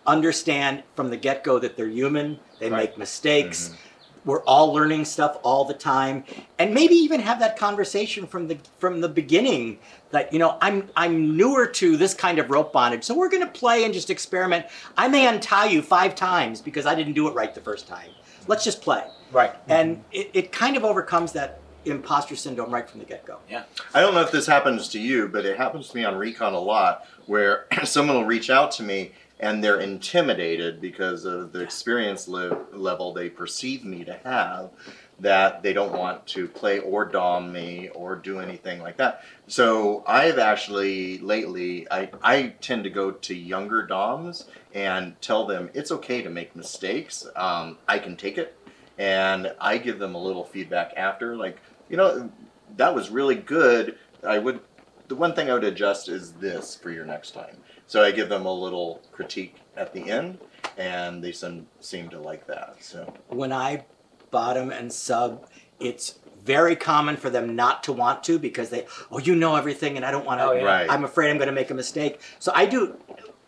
understand 0.07 0.83
from 0.97 1.11
the 1.11 1.19
get 1.19 1.45
go 1.45 1.59
that 1.59 1.77
they're 1.77 1.89
human, 1.89 2.41
they 2.59 2.71
Right. 2.71 2.89
make 2.89 2.97
mistakes. 2.99 3.69
Mm-hmm. 3.69 3.77
we're 4.25 4.45
all 4.45 4.73
learning 4.73 5.05
stuff 5.05 5.37
all 5.43 5.65
the 5.65 5.75
time 5.75 6.23
and 6.61 6.73
maybe 6.73 6.95
even 6.95 7.19
have 7.21 7.41
that 7.41 7.57
conversation 7.59 8.25
from 8.25 8.47
the 8.47 8.57
from 8.79 9.01
the 9.01 9.09
beginning 9.09 9.81
that 10.13 10.33
you 10.33 10.39
know 10.39 10.57
i'm 10.61 10.89
i'm 10.97 11.37
newer 11.37 11.67
to 11.67 11.97
this 11.97 12.15
kind 12.15 12.39
of 12.39 12.49
rope 12.49 12.73
bondage 12.73 13.03
so 13.03 13.13
we're 13.17 13.29
going 13.29 13.43
to 13.45 13.51
play 13.61 13.83
and 13.85 13.93
just 13.93 14.11
experiment 14.11 14.65
i 14.97 15.09
may 15.09 15.27
untie 15.27 15.67
you 15.67 15.83
five 15.83 16.15
times 16.15 16.61
because 16.61 16.87
i 16.87 16.95
didn't 16.95 17.15
do 17.15 17.27
it 17.27 17.35
right 17.35 17.53
the 17.53 17.61
first 17.61 17.89
time 17.89 18.11
let's 18.47 18.63
just 18.63 18.81
play 18.81 19.03
Right. 19.33 19.55
and 19.67 19.97
mm-hmm. 19.97 20.21
it, 20.21 20.31
it 20.35 20.53
kind 20.53 20.77
of 20.77 20.85
overcomes 20.85 21.33
that 21.33 21.59
imposter 21.85 22.37
syndrome 22.37 22.73
right 22.73 22.89
from 22.89 23.01
the 23.01 23.07
get-go 23.07 23.39
Yeah. 23.49 23.65
I 23.95 24.01
don't 24.01 24.15
know 24.15 24.21
if 24.21 24.31
this 24.31 24.47
happens 24.47 24.89
to 24.91 25.01
you, 25.01 25.29
but 25.29 25.45
it 25.45 25.57
happens 25.57 25.89
to 25.89 25.97
me 25.97 26.05
on 26.05 26.17
Recon 26.17 26.55
a 26.55 26.61
lot 26.61 27.07
where 27.27 27.67
someone 27.85 28.17
will 28.17 28.25
reach 28.25 28.51
out 28.51 28.71
to 28.73 28.83
me 28.83 29.13
and 29.41 29.63
they're 29.63 29.81
intimidated 29.81 30.81
because 30.81 31.25
of 31.25 31.53
the 31.53 31.61
experience 31.61 32.29
le- 32.29 32.57
level 32.73 33.13
they 33.13 33.29
perceive 33.29 33.85
me 33.85 34.05
to 34.05 34.15
have 34.25 34.71
that 35.19 35.63
they 35.63 35.73
don't 35.73 35.93
want 35.93 36.27
to 36.27 36.49
play 36.49 36.79
or 36.81 37.05
dom 37.05 37.53
me 37.53 37.89
or 37.91 38.17
do 38.17 38.41
anything 38.41 38.81
like 38.81 38.97
that. 38.97 39.23
So 39.47 40.05
I've 40.07 40.39
actually 40.39 41.19
lately 41.19 41.87
I, 41.91 42.11
I 42.23 42.55
tend 42.61 42.85
to 42.85 42.91
go 42.91 43.11
to 43.13 43.35
younger 43.35 43.83
doms 43.85 44.47
and 44.75 45.21
tell 45.21 45.47
them 45.47 45.71
it's 45.75 45.91
okay 45.93 46.23
to 46.23 46.31
make 46.31 46.57
mistakes. 46.57 47.27
Um, 47.37 47.79
I 47.89 47.99
can 47.99 48.17
take 48.17 48.39
it 48.39 48.57
and 48.99 49.53
I 49.61 49.79
give 49.79 49.99
them 49.99 50.15
a 50.15 50.23
little 50.23 50.45
feedback 50.45 50.93
after, 50.97 51.37
like, 51.37 51.59
you 51.93 51.99
know, 51.99 52.31
that 52.79 52.93
was 52.93 53.11
really 53.11 53.37
good. 53.37 53.99
I 54.27 54.39
would, 54.39 54.61
the 55.09 55.15
one 55.15 55.35
thing 55.35 55.51
I 55.51 55.55
would 55.55 55.63
adjust 55.63 56.09
is 56.09 56.33
this 56.33 56.75
for 56.75 56.91
your 56.91 57.05
next 57.05 57.33
time. 57.33 57.59
So 57.87 58.03
I 58.03 58.11
give 58.11 58.31
them 58.31 58.47
a 58.47 58.53
little 58.53 59.03
critique 59.13 59.57
at 59.77 59.93
the 59.93 60.11
end, 60.11 60.39
and 60.79 61.23
they 61.23 61.33
seem 61.33 61.67
seem 61.81 62.09
to 62.09 62.19
like 62.19 62.47
that. 62.47 62.77
So 62.81 63.13
when 63.29 63.53
I 63.53 63.85
bottom 64.31 64.71
and 64.71 64.91
sub, 64.91 65.47
it's 65.79 66.19
very 66.45 66.75
common 66.75 67.17
for 67.17 67.29
them 67.29 67.55
not 67.55 67.83
to 67.85 67.93
want 67.93 68.25
to 68.25 68.39
because 68.39 68.71
they, 68.71 68.87
oh, 69.11 69.19
you 69.19 69.35
know 69.35 69.55
everything, 69.57 69.97
and 69.97 70.07
I 70.07 70.11
don't 70.11 70.25
want 70.25 70.41
to. 70.41 70.47
Oh, 70.47 70.53
yeah. 70.53 70.65
Right. 70.65 70.91
I'm 70.91 71.05
afraid 71.05 71.31
I'm 71.31 71.37
going 71.37 71.49
to 71.49 71.53
make 71.53 71.71
a 71.71 71.75
mistake. 71.75 72.23
So 72.39 72.53
I 72.55 72.65
do, 72.65 72.97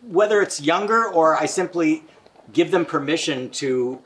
whether 0.03 0.41
it's 0.43 0.61
younger 0.61 1.07
or 1.07 1.35
I 1.35 1.47
simply 1.47 2.03
give 2.53 2.69
them 2.69 2.85
permission 2.85 3.49
to 3.51 3.99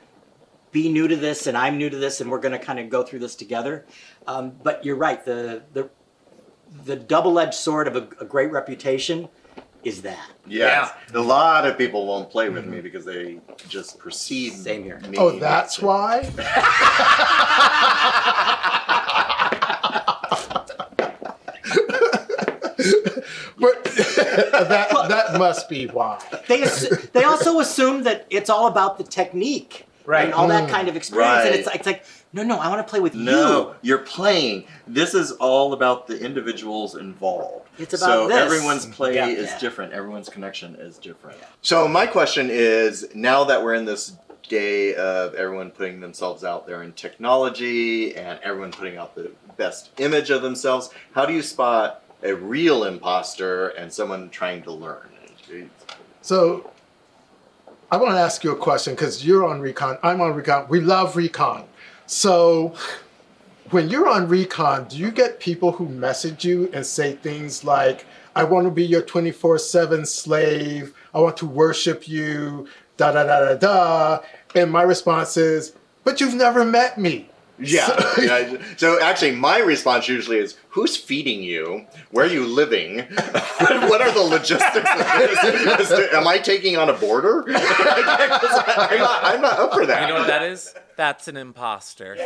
be 0.71 0.87
new 0.87 1.07
to 1.07 1.15
this, 1.15 1.47
and 1.47 1.57
I'm 1.57 1.77
new 1.77 1.89
to 1.89 1.97
this, 1.97 2.21
and 2.21 2.29
we're 2.29 2.39
going 2.39 2.57
to 2.57 2.63
kind 2.63 2.79
of 2.79 2.89
go 2.89 3.03
through 3.03 3.19
this 3.19 3.35
together. 3.35 3.85
Um, 4.29 4.51
but 4.61 4.85
you're 4.85 4.95
right. 4.95 5.23
The 5.25 5.63
the 5.73 5.89
the 6.85 6.95
double-edged 6.95 7.55
sword 7.55 7.87
of 7.87 7.95
a, 7.95 8.07
a 8.21 8.25
great 8.25 8.51
reputation 8.51 9.27
is 9.83 10.03
that. 10.03 10.29
yes, 10.45 10.91
a 11.13 11.19
lot 11.19 11.65
of 11.65 11.77
people 11.79 12.05
won't 12.05 12.29
play 12.29 12.49
with 12.49 12.65
me 12.67 12.79
because 12.79 13.05
they 13.05 13.39
just 13.67 13.97
perceive 13.97 14.53
Same 14.53 14.83
here. 14.83 14.99
me. 15.09 15.17
Oh, 15.17 15.39
that's 15.39 15.79
why? 15.81 16.29
but 23.59 23.83
that 23.83 24.89
that 25.09 25.37
must 25.37 25.69
be 25.69 25.87
why. 25.87 26.19
they 26.47 26.61
assu- 26.61 27.11
they 27.11 27.23
also 27.23 27.59
assume 27.59 28.03
that 28.03 28.25
it's 28.29 28.49
all 28.49 28.67
about 28.67 28.97
the 28.97 29.03
technique 29.03 29.85
Right. 30.05 30.25
and 30.25 30.33
all 30.33 30.47
that 30.47 30.69
kind 30.71 30.87
of 30.87 30.95
experience 30.95 31.45
and 31.45 31.53
it's, 31.53 31.67
it's 31.67 31.85
like 31.85 32.03
no 32.33 32.43
no 32.43 32.57
i 32.57 32.67
want 32.67 32.85
to 32.85 32.89
play 32.89 32.99
with 32.99 33.15
you. 33.15 33.21
No, 33.23 33.75
you're 33.81 33.97
playing. 33.99 34.65
This 34.87 35.13
is 35.13 35.31
all 35.33 35.73
about 35.73 36.07
the 36.07 36.19
individuals 36.19 36.95
involved. 36.95 37.67
It's 37.77 37.97
so 37.99 38.25
about 38.25 38.27
this. 38.29 38.37
everyone's 38.37 38.85
play 38.85 39.15
Yeah. 39.15 39.27
is 39.27 39.47
Yeah. 39.49 39.59
different. 39.59 39.93
Everyone's 39.93 40.29
connection 40.29 40.75
is 40.75 40.97
different. 40.97 41.37
So 41.61 41.87
my 41.87 42.05
question 42.05 42.49
is: 42.51 43.07
now 43.15 43.43
that 43.45 43.63
we're 43.63 43.73
in 43.75 43.85
this 43.85 44.13
day 44.47 44.95
of 44.95 45.33
everyone 45.35 45.69
putting 45.71 45.99
themselves 45.99 46.43
out 46.43 46.65
there 46.67 46.81
in 46.83 46.91
technology 46.93 48.15
and 48.15 48.39
everyone 48.43 48.71
putting 48.71 48.97
out 48.97 49.13
the 49.15 49.31
best 49.57 49.89
image 49.99 50.29
of 50.31 50.41
themselves, 50.41 50.89
how 51.13 51.25
do 51.25 51.33
you 51.33 51.41
spot 51.41 52.01
a 52.23 52.33
real 52.33 52.83
imposter 52.83 53.69
and 53.69 53.91
someone 53.93 54.29
trying 54.29 54.61
to 54.63 54.71
learn? 54.71 55.07
So 56.21 56.69
I 57.91 57.97
want 57.97 58.11
to 58.11 58.19
ask 58.19 58.43
you 58.43 58.51
a 58.51 58.55
question 58.55 58.93
because 58.93 59.25
you're 59.25 59.45
on 59.47 59.61
Recon. 59.61 59.97
I'm 60.03 60.21
on 60.21 60.33
Recon. 60.35 60.65
We 60.69 60.79
love 60.81 61.15
Recon. 61.15 61.65
So 62.09 62.73
when 63.69 63.87
you're 63.87 64.09
on 64.09 64.27
Recon, 64.27 64.87
do 64.87 64.97
you 64.97 65.11
get 65.11 65.39
people 65.39 65.73
who 65.73 65.87
message 65.87 66.43
you 66.43 66.67
and 66.73 66.83
say 66.83 67.13
things 67.13 67.63
like, 67.63 68.03
I 68.35 68.45
want 68.45 68.65
to 68.65 68.71
be 68.71 68.83
your 68.83 69.03
24 69.03 69.59
7 69.59 70.07
slave. 70.07 70.95
I 71.13 71.19
want 71.19 71.37
to 71.37 71.45
worship 71.45 72.07
you, 72.07 72.67
da 72.97 73.11
da 73.11 73.25
da 73.25 73.41
da 73.41 73.53
da. 73.53 74.19
And 74.55 74.71
my 74.71 74.81
response 74.81 75.37
is, 75.37 75.75
but 76.03 76.19
you've 76.19 76.33
never 76.33 76.65
met 76.65 76.97
me. 76.97 77.28
Yeah. 77.59 78.13
yeah. 78.21 78.57
So 78.77 79.01
actually, 79.01 79.31
my 79.35 79.59
response 79.59 80.07
usually 80.07 80.37
is, 80.37 80.57
"Who's 80.69 80.95
feeding 80.97 81.43
you? 81.43 81.85
Where 82.11 82.25
are 82.25 82.29
you 82.29 82.45
living? 82.45 82.99
what 83.59 84.01
are 84.01 84.11
the 84.11 84.21
logistics 84.21 84.75
of 84.89 85.77
this? 85.77 86.13
Am 86.13 86.27
I 86.27 86.37
taking 86.37 86.77
on 86.77 86.89
a 86.89 86.93
border? 86.93 87.43
I- 87.49 88.87
I'm, 88.91 88.99
not, 88.99 89.23
I'm 89.23 89.41
not 89.41 89.59
up 89.59 89.73
for 89.73 89.85
that. 89.85 90.01
You 90.03 90.13
know 90.13 90.19
what 90.21 90.27
that 90.27 90.43
is? 90.43 90.73
That's 90.95 91.27
an 91.29 91.37
imposter. 91.37 92.17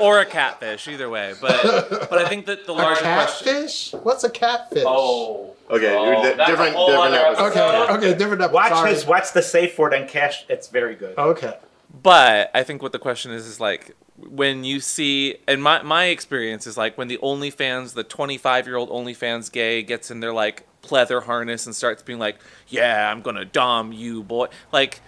or 0.00 0.20
a 0.20 0.26
catfish, 0.26 0.86
either 0.88 1.08
way. 1.10 1.34
But 1.40 1.62
but 2.10 2.18
I 2.18 2.28
think 2.28 2.46
that 2.46 2.66
the 2.66 2.72
A 2.72 2.74
larger 2.74 3.00
question. 3.02 3.46
catfish? 3.54 3.92
What's 3.92 4.24
a 4.24 4.30
catfish? 4.30 4.84
Oh. 4.86 5.50
Okay, 5.70 5.96
Oh, 5.96 6.22
di- 6.22 6.34
different, 6.46 6.46
different 6.46 6.76
other 6.76 7.16
episode. 7.16 7.44
Okay, 7.50 7.92
okay, 7.94 8.18
different 8.18 8.42
episode. 8.42 8.52
Watch 8.54 8.68
Sorry. 8.72 8.90
his. 8.90 9.06
Watch 9.06 9.32
the 9.32 9.40
safe 9.42 9.78
word 9.78 9.94
and 9.94 10.06
cash. 10.08 10.44
It's 10.48 10.68
very 10.68 10.94
good. 10.94 11.16
Okay. 11.16 11.54
But 12.02 12.50
I 12.54 12.62
think 12.62 12.82
what 12.82 12.92
the 12.92 12.98
question 12.98 13.30
is 13.32 13.46
is 13.46 13.60
like 13.60 13.94
when 14.18 14.64
you 14.64 14.80
see, 14.80 15.36
and 15.46 15.62
my 15.62 15.82
my 15.82 16.06
experience 16.06 16.66
is 16.66 16.76
like 16.76 16.98
when 16.98 17.08
the 17.08 17.18
OnlyFans, 17.18 17.94
the 17.94 18.04
25 18.04 18.66
year 18.66 18.76
old 18.76 18.90
OnlyFans 18.90 19.50
gay 19.50 19.82
gets 19.82 20.10
in 20.10 20.20
their 20.20 20.32
like 20.32 20.66
pleather 20.82 21.22
harness 21.22 21.66
and 21.66 21.74
starts 21.74 22.02
being 22.02 22.18
like, 22.18 22.38
"Yeah, 22.68 23.10
I'm 23.10 23.22
gonna 23.22 23.44
dom 23.44 23.92
you, 23.92 24.22
boy." 24.22 24.48
Like, 24.72 25.00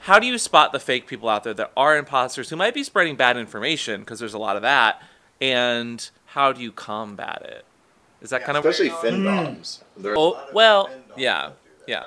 how 0.00 0.18
do 0.18 0.26
you 0.26 0.38
spot 0.38 0.72
the 0.72 0.80
fake 0.80 1.06
people 1.06 1.28
out 1.28 1.44
there 1.44 1.54
that 1.54 1.72
are 1.76 1.96
imposters 1.96 2.50
who 2.50 2.56
might 2.56 2.74
be 2.74 2.84
spreading 2.84 3.16
bad 3.16 3.36
information 3.36 4.00
because 4.00 4.18
there's 4.18 4.34
a 4.34 4.38
lot 4.38 4.56
of 4.56 4.62
that, 4.62 5.02
and 5.40 6.08
how 6.26 6.52
do 6.52 6.62
you 6.62 6.72
combat 6.72 7.42
it? 7.44 7.64
Is 8.20 8.30
that 8.30 8.44
kind 8.44 8.58
of 8.58 8.64
Especially 8.64 8.90
fin 8.90 9.22
mm. 9.22 9.24
doms. 9.24 9.84
There 9.96 10.12
are 10.12 10.14
a 10.14 10.18
Oh 10.18 10.30
lot 10.30 10.48
of 10.48 10.54
well, 10.54 10.86
fin 10.86 10.98
doms 11.08 11.20
yeah, 11.20 11.46
do 11.48 11.52
yeah. 11.92 12.04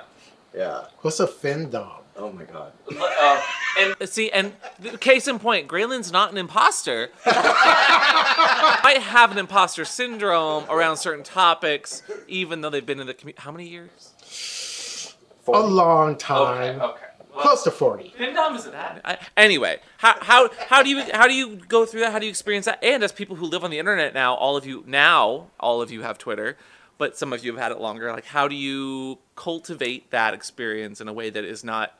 Yeah. 0.54 0.84
What's 1.00 1.20
a 1.20 1.26
findom? 1.26 2.01
Oh 2.16 2.30
my 2.30 2.44
god. 2.44 2.72
Uh, 2.90 3.42
And 3.78 3.96
see, 4.08 4.30
and 4.30 4.52
th- 4.82 5.00
case 5.00 5.26
in 5.26 5.38
point, 5.38 5.66
Graylin's 5.66 6.12
not 6.12 6.30
an 6.30 6.36
imposter. 6.38 7.08
I 7.24 8.98
have 9.00 9.32
an 9.32 9.38
imposter 9.38 9.84
syndrome 9.84 10.64
around 10.68 10.98
certain 10.98 11.24
topics, 11.24 12.02
even 12.28 12.60
though 12.60 12.70
they've 12.70 12.84
been 12.84 13.00
in 13.00 13.06
the 13.06 13.14
community. 13.14 13.42
How 13.42 13.50
many 13.50 13.68
years? 13.68 15.14
A 15.48 15.50
long 15.60 16.10
okay. 16.10 16.18
time. 16.18 16.80
Okay. 16.80 17.06
Close 17.34 17.62
to 17.64 17.70
40. 17.70 18.12
Findom 18.18 18.56
is 18.56 18.64
that? 18.66 19.00
I, 19.04 19.16
anyway, 19.38 19.80
how, 19.96 20.14
how 20.20 20.50
how 20.68 20.82
do 20.82 20.90
you 20.90 21.02
how 21.14 21.26
do 21.26 21.32
you 21.32 21.56
go 21.56 21.86
through 21.86 22.00
that? 22.00 22.12
How 22.12 22.18
do 22.18 22.26
you 22.26 22.30
experience 22.30 22.66
that? 22.66 22.78
And 22.84 23.02
as 23.02 23.10
people 23.10 23.36
who 23.36 23.46
live 23.46 23.64
on 23.64 23.70
the 23.70 23.78
internet 23.78 24.12
now, 24.12 24.34
all 24.34 24.54
of 24.56 24.66
you 24.66 24.84
now, 24.86 25.46
all 25.58 25.80
of 25.80 25.90
you 25.90 26.02
have 26.02 26.18
Twitter, 26.18 26.58
but 26.98 27.16
some 27.16 27.32
of 27.32 27.42
you 27.42 27.52
have 27.52 27.60
had 27.60 27.72
it 27.72 27.80
longer. 27.80 28.12
Like, 28.12 28.26
how 28.26 28.48
do 28.48 28.54
you 28.54 29.18
cultivate 29.34 30.10
that 30.10 30.34
experience 30.34 31.00
in 31.00 31.08
a 31.08 31.12
way 31.12 31.30
that 31.30 31.42
is 31.42 31.64
not 31.64 31.94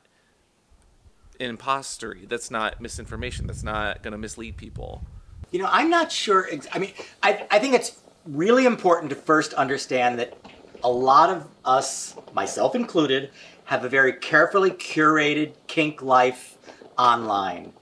impostery? 1.43 2.27
That's 2.29 2.51
not 2.51 2.81
misinformation. 2.81 3.47
That's 3.47 3.63
not 3.63 4.03
going 4.03 4.13
to 4.13 4.19
mislead 4.19 4.57
people. 4.57 5.05
You 5.51 5.61
know, 5.61 5.69
I'm 5.71 5.91
not 5.91 6.11
sure. 6.11 6.49
Ex- 6.51 6.69
I 6.73 6.79
mean, 6.79 6.93
I, 7.23 7.47
I 7.51 7.59
think 7.59 7.75
it's 7.75 8.01
really 8.27 8.65
important 8.65 9.11
to 9.11 9.17
first 9.17 9.53
understand 9.55 10.19
that 10.19 10.37
a 10.83 10.91
lot 10.91 11.31
of 11.31 11.47
us, 11.65 12.17
myself 12.33 12.75
included, 12.75 13.31
have 13.65 13.85
a 13.85 13.89
very 13.89 14.13
carefully 14.13 14.71
curated 14.71 15.53
kink 15.67 16.03
life 16.03 16.57
online. 16.99 17.73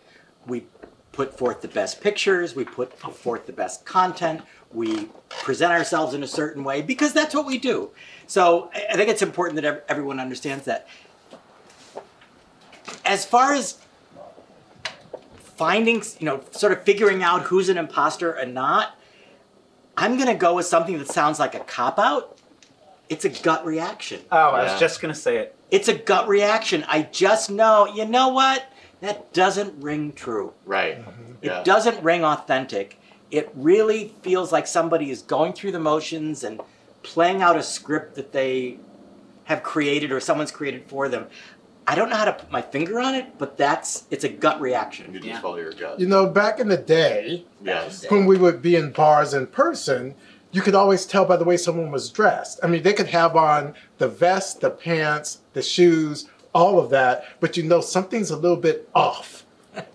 We 0.47 0.67
put 1.13 1.37
forth 1.37 1.61
the 1.61 1.69
best 1.69 2.01
pictures, 2.01 2.55
we 2.55 2.65
put 2.65 2.99
forth 2.99 3.47
the 3.47 3.53
best 3.53 3.85
content, 3.85 4.43
we 4.73 5.09
present 5.29 5.73
ourselves 5.73 6.15
in 6.15 6.23
a 6.23 6.29
certain 6.29 6.65
way 6.65 6.83
because 6.83 7.13
that's 7.13 7.35
what 7.35 7.47
we 7.47 7.59
do. 7.59 7.91
So 8.27 8.71
I 8.75 8.87
I 8.91 8.97
think 8.97 9.09
it's 9.11 9.23
important 9.23 9.61
that 9.63 9.85
everyone 9.89 10.21
understands 10.21 10.65
that. 10.65 10.89
As 13.05 13.25
far 13.25 13.53
as 13.53 13.79
finding, 15.57 16.03
you 16.19 16.27
know, 16.27 16.41
sort 16.53 16.73
of 16.73 16.83
figuring 16.85 17.23
out 17.23 17.43
who's 17.43 17.69
an 17.69 17.77
imposter 17.79 18.33
and 18.33 18.55
not, 18.55 18.97
I'm 19.97 20.17
going 20.17 20.29
to 20.29 20.35
go 20.35 20.55
with 20.55 20.67
something 20.67 20.99
that 20.99 21.09
sounds 21.09 21.39
like 21.39 21.55
a 21.55 21.61
cop 21.61 21.99
out. 21.99 22.39
It's 23.09 23.25
a 23.25 23.29
gut 23.29 23.67
reaction. 23.67 24.21
Oh, 24.31 24.37
I 24.51 24.65
Yeah. 24.65 24.71
was 24.73 24.81
just 24.81 25.01
gonna 25.01 25.17
say 25.17 25.39
it. 25.39 25.57
It's 25.73 25.89
a 25.89 25.95
gut 25.95 26.29
reaction. 26.29 26.85
I 26.87 27.03
just 27.03 27.51
know, 27.51 27.87
you 27.93 28.05
know 28.07 28.29
what? 28.29 28.67
That 29.01 29.33
doesn't 29.33 29.83
ring 29.83 30.13
true. 30.13 30.53
Right. 30.65 31.01
Mm-hmm. 31.01 31.33
It 31.43 31.47
Yeah. 31.49 31.63
doesn't 31.65 32.01
ring 32.05 32.25
authentic. 32.25 33.01
It 33.33 33.51
really 33.57 34.15
feels 34.23 34.53
like 34.53 34.69
somebody 34.69 35.11
is 35.11 35.23
going 35.23 35.55
through 35.55 35.73
the 35.73 35.81
motions 35.81 36.45
and 36.45 36.61
playing 37.03 37.43
out 37.43 37.57
a 37.57 37.65
script 37.65 38.15
that 38.15 38.31
they 38.31 38.79
have 39.45 39.65
created 39.65 40.13
or 40.13 40.21
someone's 40.21 40.53
created 40.53 40.85
for 40.87 41.09
them. 41.09 41.27
I 41.91 41.97
don't 41.97 42.09
know 42.09 42.15
how 42.15 42.27
to 42.27 42.33
put 42.35 42.53
my 42.53 42.63
finger 42.63 43.01
on 43.01 43.17
it, 43.17 43.37
but 43.37 43.57
that's 43.57 44.05
it's 44.13 44.23
a 44.23 44.29
gut 44.29 44.61
reaction. 44.61 45.13
You 45.13 45.19
just 45.19 45.29
Yeah. 45.29 45.41
follow 45.41 45.57
your 45.57 45.73
gut. 45.73 45.99
You 45.99 46.07
know, 46.07 46.25
back 46.27 46.61
in 46.61 46.69
the 46.69 46.77
day, 46.77 47.45
yes. 47.65 48.09
when 48.09 48.27
we 48.27 48.39
would 48.39 48.63
be 48.63 48.77
in 48.77 48.93
bars 48.93 49.35
in 49.35 49.49
person, 49.49 50.15
you 50.53 50.63
could 50.63 50.77
always 50.77 51.05
tell 51.05 51.25
by 51.25 51.37
the 51.37 51.43
way 51.45 51.57
someone 51.57 51.91
was 51.91 52.09
dressed. 52.09 52.61
I 52.63 52.69
mean, 52.69 52.85
they 52.85 52.93
could 52.93 53.09
have 53.09 53.35
on 53.35 53.75
the 53.99 54.07
vest, 54.07 54.61
the 54.61 54.71
pants, 54.71 55.39
the 55.53 55.63
shoes, 55.63 56.29
all 56.55 56.79
of 56.79 56.91
that, 56.91 57.25
but 57.41 57.57
you 57.57 57.65
know 57.65 57.81
something's 57.81 58.31
a 58.31 58.37
little 58.37 58.57
bit 58.57 58.89
off. 58.95 59.45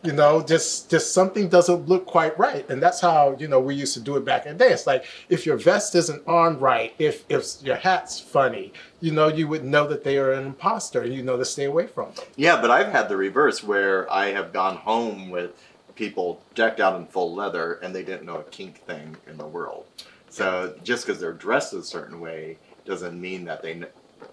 You 0.04 0.14
know, 0.14 0.42
just 0.42 0.90
just 0.90 1.14
something 1.14 1.50
doesn't 1.50 1.90
look 1.90 2.06
quite 2.06 2.38
right, 2.40 2.68
and 2.70 2.82
that's 2.82 3.02
how 3.02 3.36
you 3.40 3.48
know 3.48 3.60
we 3.60 3.76
used 3.76 3.94
to 3.96 4.00
do 4.00 4.16
it 4.16 4.24
back 4.24 4.46
in 4.46 4.58
the 4.58 4.66
day. 4.66 4.72
It's 4.72 4.88
like 4.88 5.06
if 5.30 5.46
your 5.46 5.58
vest 5.58 5.96
isn't 5.96 6.26
on 6.28 6.60
right, 6.60 6.94
if 6.98 7.26
if 7.28 7.62
your 7.62 7.76
hat's 7.76 8.20
funny, 8.20 8.72
you 9.02 9.12
know, 9.12 9.28
you 9.28 9.48
would 9.48 9.66
know 9.66 9.88
that 9.88 10.04
they 10.04 10.18
are 10.18 10.32
an 10.32 10.46
imposter, 10.46 11.02
and 11.02 11.14
you 11.14 11.24
know 11.24 11.38
to 11.38 11.46
stay 11.46 11.66
away 11.66 11.88
from 11.88 12.14
them. 12.14 12.26
Yeah, 12.36 12.62
but 12.62 12.72
I've 12.72 12.92
had 12.92 13.10
the 13.10 13.18
reverse 13.18 13.64
where 13.64 14.12
I 14.12 14.28
have 14.28 14.54
gone 14.54 14.78
home 14.78 15.30
with 15.30 15.52
people 15.96 16.42
decked 16.54 16.80
out 16.80 17.00
in 17.00 17.08
full 17.08 17.34
leather 17.34 17.74
and 17.82 17.96
they 17.96 18.04
didn't 18.04 18.26
know 18.26 18.38
a 18.38 18.44
kink 18.44 18.80
thing 18.86 19.18
in 19.28 19.38
the 19.38 19.48
world. 19.48 19.86
So 20.30 20.76
just 20.84 21.06
because 21.06 21.20
they're 21.20 21.34
dressed 21.34 21.74
a 21.74 21.84
certain 21.84 22.20
way 22.20 22.58
doesn't 22.84 23.20
mean 23.20 23.46
that 23.46 23.62
they 23.64 23.82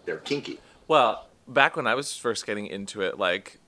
they're 0.05 0.19
kinky. 0.19 0.59
Well, 0.89 1.29
back 1.47 1.77
when 1.77 1.87
I 1.87 1.95
was 1.95 2.17
first 2.17 2.45
getting 2.47 2.67
into 2.67 3.01
it, 3.03 3.19
like 3.19 3.61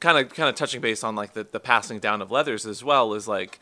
kind 0.00 0.18
of 0.18 0.32
kind 0.34 0.48
of 0.48 0.54
touching 0.54 0.80
base 0.80 1.02
on 1.04 1.14
like 1.14 1.32
the, 1.34 1.44
the 1.50 1.60
passing 1.60 1.98
down 1.98 2.22
of 2.22 2.30
leathers 2.30 2.66
as 2.66 2.82
well 2.84 3.14
is 3.14 3.26
like 3.28 3.58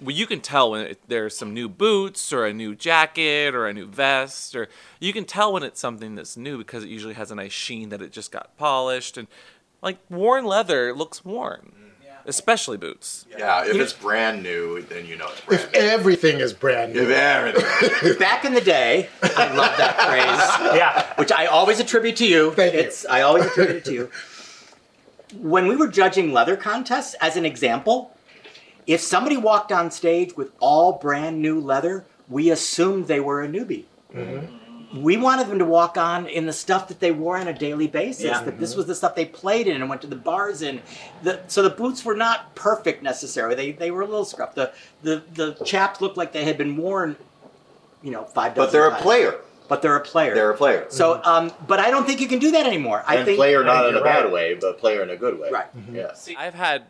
well, 0.00 0.14
you 0.14 0.26
can 0.28 0.40
tell 0.40 0.70
when 0.70 0.86
it, 0.86 1.00
there's 1.08 1.36
some 1.36 1.52
new 1.52 1.68
boots 1.68 2.32
or 2.32 2.46
a 2.46 2.52
new 2.52 2.74
jacket 2.76 3.52
or 3.54 3.66
a 3.66 3.72
new 3.72 3.86
vest 3.86 4.54
or 4.54 4.68
you 5.00 5.12
can 5.12 5.24
tell 5.24 5.52
when 5.52 5.62
it's 5.62 5.80
something 5.80 6.14
that's 6.14 6.36
new 6.36 6.58
because 6.58 6.84
it 6.84 6.88
usually 6.88 7.14
has 7.14 7.30
a 7.30 7.34
nice 7.34 7.52
sheen 7.52 7.88
that 7.88 8.00
it 8.00 8.12
just 8.12 8.30
got 8.30 8.56
polished 8.56 9.16
and 9.18 9.26
like 9.82 9.98
worn 10.08 10.44
leather 10.44 10.92
looks 10.94 11.24
worn 11.24 11.72
especially 12.26 12.76
boots 12.76 13.24
Yeah, 13.38 13.64
if 13.64 13.74
it's 13.76 13.94
brand 13.94 14.42
new, 14.42 14.82
then 14.82 15.06
you 15.06 15.16
know 15.16 15.28
it's 15.30 15.40
brand 15.40 15.62
If 15.64 15.72
new. 15.72 15.78
everything 15.80 16.40
is 16.40 16.52
brand 16.52 16.92
new, 16.92 17.00
If 17.02 17.10
everything. 17.10 18.18
Back 18.18 18.44
in 18.44 18.52
the 18.52 18.60
day, 18.60 19.08
I 19.22 19.54
love 19.54 19.74
that 19.78 19.96
phrase. 19.96 20.74
Yeah. 20.76 21.14
which 21.16 21.32
I 21.32 21.46
always 21.46 21.80
attribute 21.80 22.16
to 22.16 22.26
you. 22.26 22.52
Thank 22.52 22.74
you. 22.74 22.80
it's 22.80 23.06
I 23.06 23.22
always 23.22 23.46
attribute 23.46 23.76
it 23.78 23.84
to 23.86 23.92
you. 23.94 24.10
When 25.36 25.66
we 25.66 25.76
were 25.76 25.88
judging 25.88 26.32
leather 26.32 26.56
contests, 26.56 27.14
as 27.14 27.36
an 27.36 27.44
example, 27.44 28.16
if 28.86 29.00
somebody 29.00 29.36
walked 29.36 29.72
on 29.72 29.90
stage 29.90 30.36
with 30.36 30.52
all 30.60 30.92
brand 30.92 31.42
new 31.42 31.60
leather, 31.60 32.06
we 32.28 32.50
assumed 32.50 33.06
they 33.06 33.20
were 33.20 33.42
a 33.42 33.48
newbie. 33.48 33.84
Mm-hmm. 34.14 35.02
We 35.02 35.18
wanted 35.18 35.48
them 35.48 35.58
to 35.58 35.66
walk 35.66 35.98
on 35.98 36.26
in 36.26 36.46
the 36.46 36.52
stuff 36.52 36.88
that 36.88 36.98
they 36.98 37.10
wore 37.12 37.36
on 37.36 37.46
a 37.46 37.52
daily 37.52 37.86
basis. 37.86 38.24
Yeah. 38.24 38.42
That 38.42 38.58
this 38.58 38.70
mm-hmm. 38.70 38.78
was 38.78 38.86
the 38.86 38.94
stuff 38.94 39.14
they 39.14 39.26
played 39.26 39.66
in 39.66 39.76
and 39.76 39.90
went 39.90 40.00
to 40.00 40.06
the 40.06 40.16
bars 40.16 40.62
in. 40.62 40.80
The, 41.22 41.42
so 41.46 41.62
the 41.62 41.68
boots 41.68 42.06
were 42.06 42.16
not 42.16 42.54
perfect 42.54 43.02
necessarily. 43.02 43.54
They, 43.54 43.72
they 43.72 43.90
were 43.90 44.00
a 44.00 44.06
little 44.06 44.24
scruffed. 44.24 44.54
The, 44.54 44.72
the 45.02 45.22
the 45.34 45.64
chaps 45.64 46.00
looked 46.00 46.16
like 46.16 46.32
they 46.32 46.44
had 46.44 46.56
been 46.56 46.78
worn, 46.78 47.16
you 48.02 48.10
know, 48.10 48.24
five. 48.24 48.54
But 48.54 48.72
they're 48.72 48.88
a 48.88 48.96
player. 48.96 49.42
But 49.68 49.82
they're 49.82 49.96
a 49.96 50.00
player. 50.00 50.34
They're 50.34 50.50
a 50.50 50.56
player. 50.56 50.86
So, 50.88 51.14
mm-hmm. 51.14 51.28
um, 51.28 51.52
but 51.66 51.78
I 51.78 51.90
don't 51.90 52.06
think 52.06 52.20
you 52.20 52.28
can 52.28 52.38
do 52.38 52.50
that 52.52 52.66
anymore. 52.66 53.04
I 53.06 53.16
and 53.16 53.26
think 53.26 53.38
player 53.38 53.62
not 53.62 53.86
in 53.86 53.94
a 53.94 54.02
bad 54.02 54.24
right. 54.24 54.32
way, 54.32 54.54
but 54.54 54.78
player 54.78 55.02
in 55.02 55.10
a 55.10 55.16
good 55.16 55.38
way. 55.38 55.50
Right. 55.50 55.66
Mm-hmm. 55.66 55.88
Mm-hmm. 55.88 55.96
Yes. 55.96 56.28
I've 56.36 56.54
had, 56.54 56.84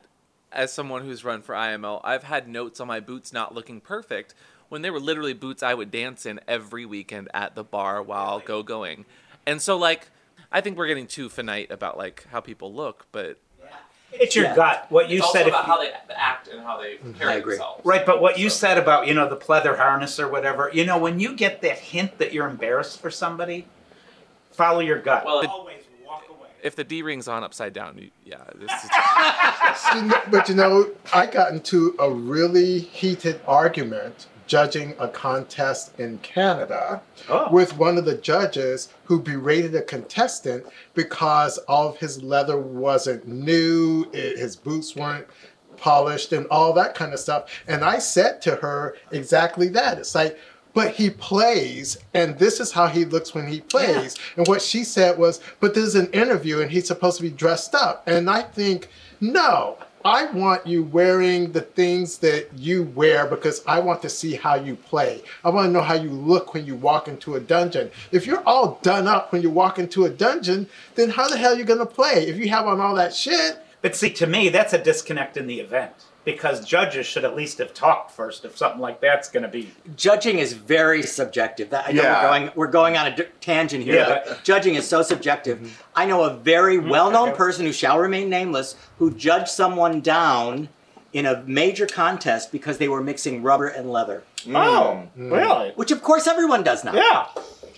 as 0.53 0.73
someone 0.73 1.03
who's 1.03 1.25
run 1.25 1.43
for 1.43 1.55
IML, 1.55 2.01
I've 2.05 2.23
had 2.23 2.49
notes 2.49 2.81
on 2.81 2.87
my 2.87 3.01
boots 3.01 3.33
not 3.33 3.55
looking 3.55 3.81
perfect 3.81 4.35
when 4.69 4.83
they 4.83 4.91
were 4.91 5.01
literally 5.01 5.35
boots 5.35 5.63
I 5.63 5.75
would 5.75 5.91
dance 5.91 6.27
in 6.27 6.41
every 6.47 6.85
weekend 6.85 7.29
at 7.35 7.55
the 7.55 7.65
bar 7.65 8.03
while 8.03 8.41
go 8.41 8.63
going. 8.63 9.07
And 9.47 9.61
so, 9.61 9.77
like, 9.77 10.09
I 10.53 10.61
think 10.61 10.77
we're 10.77 10.87
getting 10.87 11.07
too 11.07 11.29
finite 11.29 11.71
about 11.71 11.99
like 11.99 12.27
how 12.31 12.41
people 12.41 12.73
look, 12.73 13.07
but 13.13 13.39
It's 14.13 14.35
your 14.35 14.47
Yeah. 14.47 14.57
gut. 14.57 14.87
What 14.89 15.11
you 15.11 15.19
it's 15.19 15.33
said. 15.33 15.47
also 15.47 15.49
if 15.49 15.55
about 15.55 15.67
you- 15.67 15.73
how 15.73 15.81
they 16.09 16.15
act 16.15 16.49
and 16.49 16.61
how 16.63 16.81
they 16.81 16.95
mm-hmm. 16.95 17.13
carry 17.13 17.33
I 17.33 17.37
agree. 17.37 17.55
themselves. 17.55 17.85
Right, 17.85 18.05
but 18.07 18.21
what 18.21 18.39
you 18.39 18.49
said 18.51 18.79
about, 18.79 19.07
you 19.07 19.15
know, 19.15 19.29
the 19.29 19.37
pleather 19.37 19.77
harness 19.77 20.19
or 20.19 20.29
whatever, 20.29 20.71
you 20.73 20.85
know, 20.85 20.99
when 20.99 21.21
you 21.21 21.35
get 21.37 21.61
that 21.63 21.79
hint 21.79 22.19
that 22.19 22.33
you're 22.33 22.49
embarrassed 22.49 23.01
for 23.01 23.11
somebody, 23.11 23.67
follow 24.51 24.81
your 24.81 24.99
gut. 24.99 25.25
Well, 25.25 25.41
it- 25.41 25.51
always 25.51 25.83
walk 26.07 26.25
away. 26.29 26.49
If 26.63 26.75
the 26.75 26.85
D 26.85 27.03
ring's 27.03 27.29
on 27.29 27.45
upside 27.45 27.73
down, 27.73 27.99
you, 27.99 28.11
yeah, 28.25 28.39
this 28.55 28.71
is, 28.73 28.91
You 29.95 30.13
but 30.31 30.49
you 30.49 30.55
know, 30.55 30.91
I 31.13 31.27
got 31.27 31.53
into 31.53 31.95
a 31.99 32.11
really 32.11 32.79
heated 32.81 33.41
argument 33.47 34.27
judging 34.53 34.95
a 34.99 35.07
contest 35.07 35.93
in 36.01 36.19
Canada 36.19 37.01
Oh. 37.29 37.49
with 37.53 37.77
one 37.77 37.97
of 37.99 38.05
the 38.07 38.17
judges 38.17 38.89
who 39.05 39.21
berated 39.21 39.75
a 39.77 39.83
contestant 39.83 40.67
because 40.95 41.59
all 41.69 41.89
of 41.91 41.99
his 41.99 42.23
leather 42.23 42.57
wasn't 42.59 43.29
new, 43.29 44.07
i- 44.13 44.17
his 44.17 44.57
boots 44.57 44.97
weren't 44.97 45.27
polished, 45.77 46.33
and 46.33 46.47
all 46.51 46.73
that 46.73 46.95
kind 46.97 47.13
of 47.13 47.21
stuff. 47.21 47.45
And 47.69 47.85
I 47.85 47.99
said 48.01 48.43
to 48.43 48.57
her 48.57 48.97
exactly 49.13 49.69
that. 49.69 49.99
It's 49.99 50.15
like, 50.15 50.37
but 50.75 50.93
he 50.93 51.11
plays, 51.11 51.99
and 52.15 52.39
this 52.39 52.59
is 52.61 52.73
how 52.73 52.87
he 52.89 53.05
looks 53.05 53.35
when 53.35 53.47
he 53.47 53.61
plays. 53.61 54.17
And 54.37 54.47
what 54.49 54.63
she 54.63 54.83
said 54.85 55.19
was, 55.19 55.41
but 55.61 55.75
this 55.75 55.85
is 55.85 55.95
an 55.95 56.11
interview, 56.13 56.61
and 56.61 56.71
he's 56.71 56.87
supposed 56.87 57.17
to 57.19 57.23
be 57.23 57.31
dressed 57.31 57.75
up. 57.75 58.03
And 58.07 58.29
I 58.31 58.43
think, 58.43 58.89
no, 59.21 59.77
I 60.05 60.27
want 60.27 60.67
you 60.67 60.85
wearing 60.85 61.53
the 61.53 61.61
things 61.61 62.19
that 62.19 62.49
you 62.57 62.85
wear 62.95 63.27
because 63.27 63.63
I 63.67 63.81
want 63.81 64.03
to 64.03 64.09
see 64.09 64.35
how 64.35 64.55
you 64.55 64.77
play. 64.77 65.23
I 65.45 65.51
want 65.51 65.67
to 65.69 65.73
know 65.73 65.83
how 65.83 65.95
you 65.95 66.11
look 66.11 66.55
when 66.55 66.67
you 66.67 66.77
walk 66.77 67.09
into 67.09 67.35
a 67.35 67.41
dungeon. 67.41 67.91
If 68.13 68.27
you're 68.27 68.43
all 68.47 68.79
done 68.83 69.09
up 69.09 69.33
when 69.33 69.43
you 69.43 69.51
walk 69.51 69.79
into 69.79 70.05
a 70.05 70.11
dungeon, 70.11 70.69
then 70.95 71.11
how 71.11 71.29
the 71.29 71.37
hell 71.37 71.55
are 71.55 71.59
you 71.59 71.65
going 71.65 71.79
to 71.81 71.87
play? 71.87 72.27
If 72.29 72.37
you 72.37 72.49
have 72.51 72.67
on 72.67 72.81
all 72.81 72.95
that 72.95 73.15
shit, 73.15 73.59
But 73.81 73.95
see, 73.95 74.11
to 74.11 74.27
me, 74.27 74.49
that's 74.49 74.73
a 74.73 74.83
disconnect 74.83 75.37
in 75.37 75.47
the 75.47 75.61
event 75.61 75.93
because 76.29 76.63
judges 76.63 77.07
should 77.07 77.25
at 77.25 77.35
least 77.35 77.57
have 77.57 77.73
talked 77.73 78.11
first 78.11 78.45
if 78.45 78.55
something 78.59 78.83
like 78.83 79.01
that's 79.01 79.31
going 79.31 79.45
to 79.45 79.49
be. 79.49 79.71
judging 79.97 80.39
is 80.41 80.53
very 80.53 81.03
subjective. 81.03 81.71
That, 81.71 81.89
I 81.89 81.93
know 81.93 82.03
Yeah. 82.03 82.23
we're 82.23 82.29
going 82.29 82.51
we're 82.55 82.67
going 82.67 82.97
on 82.99 83.07
a 83.07 83.17
d- 83.17 83.23
tangent 83.41 83.83
here, 83.83 83.95
Yeah. 83.95 84.21
but 84.27 84.45
judging 84.45 84.75
is 84.75 84.87
so 84.87 85.01
subjective. 85.01 85.83
I 85.97 86.05
know 86.05 86.25
a 86.25 86.35
very 86.35 86.77
mm-hmm. 86.77 86.91
well-known 86.91 87.35
person 87.35 87.65
who 87.65 87.73
shall 87.73 87.99
remain 87.99 88.29
nameless 88.29 88.77
who 88.99 89.11
judged 89.15 89.49
someone 89.49 90.03
down 90.03 90.69
in 91.15 91.25
a 91.25 91.43
major 91.47 91.87
contest 91.87 92.53
because 92.53 92.77
they 92.77 92.89
were 92.89 93.01
mixing 93.03 93.43
rubber 93.43 93.69
and 93.69 93.91
leather, 93.91 94.23
Oh, 94.49 95.05
mm. 95.19 95.33
really? 95.33 95.71
which 95.77 95.91
of 95.91 96.03
course 96.03 96.27
everyone 96.27 96.63
does 96.63 96.85
now. 96.85 96.93
Yeah. 96.93 97.27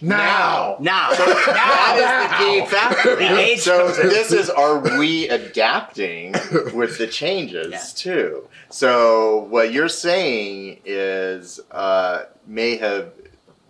Now. 0.03 0.77
Now, 0.81 1.11
That 1.15 1.97
is 1.97 2.31
the 2.31 2.45
key 2.45 2.67
factor. 2.67 3.17
The 3.21 3.39
age 3.39 3.61
so 3.61 3.87
comes 3.87 3.97
this 3.99 4.33
is 4.33 4.49
are 4.51 4.79
we 4.99 5.29
adapting 5.29 6.33
with 6.75 6.99
the 6.99 7.07
changes 7.07 7.71
Yeah. 7.73 7.83
too? 7.95 8.49
So 8.71 9.47
what 9.51 9.73
you're 9.73 9.89
saying 9.89 10.81
is 10.85 11.61
uh, 11.71 12.25
may 12.47 12.77
have 12.77 13.13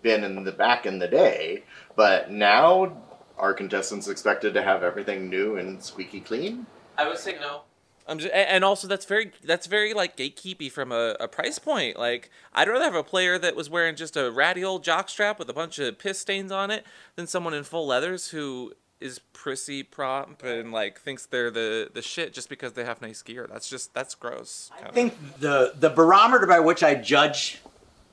been 0.01 0.23
in 0.23 0.43
the 0.43 0.51
back 0.51 0.85
in 0.85 0.99
the 0.99 1.07
day, 1.07 1.63
but 1.95 2.31
now 2.31 2.91
are 3.37 3.53
contestants 3.53 4.07
expected 4.07 4.53
to 4.53 4.61
have 4.61 4.83
everything 4.83 5.29
new 5.29 5.57
and 5.57 5.81
squeaky 5.83 6.19
clean? 6.19 6.65
I 6.97 7.07
would 7.07 7.17
say 7.17 7.37
no. 7.39 7.61
I'm 8.11 8.19
just, 8.19 8.33
and 8.33 8.65
also 8.65 8.87
that's 8.87 9.05
very 9.05 9.31
that's 9.41 9.67
very 9.67 9.93
like 9.93 10.17
gatekeepy 10.17 10.69
from 10.69 10.91
a, 10.91 11.15
a 11.19 11.29
price 11.29 11.59
point. 11.59 11.97
Like 11.97 12.29
I'd 12.51 12.67
rather 12.67 12.83
have 12.83 12.93
a 12.93 13.03
player 13.03 13.39
that 13.39 13.55
was 13.55 13.69
wearing 13.69 13.95
just 13.95 14.17
a 14.17 14.29
ratty 14.29 14.65
old 14.65 14.83
jockstrap 14.83 15.39
with 15.39 15.49
a 15.49 15.53
bunch 15.53 15.79
of 15.79 15.97
piss 15.97 16.19
stains 16.19 16.51
on 16.51 16.71
it 16.71 16.85
than 17.15 17.25
someone 17.25 17.53
in 17.53 17.63
full 17.63 17.87
leathers 17.87 18.27
who 18.27 18.73
is 18.99 19.19
prissy 19.31 19.81
prompt 19.81 20.43
and 20.43 20.73
like 20.73 20.99
thinks 20.99 21.25
they're 21.25 21.49
the 21.49 21.89
the 21.93 22.01
shit 22.01 22.33
just 22.33 22.49
because 22.49 22.73
they 22.73 22.83
have 22.83 23.01
nice 23.01 23.21
gear. 23.21 23.47
That's 23.49 23.69
just 23.69 23.93
that's 23.93 24.13
gross. 24.13 24.69
I 24.85 24.91
think 24.91 25.13
the 25.39 25.73
the 25.79 25.89
barometer 25.89 26.45
by 26.45 26.59
which 26.59 26.83
I 26.83 26.95
judge 26.95 27.61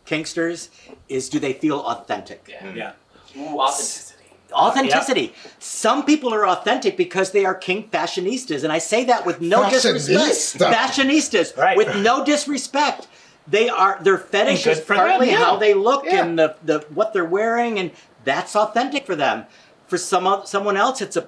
kinksters 0.07 0.69
is 1.09 1.29
do 1.29 1.41
they 1.41 1.55
feel 1.55 1.81
authentic? 1.81 2.47
Yeah. 2.49 2.67
Mm-hmm. 2.67 2.77
Yeah. 2.77 2.93
Ooh, 3.37 3.61
authenticity. 3.61 4.08
Uh, 4.53 4.57
Authenticity. 4.57 5.35
Some 5.59 6.05
people 6.07 6.33
are 6.33 6.47
authentic 6.47 6.97
because 6.97 7.33
they 7.33 7.45
are 7.45 7.55
kink 7.55 7.91
fashionistas, 7.91 8.65
and 8.65 8.73
I 8.73 8.79
say 8.79 9.05
that 9.05 9.27
with 9.27 9.41
no 9.41 9.69
disrespect. 9.69 10.73
Fashionistas, 10.75 11.57
Right. 11.57 11.77
with 11.77 11.95
no 11.97 12.25
disrespect. 12.25 13.07
They 13.47 13.69
are 13.69 13.99
their 14.03 14.19
fetish 14.19 14.67
And 14.67 14.77
is 14.77 14.81
for 14.85 14.95
them, 14.97 15.07
partly 15.07 15.31
yeah. 15.31 15.37
how 15.37 15.57
they 15.57 15.73
look 15.75 16.05
Yeah. 16.05 16.25
and 16.25 16.39
the, 16.39 16.57
the 16.65 16.81
what 16.95 17.13
they're 17.13 17.25
wearing, 17.25 17.79
and 17.79 17.91
that's 18.25 18.55
authentic 18.57 19.07
for 19.07 19.17
them. 19.17 19.45
For 19.87 19.97
some 19.99 20.43
someone 20.45 20.77
else, 20.77 21.01
it's 21.01 21.17
a 21.17 21.27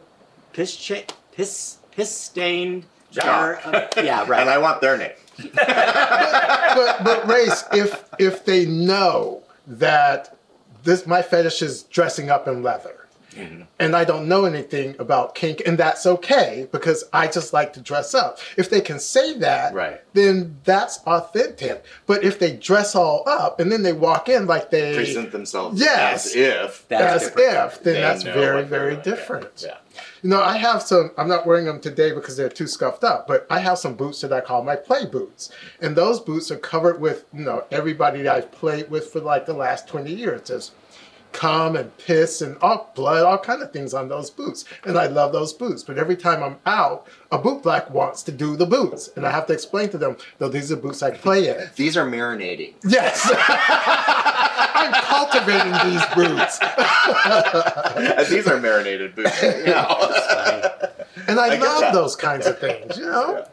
piss 0.53 0.77
cha- 0.77 1.05
piss 1.33 1.77
piss 1.93 2.15
stained 2.15 2.85
jar. 3.11 3.57
Of, 3.57 4.05
yeah, 4.05 4.25
right. 4.29 4.41
And 4.41 4.51
I 4.51 4.59
want 4.59 4.81
their 4.83 4.97
name. 4.99 5.13
but 5.55 7.05
but 7.05 7.27
race 7.27 7.65
if 7.73 8.05
if 8.19 8.45
they 8.45 8.67
know 8.67 9.43
that 9.67 10.37
this 10.85 11.07
my 11.07 11.23
fetish 11.23 11.63
is 11.63 11.83
dressing 11.85 12.31
up 12.31 12.47
in 12.49 12.63
leather 12.63 13.00
and 13.37 13.95
I 13.97 14.05
don't 14.05 14.29
know 14.29 14.45
anything 14.45 14.97
about 14.99 15.35
kink, 15.35 15.63
and 15.67 15.79
that's 15.79 16.05
okay 16.07 16.69
because 16.73 17.05
I 17.13 17.29
just 17.29 17.53
like 17.53 17.73
to 17.75 17.81
dress 17.81 18.15
up. 18.15 18.39
If 18.57 18.71
they 18.71 18.81
can 18.81 18.99
say 18.99 19.35
that, 19.39 19.73
Right. 19.75 20.01
then 20.15 20.59
that's 20.65 20.99
authentic. 21.07 21.85
But 22.07 22.25
if 22.25 22.39
they 22.39 22.57
dress 22.57 22.95
all 22.95 23.23
up 23.27 23.61
and 23.61 23.71
then 23.71 23.83
they 23.83 23.93
walk 23.93 24.29
in 24.29 24.47
like 24.47 24.71
they 24.71 24.95
Present 24.95 25.31
themselves 25.33 25.81
Yes. 25.81 26.27
as 26.27 26.37
if. 26.37 26.89
That's 26.89 27.25
as 27.25 27.29
different. 27.31 27.73
if, 27.73 27.83
then 27.83 27.95
they 27.95 28.01
that's 28.01 28.23
very, 28.25 28.63
very 28.65 28.93
doing. 28.97 29.03
different. 29.05 29.63
Yeah. 29.65 29.77
You 30.23 30.31
know, 30.31 30.41
I 30.43 30.57
have 30.59 30.83
some, 30.83 31.11
I'm 31.17 31.29
not 31.29 31.47
wearing 31.47 31.65
them 31.65 31.81
today 31.81 32.13
because 32.13 32.37
they're 32.37 32.49
too 32.49 32.67
scuffed 32.67 33.05
up, 33.05 33.27
but 33.27 33.47
I 33.51 33.59
have 33.61 33.79
some 33.79 33.95
boots 33.95 34.21
that 34.21 34.33
I 34.33 34.41
call 34.41 34.63
my 34.63 34.77
play 34.77 35.07
boots. 35.07 35.51
And 35.81 35.97
those 35.97 36.21
boots 36.21 36.51
are 36.51 36.57
covered 36.59 37.01
with, 37.01 37.25
you 37.33 37.45
know, 37.45 37.65
everybody 37.71 38.23
that 38.23 38.35
I've 38.35 38.53
played 38.53 38.91
with 38.91 39.11
for 39.13 39.21
like 39.21 39.47
the 39.47 39.53
last 39.55 39.89
20 39.89 40.13
years. 40.13 40.49
There's 40.49 40.73
cum 41.33 41.77
and 41.77 41.97
piss 41.99 42.41
and 42.41 42.57
all 42.61 42.93
blood, 42.95 43.25
all 43.25 43.39
kind 43.39 43.63
of 43.63 43.73
things 43.73 43.95
on 43.95 44.09
those 44.09 44.31
boots. 44.31 44.65
And 44.85 44.99
I 44.99 45.07
love 45.07 45.33
those 45.33 45.53
boots. 45.53 45.83
But 45.83 45.99
every 45.99 46.17
time 46.17 46.43
I'm 46.43 46.57
out, 46.67 47.07
a 47.31 47.39
boot 47.39 47.63
black 47.63 47.91
wants 47.91 48.23
to 48.25 48.33
do 48.33 48.57
the 48.57 48.67
boots. 48.67 49.11
And 49.17 49.27
I 49.27 49.31
have 49.31 49.47
to 49.47 49.53
explain 49.53 49.91
to 49.91 49.99
them, 49.99 50.17
no, 50.41 50.49
these 50.49 50.71
are 50.73 50.77
boots 50.77 51.03
I 51.03 51.11
play 51.11 51.49
in. 51.49 51.71
These 51.77 51.97
are 51.97 52.07
marinating. 52.09 52.75
Yes. 52.85 53.31
I'm 53.49 54.93
cultivating 54.93 55.73
these 55.91 56.05
boots. 56.15 56.59
And 57.97 58.27
these 58.31 58.47
are 58.47 58.61
marinated 58.61 59.15
boots. 59.15 59.43
Yeah. 59.71 60.87
And 61.29 61.39
I, 61.39 61.55
I 61.55 61.59
love 61.59 61.93
those 61.93 62.17
kinds 62.17 62.47
of 62.47 62.59
things, 62.59 62.97
you 62.97 63.07
know? 63.07 63.45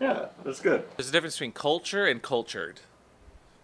yeah, 0.00 0.26
that's 0.44 0.60
good. 0.60 0.84
There's 0.96 1.08
a 1.08 1.12
difference 1.12 1.36
between 1.36 1.52
culture 1.52 2.06
and 2.06 2.20
cultured. 2.20 2.80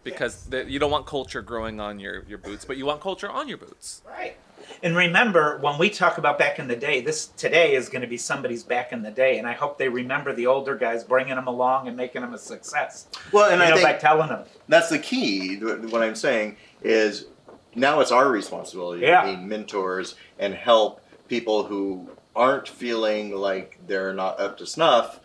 Because 0.05 0.45
the, 0.47 0.65
you 0.71 0.79
don't 0.79 0.91
want 0.91 1.07
culture 1.07 1.43
growing 1.43 1.81
on 1.81 1.99
your, 1.99 2.25
your 2.25 2.39
boots, 2.39 2.65
but 2.65 2.77
you 2.77 2.87
want 2.87 3.01
culture 3.01 3.29
on 3.29 3.49
your 3.49 3.59
boots. 3.59 4.03
Right. 4.07 4.37
And 4.83 4.97
remember, 4.97 5.59
when 5.59 5.79
we 5.79 5.91
talk 5.91 6.19
about 6.19 6.39
back 6.39 6.59
in 6.59 6.69
the 6.69 6.77
day, 6.77 7.01
this 7.01 7.27
today 7.27 7.75
is 7.75 7.89
going 7.89 8.03
to 8.03 8.09
be 8.09 8.17
somebody's 8.17 8.63
back 8.63 8.93
in 8.93 9.03
the 9.03 9.11
day, 9.11 9.39
and 9.39 9.47
I 9.47 9.53
hope 9.53 9.77
they 9.79 9.89
remember 9.89 10.33
the 10.33 10.47
older 10.47 10.77
guys 10.77 11.05
bringing 11.05 11.35
them 11.35 11.47
along 11.49 11.89
and 11.89 11.97
making 11.97 12.23
them 12.23 12.33
a 12.35 12.39
success. 12.39 13.09
Well, 13.33 13.51
and 13.51 13.59
you 13.61 13.67
I 13.67 13.71
know, 13.71 13.77
think 13.77 13.89
by 13.89 13.95
telling 13.95 14.29
them. 14.29 14.45
that's 14.69 14.89
the 14.89 14.99
key. 14.99 15.57
What 15.59 16.03
I'm 16.03 16.15
saying 16.15 16.57
is 16.83 17.27
now 17.75 18.01
it's 18.01 18.13
our 18.13 18.29
responsibility 18.31 19.03
Yeah. 19.03 19.23
to 19.23 19.37
be 19.37 19.43
mentors 19.43 20.15
and 20.39 20.55
help 20.55 21.01
people 21.29 21.65
who 21.65 22.11
aren't 22.37 22.69
feeling 22.69 23.35
like 23.35 23.79
they're 23.87 24.15
not 24.15 24.39
up 24.39 24.59
to 24.59 24.67
snuff 24.67 25.21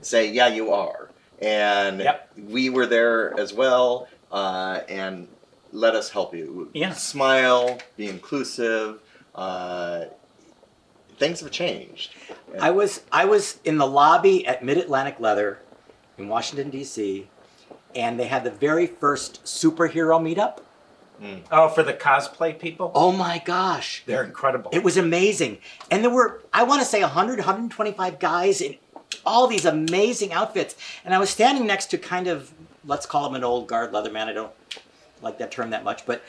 say, 0.00 0.30
yeah, 0.30 0.48
you 0.48 0.72
are. 0.72 1.10
And 1.40 2.00
Yep. 2.00 2.30
we 2.48 2.70
were 2.70 2.86
there 2.86 3.38
as 3.38 3.52
well. 3.52 4.08
Uh, 4.32 4.80
and 4.88 5.28
let 5.72 5.94
us 5.94 6.10
help 6.10 6.34
you. 6.34 6.70
Yeah. 6.74 6.92
Smile, 6.92 7.78
be 7.96 8.08
inclusive. 8.08 9.00
Uh, 9.34 10.06
things 11.18 11.40
have 11.40 11.50
changed. 11.50 12.12
I 12.60 12.70
was 12.70 13.02
I 13.12 13.24
was 13.24 13.58
in 13.64 13.78
the 13.78 13.86
lobby 13.86 14.46
at 14.46 14.64
Mid 14.64 14.78
Atlantic 14.78 15.20
Leather 15.20 15.58
in 16.18 16.28
Washington 16.28 16.70
D.C. 16.70 17.28
and 17.94 18.18
they 18.18 18.26
had 18.26 18.44
the 18.44 18.50
very 18.50 18.86
first 18.86 19.44
superhero 19.44 20.20
meetup. 20.20 20.58
Oh, 21.50 21.68
for 21.70 21.82
the 21.82 21.94
cosplay 21.94 22.58
people, 22.58 22.92
Oh 22.94 23.10
my 23.10 23.40
gosh. 23.42 24.02
they're 24.04 24.22
incredible. 24.22 24.70
It 24.74 24.84
was 24.84 24.98
amazing. 24.98 25.58
And 25.90 26.04
there 26.04 26.10
were, 26.10 26.42
I 26.52 26.62
want 26.64 26.82
to 26.82 26.86
say, 26.86 27.00
100, 27.00 27.38
125 27.38 28.18
guys 28.18 28.60
in 28.60 28.76
all 29.26 29.46
these 29.46 29.64
amazing 29.64 30.32
outfits. 30.32 30.76
And 31.04 31.14
I 31.14 31.18
was 31.18 31.30
standing 31.30 31.66
next 31.66 31.86
to 31.86 31.98
kind 31.98 32.28
of, 32.28 32.52
let's 32.84 33.04
call 33.04 33.26
him 33.28 33.34
an 33.34 33.44
old 33.44 33.66
guard 33.66 33.92
leather 33.92 34.10
man. 34.10 34.28
I 34.28 34.32
don't 34.32 34.52
like 35.22 35.38
that 35.38 35.50
term 35.50 35.70
that 35.70 35.84
much. 35.84 36.06
But, 36.06 36.22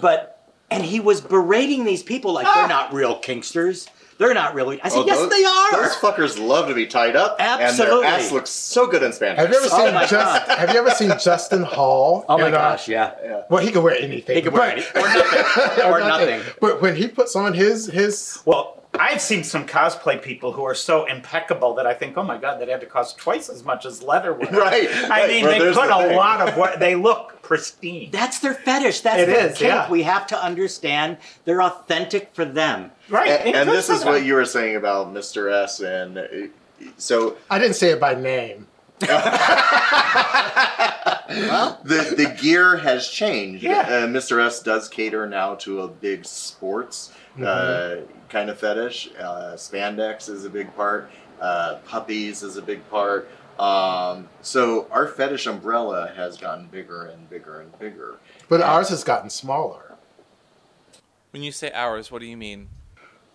but, 0.00 0.44
and 0.70 0.84
he 0.84 1.00
was 1.00 1.20
berating 1.20 1.84
these 1.84 2.02
people 2.02 2.32
like 2.32 2.46
they're 2.46 2.64
ah! 2.64 2.68
not 2.68 2.92
real 2.92 3.20
kinksters. 3.20 3.88
They're 4.20 4.34
not 4.34 4.54
really. 4.54 4.80
I 4.82 4.88
said, 4.90 4.98
Oh, 4.98 5.06
yes, 5.06 5.18
those- 5.18 5.30
they 5.30 5.44
are. 5.44 5.82
Those 5.82 5.96
fuckers 5.96 6.38
love 6.38 6.68
to 6.68 6.74
be 6.74 6.86
tied 6.86 7.16
up. 7.16 7.36
Absolutely. 7.40 7.94
And 7.96 8.04
their 8.04 8.10
ass 8.20 8.30
looks 8.30 8.50
so 8.50 8.86
good 8.86 9.02
in 9.02 9.12
spandex. 9.12 9.36
Have 9.36 9.48
you 9.50 9.56
ever 9.56 9.66
Oh 9.72 9.84
seen 9.86 9.94
my 9.94 10.04
just, 10.06 10.48
Have 10.48 10.70
you 10.74 10.78
ever 10.78 10.90
seen 10.90 11.10
Justin 11.18 11.62
Hall? 11.62 12.26
oh 12.28 12.36
my 12.36 12.48
in, 12.48 12.54
uh, 12.54 12.58
gosh, 12.58 12.86
yeah. 12.86 13.42
Well, 13.48 13.64
he 13.64 13.72
can 13.72 13.82
wear 13.82 13.96
anything. 13.96 14.36
He 14.36 14.42
can 14.42 14.52
wear 14.52 14.72
anything. 14.72 15.02
or 15.02 15.08
nothing. 15.08 15.84
Or 15.90 16.00
nothing. 16.00 16.42
But 16.60 16.82
when 16.82 16.94
he 16.96 17.08
puts 17.08 17.34
on 17.34 17.54
his 17.54 17.86
his, 17.86 18.40
Well, 18.44 18.76
I've 18.98 19.22
seen 19.22 19.42
some 19.44 19.66
cosplay 19.66 20.20
people 20.20 20.52
who 20.52 20.64
are 20.64 20.74
so 20.74 21.06
impeccable 21.06 21.74
that 21.76 21.86
I 21.86 21.94
think, 21.94 22.18
oh 22.18 22.22
my 22.22 22.36
god, 22.36 22.60
that 22.60 22.68
had 22.68 22.80
to 22.82 22.86
cost 22.86 23.16
twice 23.16 23.48
as 23.48 23.64
much 23.64 23.86
as 23.86 24.02
leather 24.02 24.34
would. 24.34 24.50
Right, 24.52 24.88
I 24.88 25.08
right. 25.08 25.28
mean, 25.28 25.44
Well, 25.44 25.52
they 25.58 25.58
put 25.72 25.74
the 25.86 25.96
a 25.96 26.08
thing. 26.08 26.16
lot 26.16 26.46
of 26.46 26.56
work. 26.58 26.78
They 26.78 26.94
look 26.94 27.39
pristine. 27.50 28.10
That's 28.12 28.38
their 28.38 28.54
fetish. 28.54 29.00
That's 29.00 29.22
It 29.22 29.26
their 29.26 29.46
is, 29.50 29.58
kink. 29.58 29.68
yeah. 29.68 29.90
We 29.90 30.04
have 30.04 30.24
to 30.28 30.40
understand 30.40 31.16
they're 31.44 31.60
authentic 31.60 32.30
for 32.32 32.44
them. 32.44 32.92
right. 33.08 33.28
And, 33.28 33.56
and 33.56 33.68
good 33.68 33.76
this 33.76 33.90
is 33.90 34.04
them. 34.04 34.12
what 34.12 34.24
you 34.24 34.34
were 34.34 34.44
saying 34.44 34.76
about 34.76 35.12
Mr. 35.12 35.52
S. 35.52 35.80
And 35.80 36.16
uh, 36.16 36.26
so 36.96 37.36
I 37.50 37.58
didn't 37.58 37.74
say 37.74 37.90
it 37.90 37.98
by 37.98 38.14
name. 38.14 38.68
the 39.00 39.08
the 42.16 42.36
gear 42.40 42.76
has 42.76 43.08
changed. 43.08 43.64
Yeah. 43.64 43.80
Uh, 43.80 44.06
Mr. 44.06 44.40
S 44.44 44.62
does 44.62 44.88
cater 44.88 45.26
now 45.26 45.56
to 45.56 45.80
a 45.80 45.88
big 45.88 46.24
sports 46.26 47.12
uh, 47.42 47.96
kind 48.28 48.48
of 48.50 48.58
fetish. 48.60 49.10
Uh, 49.18 49.54
spandex 49.54 50.28
is 50.28 50.44
a 50.44 50.50
big 50.50 50.72
part. 50.76 51.10
Uh, 51.40 51.78
puppies 51.86 52.42
is 52.44 52.56
a 52.58 52.62
big 52.62 52.88
part. 52.90 53.28
Um, 53.60 54.28
so 54.40 54.88
our 54.90 55.06
fetish 55.06 55.46
umbrella 55.46 56.12
has 56.16 56.38
gotten 56.38 56.66
bigger 56.66 57.06
and 57.06 57.28
bigger 57.28 57.60
and 57.60 57.78
bigger. 57.78 58.16
But 58.48 58.62
ours 58.62 58.88
has 58.88 59.04
gotten 59.04 59.30
smaller. 59.30 59.96
When 61.30 61.42
you 61.42 61.52
say 61.52 61.70
ours, 61.72 62.10
what 62.10 62.20
do 62.20 62.26
you 62.26 62.36
mean? 62.36 62.68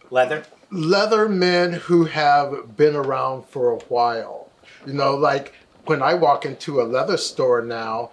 leather. 0.09 0.43
Leather 0.71 1.30
men 1.30 1.73
who 1.73 2.05
have 2.05 2.76
been 2.76 2.95
around 2.95 3.45
for 3.45 3.71
a 3.71 3.78
while. 3.86 4.49
You 4.86 4.93
know, 4.93 5.15
like 5.15 5.53
when 5.86 6.01
I 6.01 6.13
walk 6.13 6.45
into 6.45 6.82
a 6.82 6.84
leather 6.84 7.17
store 7.17 7.61
now, 7.61 8.11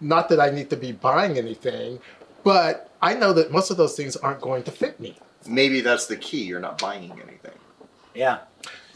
not 0.00 0.28
that 0.28 0.40
I 0.40 0.50
need 0.50 0.70
to 0.70 0.76
be 0.76 0.92
buying 0.92 1.38
anything, 1.38 2.00
but 2.42 2.90
I 3.00 3.14
know 3.14 3.32
that 3.32 3.50
most 3.50 3.70
of 3.70 3.76
those 3.76 3.96
things 3.96 4.16
aren't 4.16 4.40
going 4.40 4.64
to 4.64 4.70
fit 4.70 4.98
me. 4.98 5.16
Maybe 5.46 5.80
that's 5.80 6.06
the 6.06 6.16
key. 6.16 6.44
You're 6.44 6.60
not 6.60 6.78
buying 6.78 7.12
anything. 7.12 7.58
Yeah. 8.14 8.38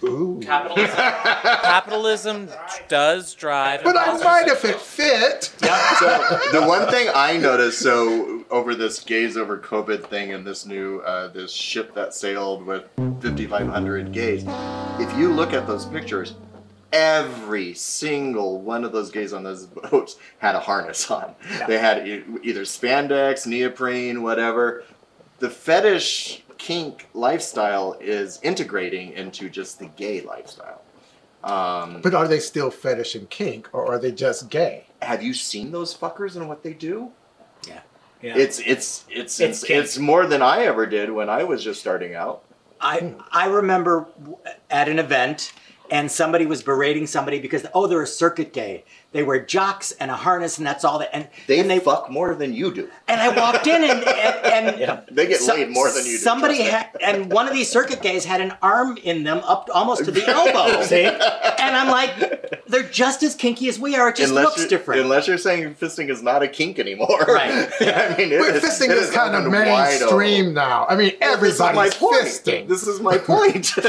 Ooh. 0.04 0.40
Capitalism. 0.42 0.96
Capitalism 0.96 2.48
does 2.88 3.34
drive. 3.34 3.82
But 3.82 3.96
I 3.96 4.04
imposter 4.12 4.24
might 4.24 4.48
if 4.48 4.64
it 4.64 4.80
fit. 4.80 5.44
so 5.44 6.40
the 6.52 6.64
one 6.66 6.88
thing 6.88 7.08
I 7.14 7.36
noticed, 7.36 7.80
so 7.80 8.44
over 8.50 8.74
this 8.74 9.00
gaze 9.00 9.36
over 9.36 9.58
COVID 9.58 10.04
thing 10.08 10.32
and 10.32 10.46
this 10.46 10.66
new 10.66 11.00
uh, 11.00 11.28
this 11.28 11.52
ship 11.52 11.94
that 11.94 12.14
sailed 12.14 12.64
with 12.64 12.84
5,500 12.96 14.12
gays, 14.12 14.44
if 15.00 15.16
you 15.18 15.32
look 15.32 15.52
at 15.52 15.66
those 15.66 15.84
pictures, 15.86 16.34
every 16.92 17.74
single 17.74 18.60
one 18.60 18.84
of 18.84 18.92
those 18.92 19.10
gays 19.10 19.32
on 19.32 19.42
those 19.42 19.66
boats 19.66 20.16
had 20.38 20.54
a 20.54 20.60
harness 20.60 21.10
on. 21.10 21.34
They 21.66 21.78
had 21.78 22.06
e- 22.06 22.24
either 22.42 22.62
spandex, 22.62 23.46
neoprene, 23.46 24.22
whatever. 24.22 24.84
The 25.40 25.50
fetish 25.50 26.42
kink 26.58 27.08
lifestyle 27.14 27.96
is 28.00 28.38
integrating 28.42 29.12
into 29.12 29.48
just 29.48 29.78
the 29.78 29.86
gay 29.86 30.20
lifestyle. 30.20 30.82
Um, 31.44 32.00
But 32.02 32.14
are 32.14 32.26
they 32.28 32.40
still 32.40 32.70
fetish 32.70 33.14
and 33.14 33.30
kink, 33.30 33.68
or 33.72 33.86
are 33.86 33.98
they 33.98 34.12
just 34.12 34.50
gay? 34.50 34.84
have 35.00 35.22
you 35.22 35.32
seen 35.32 35.70
those 35.70 35.96
fuckers 35.96 36.34
and 36.34 36.48
what 36.48 36.62
they 36.64 36.72
do? 36.72 37.10
Yeah. 37.66 37.80
Yeah. 38.20 38.36
It's 38.36 38.58
it's 38.58 39.04
it's 39.08 39.38
It's 39.38 39.62
it's, 39.62 39.70
it's 39.70 39.98
more 39.98 40.26
than 40.26 40.42
I 40.42 40.64
ever 40.64 40.86
did 40.86 41.10
when 41.12 41.28
I 41.30 41.44
was 41.44 41.62
just 41.62 41.78
starting 41.80 42.16
out. 42.16 42.42
I 42.80 43.14
I 43.30 43.46
remember 43.46 44.06
at 44.70 44.88
an 44.88 44.98
event 44.98 45.52
and 45.90 46.10
somebody 46.10 46.46
was 46.46 46.62
berating 46.62 47.06
somebody 47.06 47.38
because 47.38 47.64
oh 47.74 47.86
they're 47.86 48.02
a 48.02 48.06
circuit 48.06 48.52
gay. 48.52 48.84
They 49.10 49.22
wear 49.22 49.42
jocks 49.44 49.92
and 49.92 50.10
a 50.10 50.14
harness 50.16 50.58
and 50.58 50.66
that's 50.66 50.84
all 50.84 50.98
that 50.98 51.08
and 51.14 51.28
They, 51.46 51.60
and 51.60 51.70
they 51.70 51.78
fuck 51.80 52.10
more 52.10 52.34
than 52.34 52.52
you 52.52 52.74
do. 52.74 52.90
and 53.08 53.18
I 53.20 53.34
walked 53.34 53.66
in 53.66 53.82
and 53.82 54.04
and, 54.04 54.46
and 54.46 54.78
Yeah. 54.88 55.00
They 55.10 55.26
get 55.26 55.40
so- 55.40 55.54
laid 55.54 55.70
more 55.70 55.88
than 55.90 56.04
you 56.04 56.12
do. 56.12 56.18
Somebody 56.18 56.60
had 56.62 56.90
and 57.02 57.32
one 57.32 57.48
of 57.48 57.54
these 57.54 57.70
circuit 57.70 58.02
gays 58.02 58.24
had 58.26 58.40
an 58.42 58.52
arm 58.60 58.98
in 59.02 59.24
them 59.24 59.38
up 59.38 59.68
almost 59.72 60.04
to 60.04 60.10
the 60.10 60.24
elbow. 60.28 60.82
See? 60.82 61.04
And 61.04 61.76
I'm 61.76 61.88
like, 61.88 62.66
they're 62.66 62.82
just 62.82 63.22
as 63.22 63.34
kinky 63.34 63.68
as 63.70 63.78
we 63.78 63.96
are. 63.96 64.10
It 64.10 64.16
just 64.16 64.28
unless 64.30 64.44
looks 64.58 64.66
different. 64.66 65.00
Unless 65.00 65.26
you're 65.26 65.38
saying 65.38 65.74
fisting 65.76 66.10
is 66.10 66.22
not 66.22 66.42
a 66.42 66.48
kink 66.48 66.78
anymore. 66.78 67.08
Right. 67.26 67.50
I 67.80 68.14
mean, 68.18 68.30
it 68.32 68.38
But 68.40 68.56
is- 68.56 68.62
fisting 68.62 68.90
it 68.90 68.98
is 68.98 69.10
kind 69.10 69.34
of 69.34 69.50
mainstream 69.50 70.52
now. 70.52 70.84
I 70.86 70.96
mean, 70.96 71.12
Well, 71.20 71.38
this 71.40 71.58
everybody's 71.58 71.94
point. 71.94 72.24
fisting. 72.26 72.68
This 72.68 72.86
is 72.86 73.00
my 73.00 73.16
point. 73.16 73.72
wait, 73.76 73.84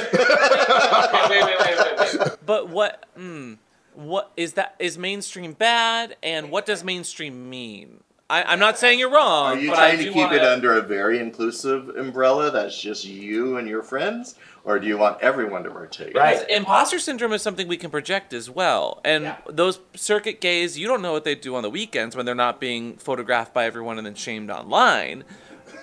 wait, 1.30 1.44
wait, 1.44 1.58
wait, 1.60 2.20
wait. 2.20 2.38
But 2.46 2.70
what? 2.70 3.06
Mm, 3.18 3.58
what 4.00 4.32
is 4.38 4.54
that? 4.54 4.76
Is 4.80 4.98
mainstream 4.98 5.54
bad? 5.54 6.16
And 6.24 6.50
what 6.52 6.66
does 6.66 6.84
mainstream 6.84 7.50
mean? 7.50 8.02
I, 8.30 8.44
I'm 8.44 8.60
not 8.60 8.78
saying 8.78 9.00
you're 9.00 9.10
wrong. 9.12 9.58
Are 9.58 9.60
you 9.60 9.70
but 9.72 9.76
trying 9.76 9.94
I 10.00 10.04
to 10.04 10.10
keep 10.10 10.16
wanna- 10.16 10.36
it 10.38 10.44
under 10.44 10.74
a 10.78 10.82
very 10.82 11.20
inclusive 11.20 11.90
umbrella 11.98 12.52
that's 12.52 12.80
just 12.80 13.04
you 13.04 13.58
and 13.58 13.68
your 13.68 13.82
friends, 13.82 14.36
or 14.64 14.80
do 14.80 14.86
you 14.88 14.98
want 15.00 15.20
everyone 15.22 15.64
to 15.64 15.72
partake? 15.72 16.16
Right. 16.16 16.48
Imposter 16.50 17.00
syndrome 17.00 17.34
is 17.34 17.42
something 17.42 17.68
we 17.68 17.76
can 17.78 17.90
project 17.90 18.32
as 18.34 18.48
well. 18.50 19.02
And 19.04 19.24
Yeah. 19.24 19.38
those 19.48 19.80
circuit 19.96 20.42
gays, 20.42 20.78
you 20.78 20.88
don't 20.88 21.02
know 21.02 21.12
what 21.12 21.24
they 21.24 21.34
do 21.36 21.56
on 21.56 21.64
the 21.64 21.72
weekends 21.72 22.16
when 22.16 22.26
they're 22.28 22.36
not 22.36 22.60
being 22.60 22.98
photographed 22.98 23.54
by 23.54 23.66
everyone 23.66 23.98
and 23.98 24.06
then 24.06 24.16
shamed 24.16 24.52
online. 24.52 25.24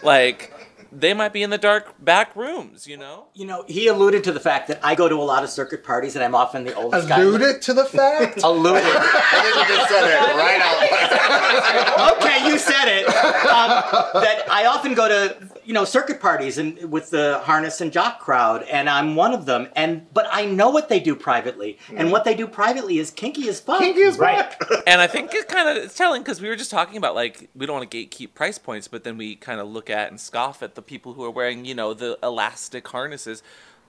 Like, 0.04 0.52
they 0.98 1.12
might 1.12 1.32
be 1.32 1.42
in 1.42 1.50
the 1.50 1.58
dark 1.58 1.94
back 2.02 2.34
rooms, 2.34 2.86
you 2.86 2.96
know? 2.96 3.26
You 3.34 3.44
know, 3.46 3.64
he 3.68 3.86
alluded 3.86 4.24
to 4.24 4.32
the 4.32 4.40
fact 4.40 4.68
that 4.68 4.80
I 4.82 4.94
go 4.94 5.08
to 5.08 5.16
a 5.16 5.22
lot 5.22 5.44
of 5.44 5.50
circuit 5.50 5.84
parties 5.84 6.16
and 6.16 6.24
I'm 6.24 6.34
often 6.34 6.64
the 6.64 6.74
oldest 6.74 7.08
guy. 7.08 7.20
Alluded 7.20 7.60
to 7.62 7.74
the 7.74 7.84
fact. 7.84 8.40
Alluded. 8.44 8.82
I 8.84 9.42
think 9.42 9.68
you 9.68 9.76
just 9.76 9.88
said 9.90 10.04
it 10.08 10.36
right 10.36 10.60
out. 10.62 12.16
okay, 12.16 12.48
you 12.48 12.58
said 12.58 12.88
it. 12.88 13.06
Um, 13.06 14.22
that 14.22 14.44
I 14.50 14.66
often 14.66 14.94
go 14.94 15.08
to, 15.08 15.36
you 15.64 15.72
know, 15.74 15.84
circuit 15.84 16.20
parties 16.20 16.58
and 16.58 16.90
with 16.90 17.10
the 17.10 17.40
harness 17.44 17.80
and 17.80 17.92
jock 17.92 18.20
crowd, 18.20 18.62
and 18.64 18.88
I'm 18.88 19.16
one 19.16 19.32
of 19.34 19.46
them. 19.46 19.68
And 19.76 20.12
but 20.14 20.26
I 20.32 20.46
know 20.46 20.70
what 20.70 20.88
they 20.88 21.00
do 21.00 21.14
privately, 21.14 21.78
and 21.94 22.10
what 22.10 22.24
they 22.24 22.34
do 22.34 22.46
privately 22.46 22.98
is 22.98 23.10
kinky 23.10 23.48
as 23.48 23.60
fuck. 23.60 23.80
Kinky 23.80 24.02
as 24.02 24.18
Right. 24.18 24.52
fuck. 24.54 24.84
And 24.86 25.00
I 25.00 25.06
think 25.08 25.34
it 25.34 25.48
kind 25.48 25.68
of 25.68 25.76
it's 25.84 25.96
telling 25.96 26.22
because 26.22 26.40
we 26.40 26.48
were 26.48 26.56
just 26.56 26.70
talking 26.70 26.96
about 26.96 27.14
like 27.14 27.50
we 27.54 27.66
don't 27.66 27.76
want 27.78 27.90
to 27.90 27.96
gatekeep 28.06 28.34
price 28.34 28.56
points, 28.58 28.88
but 28.88 29.04
then 29.04 29.16
we 29.18 29.34
kind 29.36 29.60
of 29.60 29.66
look 29.68 29.90
at 29.90 30.10
and 30.10 30.20
scoff 30.20 30.62
at 30.62 30.74
the 30.76 30.82
people 30.86 31.14
who 31.14 31.24
are 31.24 31.30
wearing 31.30 31.64
you 31.64 31.74
know 31.74 31.94
the 31.94 32.18
elastic 32.22 32.86
harnesses. 32.88 33.42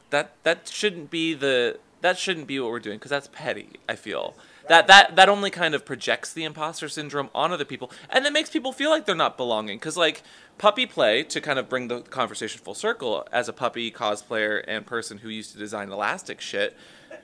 That 0.09 0.33
that 0.43 0.67
shouldn't 0.67 1.09
be 1.09 1.33
the 1.33 1.79
that 2.01 2.17
shouldn't 2.17 2.47
be 2.47 2.59
what 2.59 2.69
we're 2.69 2.79
doing 2.79 2.97
because 2.97 3.11
that's 3.11 3.29
petty. 3.31 3.71
I 3.89 3.95
feel 3.95 4.35
that 4.69 4.87
that 4.87 5.15
that 5.15 5.29
only 5.29 5.49
kind 5.49 5.75
of 5.75 5.85
projects 5.85 6.33
the 6.33 6.43
imposter 6.43 6.89
syndrome 6.89 7.29
on 7.33 7.51
other 7.51 7.65
people, 7.65 7.91
and 8.09 8.25
it 8.25 8.33
makes 8.33 8.49
people 8.49 8.71
feel 8.71 8.89
like 8.89 9.05
they're 9.05 9.15
not 9.15 9.37
belonging. 9.37 9.77
Because 9.77 9.97
like 9.97 10.23
puppy 10.57 10.85
play 10.85 11.23
to 11.23 11.41
kind 11.41 11.59
of 11.59 11.69
bring 11.69 11.87
the 11.87 12.01
conversation 12.01 12.61
full 12.61 12.73
circle 12.75 13.27
as 13.31 13.49
a 13.49 13.53
puppy 13.53 13.91
cosplayer 13.91 14.63
and 14.67 14.85
person 14.85 15.19
who 15.19 15.29
used 15.29 15.51
to 15.51 15.57
design 15.57 15.91
elastic 15.91 16.41
shit 16.41 16.75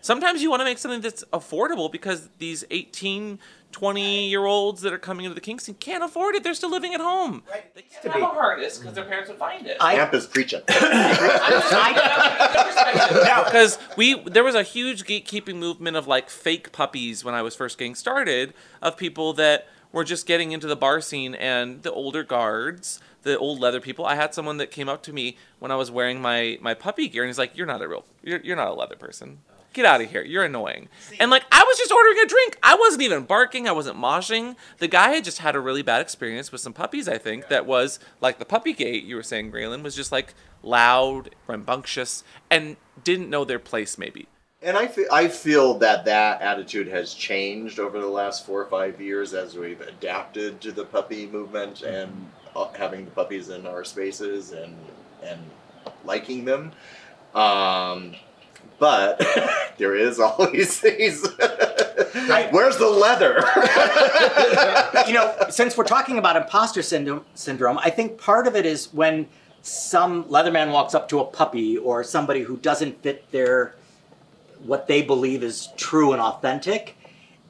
sometimes 0.02 0.42
you 0.42 0.50
want 0.50 0.60
to 0.60 0.66
make 0.66 0.78
something 0.78 1.02
that's 1.02 1.24
affordable 1.34 1.92
because 1.92 2.30
these 2.38 2.64
18 2.70 3.40
20 3.74 4.30
year 4.30 4.46
olds 4.46 4.82
that 4.82 4.94
are 4.94 4.98
coming 4.98 5.26
into 5.26 5.36
the 5.36 5.42
kink 5.42 5.60
scene 5.60 5.76
can't 5.76 6.04
afford 6.04 6.36
it 6.36 6.44
they're 6.44 6.54
still 6.54 6.72
living 6.72 6.94
at 6.94 7.02
home 7.02 7.44
they 7.76 7.82
can't 7.82 8.04
have 8.06 8.14
be. 8.16 8.22
a 8.22 8.26
harness 8.26 8.78
because 8.78 8.94
their 8.94 9.04
parents 9.04 9.30
would 9.30 9.38
find 9.38 9.68
it 9.68 9.76
I- 9.82 9.96
Amp 9.96 10.14
is 10.14 10.26
preaching. 10.28 10.62
because 13.46 13.78
we 13.98 14.20
there 14.30 14.44
was 14.44 14.56
a 14.56 14.64
huge 14.64 15.04
gatekeeping 15.04 15.56
movement 15.56 15.98
of 15.98 16.08
like 16.08 16.30
fake 16.30 16.72
puppies 16.72 17.24
when 17.24 17.34
I 17.36 17.42
was 17.42 17.56
first 17.56 17.78
getting 17.78 17.96
started 17.96 18.54
of 18.82 18.98
people 18.98 19.34
that 19.34 19.68
were 19.92 20.04
just 20.04 20.26
getting 20.26 20.52
into 20.52 20.68
the 20.68 20.76
bar 20.76 21.02
scene 21.02 21.36
and 21.36 21.84
the 21.84 21.92
older 21.92 22.24
guards, 22.24 23.00
the 23.22 23.38
old 23.38 23.60
leather 23.60 23.80
people. 23.80 24.06
I 24.06 24.16
had 24.16 24.34
someone 24.34 24.58
that 24.58 24.72
came 24.72 24.90
up 24.90 25.04
to 25.04 25.14
me 25.14 25.38
when 25.60 25.72
I 25.72 25.76
was 25.76 25.92
wearing 25.92 26.22
my 26.22 26.58
my 26.62 26.74
puppy 26.74 27.08
gear 27.08 27.24
and 27.24 27.30
he's 27.30 27.38
like, 27.38 27.56
"You're 27.56 27.68
not 27.68 27.82
a 27.82 27.88
real, 27.88 28.06
you're 28.24 28.40
you're 28.42 28.56
not 28.56 28.70
a 28.70 28.74
leather 28.74 28.96
person." 28.96 29.40
Get 29.74 29.86
out 29.86 30.02
of 30.02 30.10
here. 30.10 30.24
You're 30.24 30.44
annoying. 30.44 30.88
And 31.20 31.32
like 31.32 31.44
I 31.52 31.64
was 31.68 31.78
just 31.78 31.92
ordering 31.92 32.20
a 32.24 32.28
drink. 32.28 32.58
I 32.62 32.76
wasn't 32.76 33.02
even 33.02 33.24
barking. 33.24 33.68
I 33.68 33.72
wasn't 33.72 33.98
moshing. 33.98 34.56
The 34.78 34.88
guy 34.88 35.10
had 35.10 35.24
just 35.24 35.40
had 35.40 35.56
a 35.56 35.60
really 35.60 35.82
bad 35.82 36.02
experience 36.02 36.52
with 36.52 36.62
some 36.62 36.74
puppies, 36.74 37.08
I 37.08 37.18
think, 37.18 37.48
that 37.50 37.66
was 37.66 38.00
like 38.22 38.40
the 38.40 38.46
puppy 38.46 38.74
gate 38.74 39.04
you 39.04 39.16
were 39.16 39.24
saying, 39.24 39.52
Graylin, 39.52 39.82
was 39.82 39.96
just 39.96 40.12
like 40.12 40.36
loud, 40.62 41.36
rambunctious, 41.48 42.24
and 42.50 42.78
didn't 43.04 43.30
know 43.30 43.44
their 43.44 43.60
place 43.60 43.98
maybe. 43.98 44.28
And 44.62 44.78
I 44.78 44.88
feel, 44.88 45.08
I 45.12 45.28
feel 45.28 45.74
that 45.80 46.06
that 46.06 46.42
attitude 46.42 46.88
has 46.88 47.14
changed 47.14 47.80
over 47.80 48.00
the 48.00 48.08
last 48.08 48.46
four 48.46 48.62
or 48.62 48.66
five 48.68 49.02
years 49.02 49.34
as 49.34 49.56
we've 49.56 49.82
adapted 49.82 50.62
to 50.62 50.72
the 50.72 50.86
puppy 50.86 51.28
movement 51.28 51.82
and 51.82 52.30
uh, 52.56 52.68
having 52.74 53.04
the 53.06 53.12
puppies 53.12 53.50
in 53.50 53.68
our 53.68 53.84
spaces 53.84 54.52
and 54.52 54.78
and 55.22 55.40
liking 56.06 56.46
them. 56.46 56.72
Um, 57.36 58.16
but 58.84 59.26
there 59.78 59.96
is 59.96 60.20
always 60.20 60.82
these. 60.82 61.26
Where's 62.52 62.76
the 62.76 62.90
leather? 62.90 63.36
you 65.08 65.14
know, 65.14 65.34
since 65.50 65.78
we're 65.78 65.86
talking 65.86 66.18
about 66.18 66.36
imposter 66.36 66.82
syndrome, 66.82 67.24
syndrome, 67.34 67.78
I 67.78 67.92
think 67.92 68.18
part 68.18 68.46
of 68.46 68.58
it 68.58 68.66
is 68.66 68.94
when 68.94 69.30
some 69.62 70.26
Leatherman 70.26 70.74
walks 70.74 70.94
up 70.94 71.08
to 71.10 71.22
a 71.22 71.24
puppy 71.24 71.78
or 71.78 72.04
somebody 72.04 72.42
who 72.42 72.58
doesn't 72.58 73.02
fit 73.02 73.32
their 73.32 73.74
what 74.66 74.88
they 74.88 75.02
believe 75.02 75.44
is 75.44 75.70
true 75.78 76.12
and 76.12 76.22
authentic. 76.22 76.98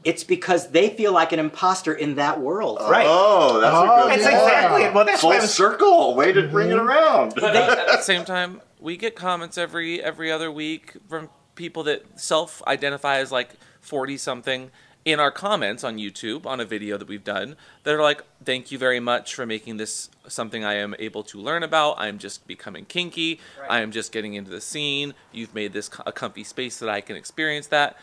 It's 0.04 0.24
because 0.24 0.70
they 0.70 0.90
feel 0.90 1.14
like 1.14 1.32
an 1.32 1.40
imposter 1.40 1.96
in 1.96 2.16
that 2.16 2.40
world. 2.40 2.78
Right. 2.80 3.08
Oh, 3.10 3.60
that's 3.60 3.74
Oh, 3.74 3.82
a 3.82 3.88
good 3.88 3.92
oh, 3.92 4.08
That's 4.10 4.22
point. 4.22 4.36
exactly 4.36 4.84
it. 4.84 4.94
Well, 4.94 5.06
that's 5.06 5.24
why 5.24 5.30
I 5.32 5.34
Full 5.38 5.42
was 5.42 5.54
circle. 5.54 6.16
Way 6.16 6.32
to 6.34 6.48
bring 6.48 6.70
it 6.70 6.76
mm-hmm. 6.76 6.88
around. 6.88 7.34
But 7.36 7.56
at 7.56 7.88
the 7.88 8.02
same 8.02 8.24
time, 8.24 8.62
we 8.84 8.98
get 8.98 9.16
comments 9.16 9.58
every 9.58 10.04
every 10.04 10.30
other 10.30 10.52
week 10.52 10.98
from 11.08 11.30
people 11.56 11.84
that 11.84 12.20
self-identify 12.20 13.18
as 13.18 13.32
like 13.32 13.52
40 13.80 14.18
something 14.18 14.72
in 15.06 15.20
our 15.20 15.32
comments 15.32 15.84
on 15.84 15.98
YouTube 15.98 16.46
on 16.46 16.60
a 16.60 16.66
video 16.66 16.98
that 16.98 17.08
we've 17.08 17.24
done 17.24 17.56
that 17.84 17.94
are 17.94 18.02
like, 18.02 18.24
"Thank 18.44 18.72
you 18.72 18.78
very 18.78 19.00
much 19.00 19.36
for 19.36 19.46
making 19.46 19.78
this 19.78 20.10
something 20.28 20.64
I 20.64 20.76
am 20.76 20.96
able 21.00 21.24
to 21.24 21.40
learn 21.40 21.64
about. 21.64 21.94
I 21.94 22.08
am 22.08 22.18
just 22.18 22.46
becoming 22.48 22.86
kinky. 22.86 23.40
I 23.70 23.80
am 23.80 23.92
just 23.92 24.12
getting 24.12 24.34
into 24.34 24.52
the 24.52 24.62
scene. 24.62 25.14
You've 25.32 25.54
made 25.54 25.74
this 25.74 25.90
a 26.06 26.12
comfy 26.12 26.44
space 26.44 26.78
that 26.80 26.90
I 26.90 27.02
can 27.02 27.16
experience 27.16 27.68
that." 27.68 27.98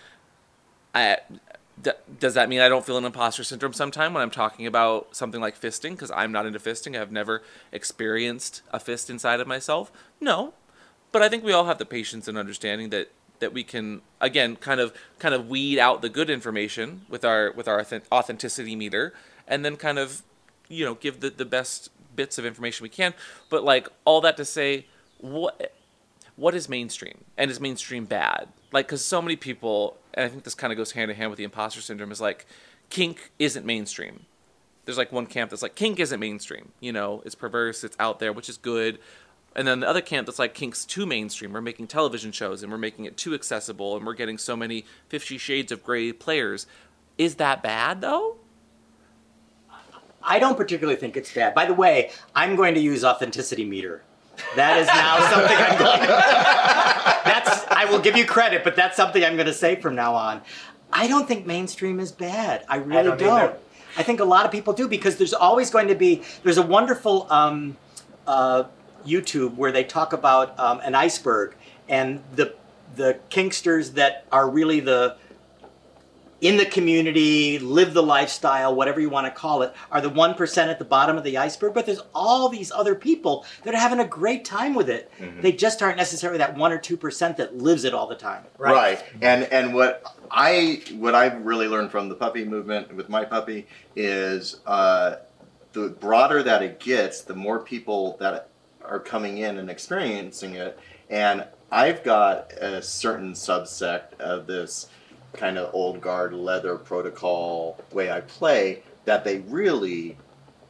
I, 0.94 1.18
d- 1.80 1.92
does 2.18 2.34
that 2.34 2.48
mean 2.48 2.60
I 2.60 2.68
don't 2.68 2.84
feel 2.84 2.98
an 2.98 3.04
imposter 3.04 3.44
syndrome 3.44 3.72
sometime 3.72 4.12
when 4.12 4.22
I'm 4.22 4.30
talking 4.30 4.66
about 4.66 5.14
something 5.14 5.40
like 5.40 5.58
fisting? 5.58 5.90
Because 5.90 6.10
I'm 6.10 6.32
not 6.32 6.46
into 6.46 6.58
fisting. 6.58 7.00
I've 7.00 7.12
never 7.12 7.42
experienced 7.72 8.62
a 8.72 8.80
fist 8.80 9.08
inside 9.08 9.40
of 9.40 9.46
myself. 9.46 9.92
No, 10.20 10.52
but 11.12 11.22
I 11.22 11.28
think 11.28 11.44
we 11.44 11.52
all 11.52 11.64
have 11.64 11.78
the 11.78 11.86
patience 11.86 12.28
and 12.28 12.38
understanding 12.38 12.90
that 12.90 13.10
that 13.40 13.52
we 13.52 13.64
can 13.64 14.02
again 14.20 14.56
kind 14.56 14.80
of 14.80 14.92
kind 15.18 15.34
of 15.34 15.48
weed 15.48 15.78
out 15.78 16.02
the 16.02 16.08
good 16.08 16.30
information 16.30 17.02
with 17.08 17.24
our 17.24 17.52
with 17.52 17.66
our 17.66 17.84
authenticity 18.12 18.76
meter, 18.76 19.12
and 19.48 19.64
then 19.64 19.76
kind 19.76 19.98
of 19.98 20.22
you 20.68 20.84
know 20.84 20.94
give 20.94 21.20
the 21.20 21.30
the 21.30 21.44
best 21.44 21.90
bits 22.14 22.38
of 22.38 22.46
information 22.46 22.82
we 22.84 22.88
can. 22.88 23.14
But 23.48 23.64
like 23.64 23.88
all 24.04 24.20
that 24.20 24.36
to 24.36 24.44
say, 24.44 24.86
what 25.18 25.74
what 26.36 26.54
is 26.54 26.68
mainstream? 26.68 27.24
And 27.36 27.50
is 27.50 27.60
mainstream 27.60 28.04
bad? 28.04 28.48
Like 28.72 28.86
because 28.86 29.04
so 29.04 29.20
many 29.20 29.36
people 29.36 29.96
and 30.14 30.24
i 30.24 30.28
think 30.28 30.44
this 30.44 30.54
kind 30.54 30.72
of 30.72 30.76
goes 30.76 30.92
hand 30.92 31.10
in 31.10 31.16
hand 31.16 31.30
with 31.30 31.38
the 31.38 31.44
imposter 31.44 31.80
syndrome 31.80 32.12
is 32.12 32.20
like 32.20 32.46
kink 32.88 33.32
isn't 33.38 33.66
mainstream. 33.66 34.26
There's 34.84 34.98
like 34.98 35.12
one 35.12 35.26
camp 35.26 35.50
that's 35.50 35.62
like 35.62 35.74
kink 35.74 35.98
isn't 35.98 36.20
mainstream. 36.20 36.70
You 36.80 36.92
know 36.92 37.22
it's 37.24 37.34
perverse 37.34 37.84
it's 37.84 37.96
out 37.98 38.20
there 38.20 38.32
which 38.32 38.48
is 38.48 38.56
good 38.56 38.98
and 39.56 39.66
then 39.66 39.80
the 39.80 39.88
other 39.88 40.00
camp 40.00 40.26
that's 40.26 40.38
like 40.38 40.54
kink's 40.54 40.84
too 40.84 41.06
mainstream 41.06 41.52
we're 41.52 41.60
making 41.60 41.86
television 41.86 42.32
shows 42.32 42.62
and 42.62 42.70
we're 42.70 42.78
making 42.78 43.04
it 43.04 43.16
too 43.16 43.34
accessible 43.34 43.96
and 43.96 44.06
we're 44.06 44.14
getting 44.14 44.38
so 44.38 44.56
many 44.56 44.84
50 45.08 45.38
shades 45.38 45.72
of 45.72 45.82
gray 45.82 46.12
players 46.12 46.66
is 47.18 47.36
that 47.36 47.62
bad 47.62 48.00
though 48.00 48.36
I 50.22 50.38
don't 50.38 50.56
particularly 50.56 51.00
think 51.00 51.16
it's 51.16 51.32
bad. 51.32 51.54
By 51.54 51.66
the 51.66 51.74
way, 51.74 52.10
I'm 52.34 52.56
going 52.56 52.74
to 52.74 52.80
use 52.80 53.04
authenticity 53.04 53.64
meter. 53.64 54.02
That 54.56 54.78
is 54.78 54.86
now 54.86 55.18
something 55.30 55.56
I'm 55.56 55.78
going 55.78 56.00
to. 56.00 56.06
That's 57.24 57.66
I 57.68 57.86
will 57.90 58.00
give 58.00 58.16
you 58.16 58.26
credit, 58.26 58.64
but 58.64 58.76
that's 58.76 58.96
something 58.96 59.24
I'm 59.24 59.34
going 59.34 59.46
to 59.46 59.54
say 59.54 59.76
from 59.76 59.94
now 59.94 60.14
on. 60.14 60.42
I 60.92 61.06
don't 61.06 61.26
think 61.26 61.46
mainstream 61.46 62.00
is 62.00 62.12
bad. 62.12 62.64
I 62.68 62.76
really 62.76 63.10
don't 63.10 63.18
don't. 63.18 63.54
I 63.96 64.02
think 64.02 64.20
a 64.20 64.24
lot 64.24 64.44
of 64.44 64.52
people 64.52 64.72
do 64.72 64.88
because 64.88 65.16
there's 65.16 65.34
always 65.34 65.70
going 65.70 65.88
to 65.88 65.94
be. 65.94 66.22
There's 66.42 66.58
a 66.58 66.66
wonderful 66.66 67.26
um, 67.30 67.76
uh, 68.26 68.64
YouTube 69.04 69.56
where 69.56 69.72
they 69.72 69.84
talk 69.84 70.12
about 70.12 70.58
um, 70.58 70.80
an 70.80 70.94
iceberg 70.94 71.54
and 71.88 72.22
the 72.34 72.54
the 72.96 73.18
kinksters 73.30 73.94
that 73.94 74.26
are 74.32 74.50
really 74.50 74.80
the 74.80 75.16
in 76.40 76.56
the 76.56 76.64
community, 76.64 77.58
live 77.58 77.92
the 77.92 78.02
lifestyle, 78.02 78.74
whatever 78.74 79.00
you 79.00 79.10
want 79.10 79.26
to 79.26 79.30
call 79.30 79.62
it, 79.62 79.74
are 79.90 80.00
the 80.00 80.10
1% 80.10 80.66
at 80.68 80.78
the 80.78 80.84
bottom 80.84 81.16
of 81.18 81.24
the 81.24 81.36
iceberg. 81.36 81.74
But 81.74 81.86
there's 81.86 82.02
all 82.14 82.48
these 82.48 82.72
other 82.72 82.94
people 82.94 83.44
that 83.64 83.74
are 83.74 83.78
having 83.78 84.00
a 84.00 84.06
great 84.06 84.44
time 84.44 84.74
with 84.74 84.88
it. 84.88 85.10
They 85.42 85.52
just 85.52 85.82
aren't 85.82 85.98
necessarily 85.98 86.38
that 86.38 86.56
1 86.56 86.72
or 86.72 86.78
2% 86.78 87.36
that 87.36 87.58
lives 87.58 87.84
it 87.84 87.92
all 87.92 88.06
the 88.06 88.14
time. 88.14 88.44
Right. 88.58 89.02
And 89.20 89.44
and 89.44 89.74
what 89.74 90.04
I 90.30 90.82
what 90.96 91.14
I've 91.14 91.44
really 91.44 91.66
learned 91.66 91.90
from 91.90 92.08
the 92.08 92.14
puppy 92.14 92.44
movement 92.44 92.94
with 92.94 93.08
my 93.08 93.24
puppy 93.24 93.66
is 93.94 94.60
uh, 94.66 95.16
the 95.72 95.88
broader 95.88 96.42
that 96.42 96.62
it 96.62 96.80
gets, 96.80 97.22
the 97.22 97.34
more 97.34 97.60
people 97.60 98.16
that 98.18 98.49
are 98.90 98.98
coming 99.00 99.38
in 99.38 99.58
and 99.58 99.70
experiencing 99.70 100.56
it. 100.56 100.78
And 101.08 101.46
I've 101.70 102.02
got 102.02 102.52
a 102.52 102.82
certain 102.82 103.32
subsect 103.32 104.20
of 104.20 104.46
this 104.46 104.88
kind 105.32 105.56
of 105.56 105.72
old 105.74 106.00
guard 106.00 106.34
leather 106.34 106.76
protocol 106.76 107.78
way 107.92 108.10
I 108.10 108.20
play 108.20 108.82
that 109.04 109.24
they 109.24 109.38
really 109.40 110.16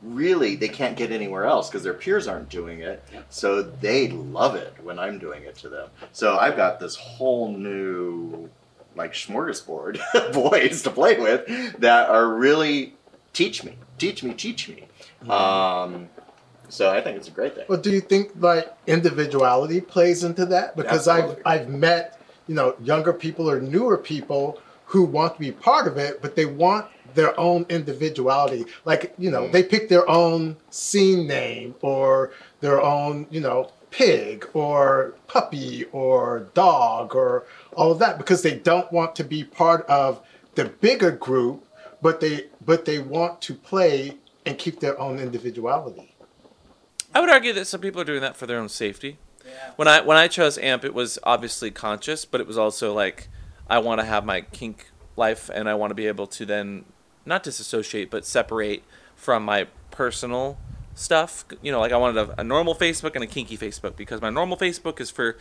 really 0.02 0.56
they 0.56 0.68
can't 0.68 0.96
get 0.96 1.10
anywhere 1.10 1.44
else 1.44 1.68
because 1.68 1.82
their 1.82 1.94
peers 1.94 2.26
aren't 2.26 2.48
doing 2.48 2.80
it. 2.80 3.04
So 3.28 3.62
they 3.62 4.08
love 4.08 4.54
it 4.54 4.74
when 4.82 4.98
i'm 4.98 5.18
doing 5.18 5.42
it 5.44 5.56
to 5.56 5.68
them. 5.68 5.88
So 6.12 6.38
i've 6.38 6.56
got 6.56 6.80
this 6.80 6.96
whole 6.96 7.52
new 7.52 8.48
like 8.96 9.12
smorgasbord 9.12 10.00
of 10.14 10.32
boys 10.32 10.82
to 10.82 10.90
play 10.90 11.18
with 11.18 11.78
that 11.80 12.08
are 12.08 12.28
really 12.28 12.94
teach 13.32 13.64
me 13.64 13.76
teach 13.98 14.22
me 14.22 14.34
teach 14.34 14.68
me. 14.68 14.84
Um, 15.28 16.08
so 16.70 16.90
i 16.90 17.00
think 17.00 17.16
it's 17.16 17.28
a 17.28 17.32
great 17.32 17.54
thing 17.54 17.64
Well, 17.68 17.80
do 17.80 17.90
you 17.90 18.00
think 18.00 18.32
like 18.38 18.72
individuality 18.86 19.80
plays 19.80 20.24
into 20.24 20.46
that? 20.46 20.76
Because 20.76 21.08
Absolutely. 21.08 21.44
I've 21.44 21.60
I've 21.62 21.68
met 21.68 22.20
you 22.46 22.54
know 22.54 22.74
younger 22.82 23.12
people 23.12 23.50
or 23.50 23.60
newer 23.60 23.96
people 23.98 24.60
who 24.90 25.04
want 25.04 25.34
to 25.34 25.40
be 25.40 25.52
part 25.52 25.86
of 25.86 25.96
it, 25.98 26.20
but 26.20 26.34
they 26.34 26.46
want 26.46 26.86
their 27.14 27.38
own 27.38 27.64
individuality. 27.68 28.64
Like, 28.84 29.14
you 29.18 29.30
know, 29.30 29.42
mm. 29.42 29.52
they 29.52 29.62
pick 29.62 29.88
their 29.88 30.08
own 30.10 30.56
scene 30.70 31.28
name 31.28 31.76
or 31.80 32.32
their 32.60 32.80
own, 32.82 33.28
you 33.30 33.40
know, 33.40 33.70
pig 33.90 34.48
or 34.52 35.14
puppy 35.28 35.84
or 35.92 36.48
dog 36.54 37.14
or 37.14 37.44
all 37.76 37.92
of 37.92 38.00
that 38.00 38.18
because 38.18 38.42
they 38.42 38.56
don't 38.56 38.90
want 38.92 39.14
to 39.16 39.24
be 39.24 39.44
part 39.44 39.86
of 39.86 40.20
the 40.56 40.64
bigger 40.64 41.12
group, 41.12 41.64
but 42.02 42.20
they 42.20 42.46
but 42.64 42.84
they 42.84 42.98
want 42.98 43.40
to 43.42 43.54
play 43.54 44.16
and 44.44 44.58
keep 44.58 44.80
their 44.80 44.98
own 44.98 45.20
individuality. 45.20 46.09
I 47.14 47.20
would 47.20 47.30
argue 47.30 47.52
that 47.54 47.66
some 47.66 47.80
people 47.80 48.00
are 48.00 48.04
doing 48.04 48.20
that 48.20 48.36
for 48.36 48.46
their 48.46 48.58
own 48.58 48.68
safety. 48.68 49.18
When 49.76 49.88
I 49.88 50.00
when 50.00 50.16
I 50.16 50.28
chose 50.28 50.58
AMP, 50.58 50.84
it 50.84 50.94
was 50.94 51.18
obviously 51.22 51.70
conscious, 51.70 52.24
but 52.24 52.40
it 52.40 52.46
was 52.46 52.58
also 52.58 52.94
like 52.94 53.28
I 53.68 53.78
want 53.78 54.00
to 54.00 54.06
have 54.06 54.24
my 54.24 54.42
kink 54.42 54.90
life, 55.16 55.50
and 55.52 55.68
I 55.68 55.74
want 55.74 55.90
to 55.90 55.94
be 55.94 56.06
able 56.06 56.26
to 56.28 56.46
then 56.46 56.84
not 57.26 57.42
disassociate, 57.42 58.10
but 58.10 58.24
separate 58.24 58.84
from 59.16 59.44
my 59.44 59.66
personal 59.90 60.58
stuff. 60.94 61.44
You 61.62 61.72
know, 61.72 61.80
like 61.80 61.92
I 61.92 61.96
wanted 61.96 62.28
a, 62.28 62.40
a 62.40 62.44
normal 62.44 62.74
Facebook 62.74 63.14
and 63.14 63.24
a 63.24 63.26
kinky 63.26 63.56
Facebook 63.56 63.96
because 63.96 64.20
my 64.20 64.30
normal 64.30 64.56
Facebook 64.56 65.00
is 65.00 65.10
for 65.10 65.36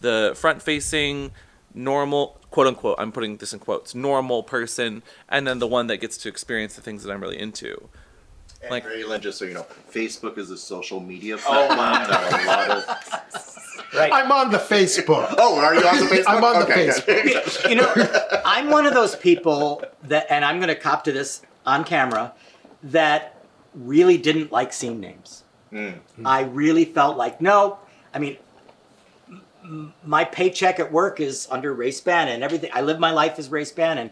the 0.00 0.32
front 0.36 0.60
facing 0.60 1.32
normal 1.74 2.38
quote 2.52 2.68
unquote 2.68 2.94
i'm 3.00 3.10
putting 3.10 3.36
this 3.38 3.52
in 3.52 3.58
quotes 3.58 3.94
normal 3.96 4.44
person 4.44 5.02
and 5.28 5.44
then 5.44 5.58
the 5.58 5.66
one 5.66 5.88
that 5.88 5.96
gets 5.96 6.16
to 6.16 6.28
experience 6.28 6.76
the 6.76 6.80
things 6.80 7.02
that 7.02 7.10
i'm 7.12 7.20
really 7.20 7.38
into 7.38 7.88
And 8.64 8.70
Like- 8.70 8.84
Graylin, 8.86 9.20
just 9.20 9.38
so 9.38 9.44
you 9.44 9.54
know, 9.54 9.66
Facebook 9.92 10.38
is 10.38 10.50
a 10.50 10.56
social 10.58 11.00
media 11.00 11.36
platform. 11.36 11.78
that 11.78 12.42
a 12.42 12.46
lot 12.46 12.70
of. 12.70 13.94
Right. 13.94 14.12
I'm 14.12 14.32
on 14.32 14.50
the 14.50 14.58
Facebook. 14.58 15.32
Oh, 15.38 15.56
are 15.60 15.74
you 15.74 15.86
on 15.86 16.00
the 16.00 16.06
Facebook? 16.06 16.24
I'm 16.26 16.42
on 16.42 16.60
the 16.60 16.66
Facebook. 16.66 17.68
you 17.70 17.76
know, 17.76 18.40
I'm 18.44 18.70
one 18.70 18.86
of 18.86 18.94
those 18.94 19.14
people 19.14 19.84
that, 20.04 20.26
and 20.30 20.44
I'm 20.44 20.56
going 20.58 20.68
to 20.68 20.74
cop 20.74 21.04
to 21.04 21.12
this 21.12 21.42
on 21.64 21.84
camera, 21.84 22.32
that 22.84 23.44
really 23.74 24.16
didn't 24.18 24.50
like 24.50 24.72
scene 24.72 24.98
names. 25.00 25.44
Mm. 25.72 25.98
I 26.24 26.42
really 26.42 26.84
felt 26.86 27.16
like, 27.16 27.40
no, 27.40 27.78
I 28.12 28.18
mean, 28.18 28.36
m- 29.28 29.42
m- 29.62 29.94
my 30.04 30.24
paycheck 30.24 30.80
at 30.80 30.90
work 30.90 31.20
is 31.20 31.46
under 31.50 31.72
Race 31.72 32.00
Bannon 32.00 32.34
and 32.34 32.42
everything. 32.44 32.70
I 32.74 32.80
live 32.80 32.98
my 32.98 33.10
life 33.12 33.38
as 33.38 33.48
Race 33.48 33.70
Bannon, 33.72 33.98
and 33.98 34.10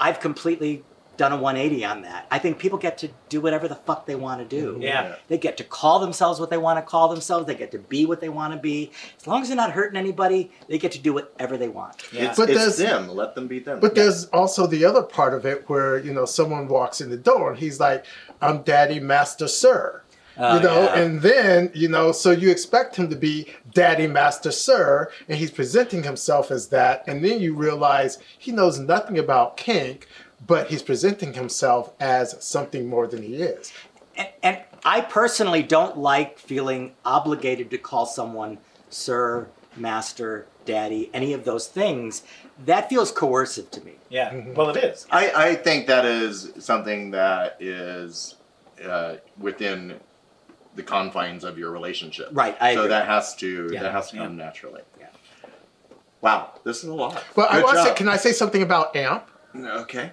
I've 0.00 0.20
completely 0.20 0.82
done 1.16 1.32
a 1.32 1.36
180 1.36 1.84
on 1.84 2.02
that. 2.02 2.26
I 2.30 2.38
think 2.38 2.58
people 2.58 2.78
get 2.78 2.98
to 2.98 3.10
do 3.28 3.40
whatever 3.40 3.68
the 3.68 3.74
fuck 3.74 4.06
they 4.06 4.14
want 4.14 4.40
to 4.40 4.44
do. 4.46 4.78
Yeah. 4.80 5.16
They 5.28 5.38
get 5.38 5.56
to 5.58 5.64
call 5.64 5.98
themselves 6.00 6.40
what 6.40 6.50
they 6.50 6.56
want 6.58 6.78
to 6.78 6.82
call 6.82 7.08
themselves. 7.08 7.46
They 7.46 7.54
get 7.54 7.70
to 7.72 7.78
be 7.78 8.06
what 8.06 8.20
they 8.20 8.28
want 8.28 8.54
to 8.54 8.58
be. 8.58 8.90
As 9.18 9.26
long 9.26 9.42
as 9.42 9.48
they're 9.48 9.56
not 9.56 9.72
hurting 9.72 9.96
anybody, 9.98 10.50
they 10.68 10.78
get 10.78 10.92
to 10.92 10.98
do 10.98 11.12
whatever 11.12 11.56
they 11.56 11.68
want. 11.68 12.02
Yeah. 12.12 12.28
It's, 12.30 12.38
But 12.38 12.50
it's 12.50 12.58
does- 12.58 12.76
them. 12.78 13.08
Let 13.08 13.34
them 13.34 13.46
be 13.46 13.58
them. 13.58 13.80
But 13.80 13.94
there's 13.94 14.26
also 14.26 14.66
the 14.66 14.84
other 14.84 15.02
part 15.02 15.34
of 15.34 15.44
it 15.46 15.68
where 15.68 15.98
you 15.98 16.12
know 16.12 16.24
someone 16.24 16.66
walks 16.68 17.00
in 17.00 17.10
the 17.10 17.16
door 17.16 17.50
and 17.50 17.58
he's 17.58 17.78
like, 17.78 18.04
"I'm 18.40 18.62
Daddy 18.62 18.98
Master 19.00 19.48
Sir," 19.48 20.02
Oh, 20.38 20.56
you 20.56 20.62
know, 20.62 20.84
yeah. 20.84 20.98
and 20.98 21.20
then 21.20 21.70
you 21.74 21.88
know, 21.88 22.10
so 22.12 22.30
you 22.30 22.50
expect 22.50 22.96
him 22.96 23.10
to 23.10 23.16
be 23.16 23.48
Daddy 23.74 24.06
Master 24.06 24.50
Sir, 24.50 25.10
and 25.28 25.36
he's 25.38 25.50
presenting 25.50 26.04
himself 26.04 26.50
as 26.50 26.68
that, 26.68 27.04
and 27.06 27.22
then 27.22 27.40
you 27.40 27.54
realize 27.54 28.18
he 28.38 28.50
knows 28.50 28.78
nothing 28.78 29.18
about 29.18 29.56
kink, 29.58 30.06
but 30.46 30.68
he's 30.68 30.82
presenting 30.82 31.34
himself 31.34 31.92
as 32.00 32.36
something 32.44 32.88
more 32.88 33.06
than 33.06 33.22
he 33.22 33.36
is. 33.36 33.72
and, 34.16 34.28
and 34.42 34.58
I 34.84 35.00
personally 35.00 35.62
don't 35.62 35.98
like 35.98 36.38
feeling 36.38 36.92
obligated 37.04 37.70
to 37.70 37.78
call 37.78 38.06
someone 38.06 38.58
sir, 38.90 39.48
master, 39.76 40.46
daddy, 40.64 41.10
any 41.14 41.32
of 41.32 41.44
those 41.44 41.68
things. 41.68 42.22
That 42.64 42.88
feels 42.88 43.10
coercive 43.10 43.70
to 43.72 43.80
me. 43.82 43.92
Yeah. 44.10 44.34
Well, 44.54 44.70
it 44.70 44.82
is. 44.82 45.06
I, 45.10 45.32
I 45.50 45.54
think 45.54 45.86
that 45.86 46.04
is 46.04 46.52
something 46.58 47.12
that 47.12 47.56
is 47.60 48.36
uh, 48.84 49.16
within 49.38 49.98
the 50.74 50.82
confines 50.82 51.44
of 51.44 51.58
your 51.58 51.70
relationship. 51.70 52.28
Right, 52.32 52.56
I 52.60 52.74
so 52.74 52.80
agree. 52.80 52.88
that 52.90 53.06
has 53.06 53.34
to 53.36 53.70
Yeah, 53.72 53.82
that 53.82 53.92
has 53.92 54.10
to 54.10 54.16
yeah. 54.16 54.22
come 54.24 54.36
naturally. 54.36 54.82
Yeah. 54.98 55.06
Wow, 56.20 56.52
this 56.64 56.78
is 56.82 56.88
a 56.88 56.94
lot. 56.94 57.22
But 57.34 57.50
I 57.50 57.62
want 57.62 57.76
to 57.78 57.84
say, 57.84 57.94
can 57.94 58.08
I 58.08 58.16
say 58.16 58.32
something 58.32 58.62
about 58.62 58.94
AMP? 58.96 59.28
Okay. 59.54 60.12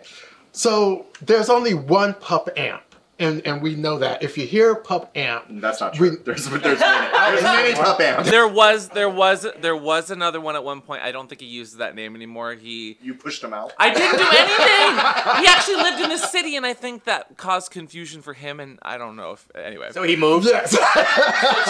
So 0.52 1.06
there's 1.22 1.50
only 1.50 1.74
one 1.74 2.14
pup 2.16 2.50
AMP, 2.58 2.82
and 3.20 3.46
and 3.46 3.62
we 3.62 3.76
know 3.76 4.00
that 4.00 4.24
if 4.24 4.38
you 4.38 4.46
hear 4.48 4.74
pup 4.76 5.12
AMP, 5.16 5.46
That's 5.62 5.80
not 5.80 5.94
true. 5.94 6.12
We- 6.12 6.16
there's 6.24 6.46
there's 6.50 6.80
many. 6.80 7.08
There's 7.30 7.44
many 7.44 7.74
pup 7.76 8.00
amps. 8.00 8.30
there 8.32 8.48
was 8.48 8.90
there 8.90 9.10
was 9.10 9.46
there 9.62 9.76
was 9.76 10.10
another 10.10 10.42
one 10.42 10.56
at 10.56 10.64
one 10.64 10.82
point. 10.82 11.04
I 11.04 11.12
don't 11.12 11.28
think 11.30 11.42
he 11.42 11.48
uses 11.48 11.78
that 11.78 11.94
name 11.96 12.16
anymore. 12.16 12.54
He 12.56 12.98
You 13.04 13.14
pushed 13.14 13.44
him 13.44 13.54
out. 13.54 13.72
I 13.78 13.94
didn't 13.94 14.18
do 14.18 14.26
anything. 14.26 15.44
he 15.44 15.48
actually 15.48 15.76
lived 15.76 16.02
in 16.02 16.10
the 16.10 16.18
city, 16.18 16.56
and 16.56 16.66
I 16.66 16.74
think 16.74 17.04
that 17.04 17.38
caused 17.38 17.72
confusion 17.72 18.22
for 18.24 18.34
him. 18.34 18.60
And 18.60 18.80
I 18.82 18.98
don't 18.98 19.16
know 19.16 19.34
if 19.34 19.48
anyway. 19.56 19.90
So 19.92 20.02
he 20.04 20.16
moves. 20.16 20.48
yes. 20.48 20.76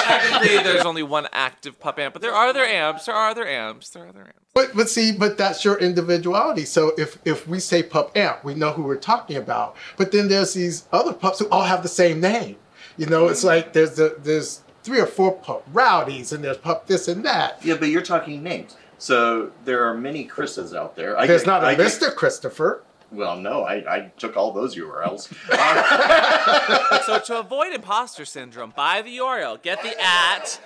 technically, 0.04 0.64
there's 0.64 0.86
only 0.86 1.04
one 1.04 1.28
active 1.34 1.80
pup 1.80 2.00
amp, 2.00 2.14
but 2.14 2.22
there 2.22 2.34
are 2.34 2.48
other 2.48 2.64
amps. 2.64 3.06
There 3.06 3.16
are 3.16 3.30
other 3.30 3.46
amps. 3.46 3.90
There 3.90 4.06
are 4.06 4.08
other 4.10 4.22
amps. 4.22 4.49
But 4.60 4.76
but 4.76 4.90
see, 4.90 5.12
but 5.14 5.38
that's 5.38 5.64
your 5.64 5.78
individuality. 5.78 6.66
So 6.66 6.92
if 6.98 7.18
if 7.24 7.48
we 7.48 7.60
say 7.60 7.82
pup 7.82 8.12
amp, 8.18 8.44
we 8.44 8.56
know 8.56 8.72
who 8.72 8.84
we're 8.84 8.98
talking 8.98 9.38
about. 9.38 9.76
But 9.96 10.12
then 10.12 10.28
there's 10.28 10.54
these 10.54 10.86
other 10.92 11.14
pups 11.14 11.40
who 11.40 11.48
all 11.50 11.64
have 11.64 11.82
the 11.82 11.88
same 11.88 12.20
name. 12.20 12.58
You 12.98 13.06
know, 13.06 13.28
it's 13.30 13.44
like 13.46 13.72
there's 13.72 13.96
the 13.96 14.18
there's 14.22 14.62
three 14.84 15.00
or 15.00 15.06
four 15.06 15.32
pup 15.34 15.64
rowdies, 15.72 16.34
and 16.34 16.44
there's 16.44 16.58
pup 16.58 16.88
this 16.88 17.08
and 17.08 17.24
that. 17.24 17.64
Yeah, 17.64 17.76
but 17.76 17.88
you're 17.88 18.02
talking 18.02 18.44
names. 18.44 18.76
So 18.98 19.52
there 19.64 19.86
are 19.86 19.94
many 19.94 20.26
Chris's 20.26 20.74
out 20.74 20.98
there. 20.98 21.18
I 21.18 21.26
There's 21.26 21.44
get- 21.44 21.48
not 21.48 21.64
a 21.64 21.68
I 21.68 21.76
get- 21.76 21.88
Mr. 21.88 22.14
Christopher. 22.14 22.84
Well, 23.12 23.38
no, 23.38 23.64
I, 23.64 23.76
I 23.96 24.12
took 24.18 24.38
all 24.38 24.52
those 24.52 24.76
URLs. 24.76 25.30
So 27.06 27.18
to 27.20 27.40
avoid 27.40 27.74
imposter 27.74 28.24
syndrome, 28.24 28.72
buy 28.76 29.02
the 29.02 29.18
URL, 29.18 29.60
get 29.62 29.82
the 29.82 29.96
at, 30.00 30.60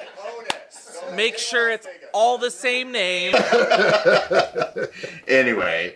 make 1.16 1.38
sure 1.38 1.70
it's 1.70 1.88
all 2.14 2.38
the 2.38 2.52
same 2.52 2.92
name. 2.92 3.34
anyway, 5.28 5.96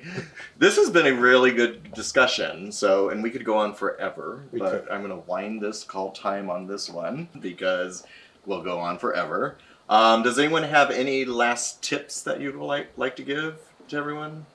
this 0.58 0.78
has 0.78 0.90
been 0.90 1.08
a 1.08 1.14
really 1.14 1.52
good 1.52 1.92
discussion. 1.94 2.72
So, 2.72 3.10
and 3.10 3.22
we 3.22 3.30
could 3.30 3.44
go 3.44 3.58
on 3.58 3.74
forever, 3.74 4.44
We 4.52 4.60
but 4.60 4.86
could. 4.86 4.92
I'm 4.92 5.02
going 5.02 5.12
to 5.12 5.28
wind 5.28 5.62
this 5.62 5.84
call 5.84 6.12
time 6.12 6.50
on 6.50 6.66
this 6.68 6.90
one 6.90 7.28
because 7.42 8.06
we'll 8.46 8.64
go 8.64 8.80
on 8.80 8.98
forever. 8.98 9.58
Um, 9.90 10.24
does 10.24 10.38
anyone 10.40 10.64
have 10.64 10.92
any 10.92 11.26
last 11.26 11.82
tips 11.84 12.22
that 12.24 12.40
you'd 12.40 12.56
like 12.56 12.90
like 12.98 13.16
to 13.18 13.24
give 13.24 13.60
to 13.90 13.98
everyone? 13.98 14.46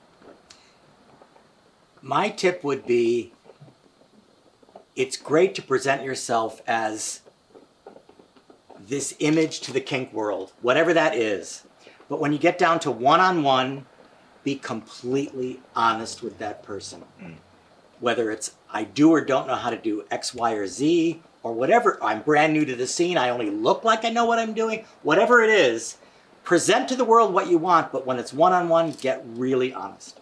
My 2.05 2.27
tip 2.27 2.65
would 2.65 2.85
be 2.85 3.31
it's 4.93 5.15
great 5.15 5.55
to 5.55 5.61
present 5.61 6.03
yourself 6.03 6.61
as 6.67 7.21
this 8.77 9.15
image 9.19 9.61
to 9.61 9.71
the 9.71 9.79
kink 9.79 10.11
world, 10.11 10.51
whatever 10.61 10.93
that 10.93 11.15
is. 11.15 11.63
But 12.09 12.19
when 12.19 12.33
you 12.33 12.37
get 12.37 12.57
down 12.57 12.79
to 12.81 12.91
one 12.91 13.21
on 13.21 13.41
one, 13.41 13.85
be 14.43 14.55
completely 14.55 15.61
honest 15.77 16.21
with 16.21 16.39
that 16.39 16.61
person. 16.61 17.03
Mm. 17.21 17.35
Whether 18.01 18.31
it's 18.31 18.53
I 18.69 18.83
do 18.83 19.11
or 19.11 19.21
don't 19.21 19.47
know 19.47 19.55
how 19.55 19.69
to 19.69 19.77
do 19.77 20.03
X, 20.11 20.33
Y, 20.33 20.51
or 20.51 20.67
Z, 20.67 21.21
or 21.41 21.53
whatever, 21.53 21.97
I'm 22.03 22.21
brand 22.21 22.51
new 22.51 22.65
to 22.65 22.75
the 22.75 22.85
scene, 22.85 23.17
I 23.17 23.29
only 23.29 23.49
look 23.49 23.85
like 23.85 24.03
I 24.03 24.09
know 24.09 24.25
what 24.25 24.39
I'm 24.39 24.53
doing, 24.53 24.83
whatever 25.03 25.41
it 25.41 25.49
is, 25.49 25.97
present 26.43 26.89
to 26.89 26.97
the 26.97 27.05
world 27.05 27.33
what 27.33 27.49
you 27.49 27.57
want, 27.57 27.93
but 27.93 28.05
when 28.05 28.19
it's 28.19 28.33
one 28.33 28.51
on 28.51 28.67
one, 28.67 28.91
get 28.91 29.23
really 29.25 29.73
honest. 29.73 30.19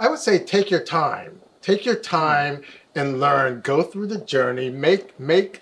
I 0.00 0.08
would 0.08 0.18
say 0.18 0.38
take 0.38 0.70
your 0.70 0.80
time. 0.80 1.40
Take 1.60 1.84
your 1.84 1.94
time 1.94 2.62
and 2.94 3.20
learn. 3.20 3.60
Go 3.60 3.82
through 3.82 4.06
the 4.06 4.18
journey. 4.18 4.70
Make 4.70 5.20
make 5.20 5.60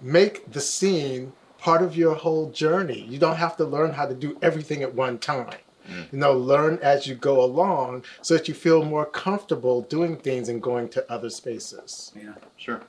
make 0.00 0.50
the 0.52 0.60
scene 0.60 1.32
part 1.58 1.82
of 1.82 1.96
your 1.96 2.14
whole 2.14 2.50
journey. 2.52 3.00
You 3.00 3.18
don't 3.18 3.36
have 3.36 3.56
to 3.56 3.64
learn 3.64 3.92
how 3.92 4.06
to 4.06 4.14
do 4.14 4.38
everything 4.40 4.82
at 4.82 4.94
one 4.94 5.18
time. 5.18 5.58
Mm. 5.88 6.12
You 6.12 6.18
know, 6.18 6.32
learn 6.32 6.78
as 6.82 7.08
you 7.08 7.16
go 7.16 7.42
along 7.42 8.04
so 8.22 8.34
that 8.34 8.46
you 8.46 8.54
feel 8.54 8.84
more 8.84 9.04
comfortable 9.04 9.82
doing 9.82 10.16
things 10.16 10.48
and 10.48 10.62
going 10.62 10.88
to 10.90 11.12
other 11.12 11.28
spaces. 11.28 12.12
Yeah. 12.16 12.34
Sure. 12.56 12.80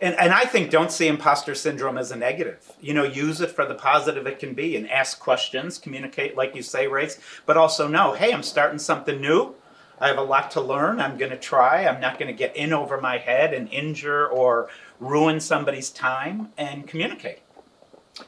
And, 0.00 0.18
and 0.18 0.32
I 0.32 0.44
think 0.44 0.70
don't 0.70 0.90
see 0.90 1.06
imposter 1.06 1.54
syndrome 1.54 1.98
as 1.98 2.10
a 2.10 2.16
negative. 2.16 2.72
You 2.80 2.94
know, 2.94 3.04
use 3.04 3.40
it 3.40 3.50
for 3.50 3.66
the 3.66 3.74
positive 3.74 4.26
it 4.26 4.38
can 4.38 4.54
be 4.54 4.76
and 4.76 4.90
ask 4.90 5.20
questions, 5.20 5.78
communicate 5.78 6.36
like 6.36 6.56
you 6.56 6.62
say, 6.62 6.86
Race, 6.86 7.20
but 7.44 7.56
also 7.56 7.86
know, 7.88 8.12
hey, 8.12 8.32
I'm 8.32 8.42
starting 8.42 8.78
something 8.78 9.20
new. 9.20 9.54
I 10.02 10.08
have 10.08 10.18
a 10.18 10.22
lot 10.22 10.50
to 10.52 10.60
learn. 10.60 11.00
I'm 11.00 11.16
going 11.16 11.30
to 11.30 11.38
try. 11.38 11.86
I'm 11.86 12.00
not 12.00 12.18
going 12.18 12.26
to 12.26 12.36
get 12.36 12.56
in 12.56 12.72
over 12.72 13.00
my 13.00 13.18
head 13.18 13.54
and 13.54 13.72
injure 13.72 14.26
or 14.26 14.68
ruin 14.98 15.38
somebody's 15.38 15.90
time 15.90 16.48
and 16.58 16.88
communicate. 16.88 17.38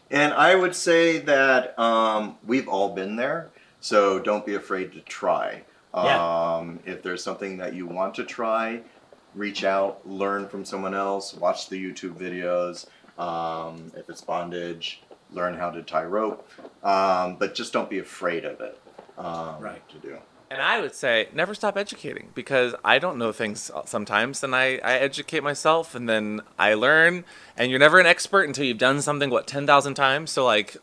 And 0.08 0.32
I 0.32 0.54
would 0.54 0.76
say 0.76 1.18
that 1.18 1.76
um, 1.76 2.36
we've 2.46 2.68
all 2.68 2.94
been 2.94 3.16
there, 3.16 3.50
so 3.80 4.20
don't 4.20 4.46
be 4.46 4.54
afraid 4.54 4.92
to 4.92 5.00
try. 5.00 5.64
Yeah. 5.92 6.54
Um, 6.54 6.78
if 6.86 7.02
there's 7.02 7.24
something 7.24 7.56
that 7.56 7.74
you 7.74 7.86
want 7.86 8.14
to 8.14 8.24
try, 8.24 8.82
reach 9.34 9.64
out, 9.64 10.08
learn 10.08 10.48
from 10.48 10.64
someone 10.64 10.94
else, 10.94 11.34
watch 11.34 11.68
the 11.68 11.76
YouTube 11.76 12.14
videos. 12.14 12.86
Um, 13.20 13.90
if 13.96 14.08
it's 14.08 14.20
bondage, 14.20 15.02
learn 15.32 15.54
how 15.54 15.70
to 15.70 15.82
tie 15.82 16.04
rope. 16.04 16.48
Um, 16.84 17.34
but 17.36 17.56
just 17.56 17.72
don't 17.72 17.90
be 17.90 17.98
afraid 17.98 18.44
of 18.44 18.60
it. 18.60 18.80
Um, 19.18 19.60
Right. 19.60 19.88
To 19.88 19.98
do. 19.98 20.18
And 20.54 20.62
I 20.62 20.80
would 20.80 20.94
say 20.94 21.26
never 21.34 21.52
stop 21.52 21.76
educating 21.76 22.30
because 22.32 22.76
I 22.84 23.00
don't 23.00 23.18
know 23.18 23.32
things 23.32 23.72
sometimes, 23.86 24.44
and 24.44 24.54
I, 24.54 24.78
I 24.84 24.94
educate 24.98 25.42
myself, 25.42 25.96
and 25.96 26.08
then 26.08 26.42
I 26.56 26.74
learn. 26.74 27.24
And 27.56 27.72
you're 27.72 27.80
never 27.80 27.98
an 27.98 28.06
expert 28.06 28.44
until 28.46 28.64
you've 28.64 28.78
done 28.78 29.02
something 29.02 29.30
what 29.30 29.48
ten 29.48 29.66
thousand 29.66 29.94
times. 29.94 30.30
So 30.30 30.44
like, 30.44 30.76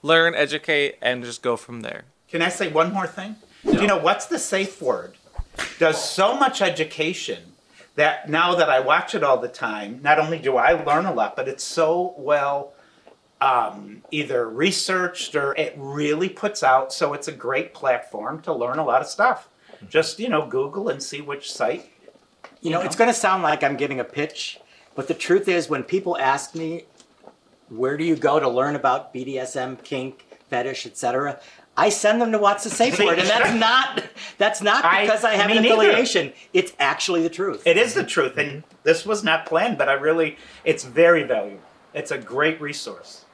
learn, 0.00 0.36
educate, 0.36 0.94
and 1.02 1.24
just 1.24 1.42
go 1.42 1.56
from 1.56 1.80
there. 1.80 2.04
Can 2.28 2.40
I 2.40 2.48
say 2.50 2.68
one 2.68 2.92
more 2.92 3.08
thing? 3.08 3.34
Do 3.64 3.72
you 3.72 3.88
know 3.88 3.98
what's 3.98 4.26
the 4.26 4.38
safe 4.38 4.80
word? 4.80 5.16
Does 5.80 6.08
so 6.08 6.36
much 6.36 6.62
education 6.62 7.54
that 7.96 8.30
now 8.30 8.54
that 8.54 8.70
I 8.70 8.78
watch 8.78 9.16
it 9.16 9.24
all 9.24 9.38
the 9.38 9.48
time, 9.48 9.98
not 10.04 10.20
only 10.20 10.38
do 10.38 10.56
I 10.56 10.70
learn 10.84 11.04
a 11.04 11.12
lot, 11.12 11.34
but 11.34 11.48
it's 11.48 11.64
so 11.64 12.14
well 12.16 12.74
um, 13.40 14.02
either 14.10 14.48
researched 14.48 15.34
or 15.34 15.54
it 15.56 15.74
really 15.76 16.28
puts 16.28 16.62
out. 16.62 16.92
So 16.92 17.12
it's 17.12 17.28
a 17.28 17.32
great 17.32 17.74
platform 17.74 18.40
to 18.42 18.52
learn 18.52 18.78
a 18.78 18.84
lot 18.84 19.00
of 19.00 19.06
stuff. 19.06 19.48
Just 19.88 20.18
you 20.18 20.28
know, 20.28 20.46
Google 20.46 20.88
and 20.88 21.02
see 21.02 21.20
which 21.20 21.52
site. 21.52 21.90
You 22.60 22.70
know, 22.70 22.80
it's 22.80 22.96
going 22.96 23.10
to 23.10 23.14
sound 23.14 23.42
like 23.42 23.62
I'm 23.62 23.76
giving 23.76 24.00
a 24.00 24.04
pitch, 24.04 24.58
but 24.94 25.06
the 25.08 25.14
truth 25.14 25.48
is, 25.48 25.68
when 25.68 25.84
people 25.84 26.16
ask 26.16 26.54
me, 26.54 26.86
"Where 27.68 27.96
do 27.96 28.04
you 28.04 28.16
go 28.16 28.40
to 28.40 28.48
learn 28.48 28.74
about 28.74 29.12
BDSM, 29.12 29.82
kink, 29.84 30.26
fetish, 30.48 30.86
etc.?" 30.86 31.38
I 31.76 31.90
send 31.90 32.22
them 32.22 32.32
to 32.32 32.38
What's 32.38 32.64
the 32.64 32.70
Safe 32.70 32.98
Word, 32.98 33.18
and 33.18 33.28
that's 33.28 33.52
not 33.60 34.02
that's 34.38 34.62
not 34.62 34.82
because 35.02 35.24
I, 35.24 35.34
have 35.34 35.50
me 35.50 35.58
an 35.58 35.62
neither. 35.62 35.74
affiliation. 35.74 36.32
It's 36.54 36.72
actually 36.78 37.22
the 37.22 37.28
truth. 37.28 37.66
It 37.66 37.76
is 37.76 37.92
the 37.92 38.04
truth, 38.04 38.38
and 38.38 38.64
this 38.82 39.04
was 39.04 39.22
not 39.22 39.44
planned, 39.44 39.76
but 39.76 39.88
I 39.88 39.92
really, 39.92 40.38
it's 40.64 40.84
very 40.84 41.24
valuable. 41.24 41.60
It's 41.92 42.10
a 42.10 42.18
great 42.18 42.60
resource. 42.60 43.25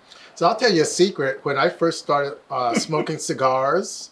So 0.42 0.48
I'll 0.48 0.56
tell 0.56 0.72
you 0.72 0.82
a 0.82 0.84
secret. 0.84 1.38
When 1.44 1.56
I 1.56 1.68
first 1.68 2.00
started 2.00 2.36
uh, 2.50 2.74
smoking 2.86 3.18
cigars, 3.18 4.10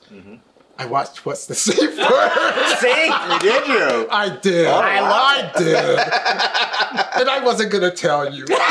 I 0.78 0.86
watched 0.86 1.26
What's 1.26 1.46
the 1.46 1.56
Safe 1.56 1.80
Word. 1.98 2.30
See, 2.78 3.10
Did 3.40 3.66
you? 3.66 4.06
I 4.12 4.38
did. 4.40 4.68
Oh, 4.68 4.78
I 4.78 5.00
love 5.00 5.12
I 5.12 5.50
did. 5.58 5.76
and 7.20 7.28
I 7.28 7.42
wasn't 7.44 7.72
going 7.72 7.82
to 7.82 7.90
tell 7.90 8.32
you. 8.32 8.46
That's 8.46 8.62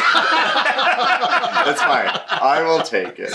fine. 1.82 2.18
I 2.30 2.62
will 2.62 2.82
take 2.82 3.20
it. 3.20 3.34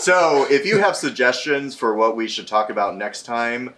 So, 0.00 0.46
if 0.48 0.64
you 0.64 0.78
have 0.78 0.94
suggestions 0.94 1.74
for 1.74 1.96
what 1.96 2.14
we 2.14 2.28
should 2.28 2.46
talk 2.46 2.70
about 2.70 2.96
next 2.96 3.24
time, 3.24 3.74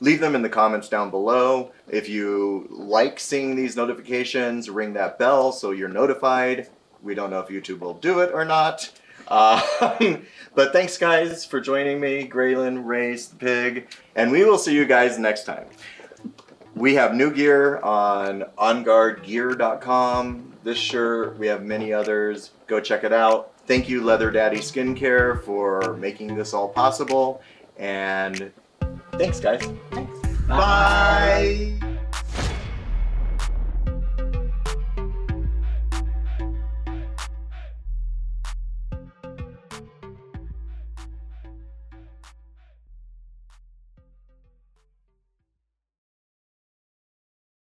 leave 0.00 0.20
them 0.20 0.36
in 0.36 0.40
the 0.40 0.48
comments 0.48 0.88
down 0.88 1.10
below. 1.10 1.72
If 1.86 2.08
you 2.08 2.66
like 2.70 3.20
seeing 3.20 3.56
these 3.56 3.76
notifications, 3.76 4.70
ring 4.70 4.94
that 4.94 5.18
bell 5.18 5.52
so 5.52 5.72
you're 5.72 5.90
notified. 5.90 6.70
We 7.02 7.14
don't 7.14 7.28
know 7.28 7.40
if 7.40 7.48
YouTube 7.48 7.80
will 7.80 7.92
do 7.92 8.20
it 8.20 8.30
or 8.32 8.46
not. 8.46 8.90
Uh, 9.28 10.16
but 10.54 10.72
thanks, 10.72 10.98
guys, 10.98 11.44
for 11.44 11.60
joining 11.60 12.00
me, 12.00 12.26
Graylin, 12.28 12.84
Race, 12.84 13.26
the 13.28 13.36
Pig, 13.36 13.88
and 14.16 14.32
we 14.32 14.44
will 14.44 14.58
see 14.58 14.74
you 14.74 14.86
guys 14.86 15.18
next 15.18 15.44
time. 15.44 15.66
We 16.74 16.94
have 16.94 17.14
new 17.14 17.30
gear 17.30 17.78
on 17.80 18.44
onguardgear.com. 18.56 20.52
This 20.64 20.78
shirt, 20.78 21.38
we 21.38 21.46
have 21.46 21.62
many 21.64 21.92
others. 21.92 22.52
Go 22.66 22.80
check 22.80 23.04
it 23.04 23.12
out. 23.12 23.52
Thank 23.66 23.88
you, 23.88 24.02
Leather 24.02 24.30
Daddy 24.30 24.58
Skincare, 24.58 25.42
for 25.42 25.94
making 25.98 26.34
this 26.36 26.54
all 26.54 26.68
possible. 26.68 27.42
And 27.76 28.52
thanks, 29.12 29.40
guys. 29.40 29.66
Bye. 30.48 31.97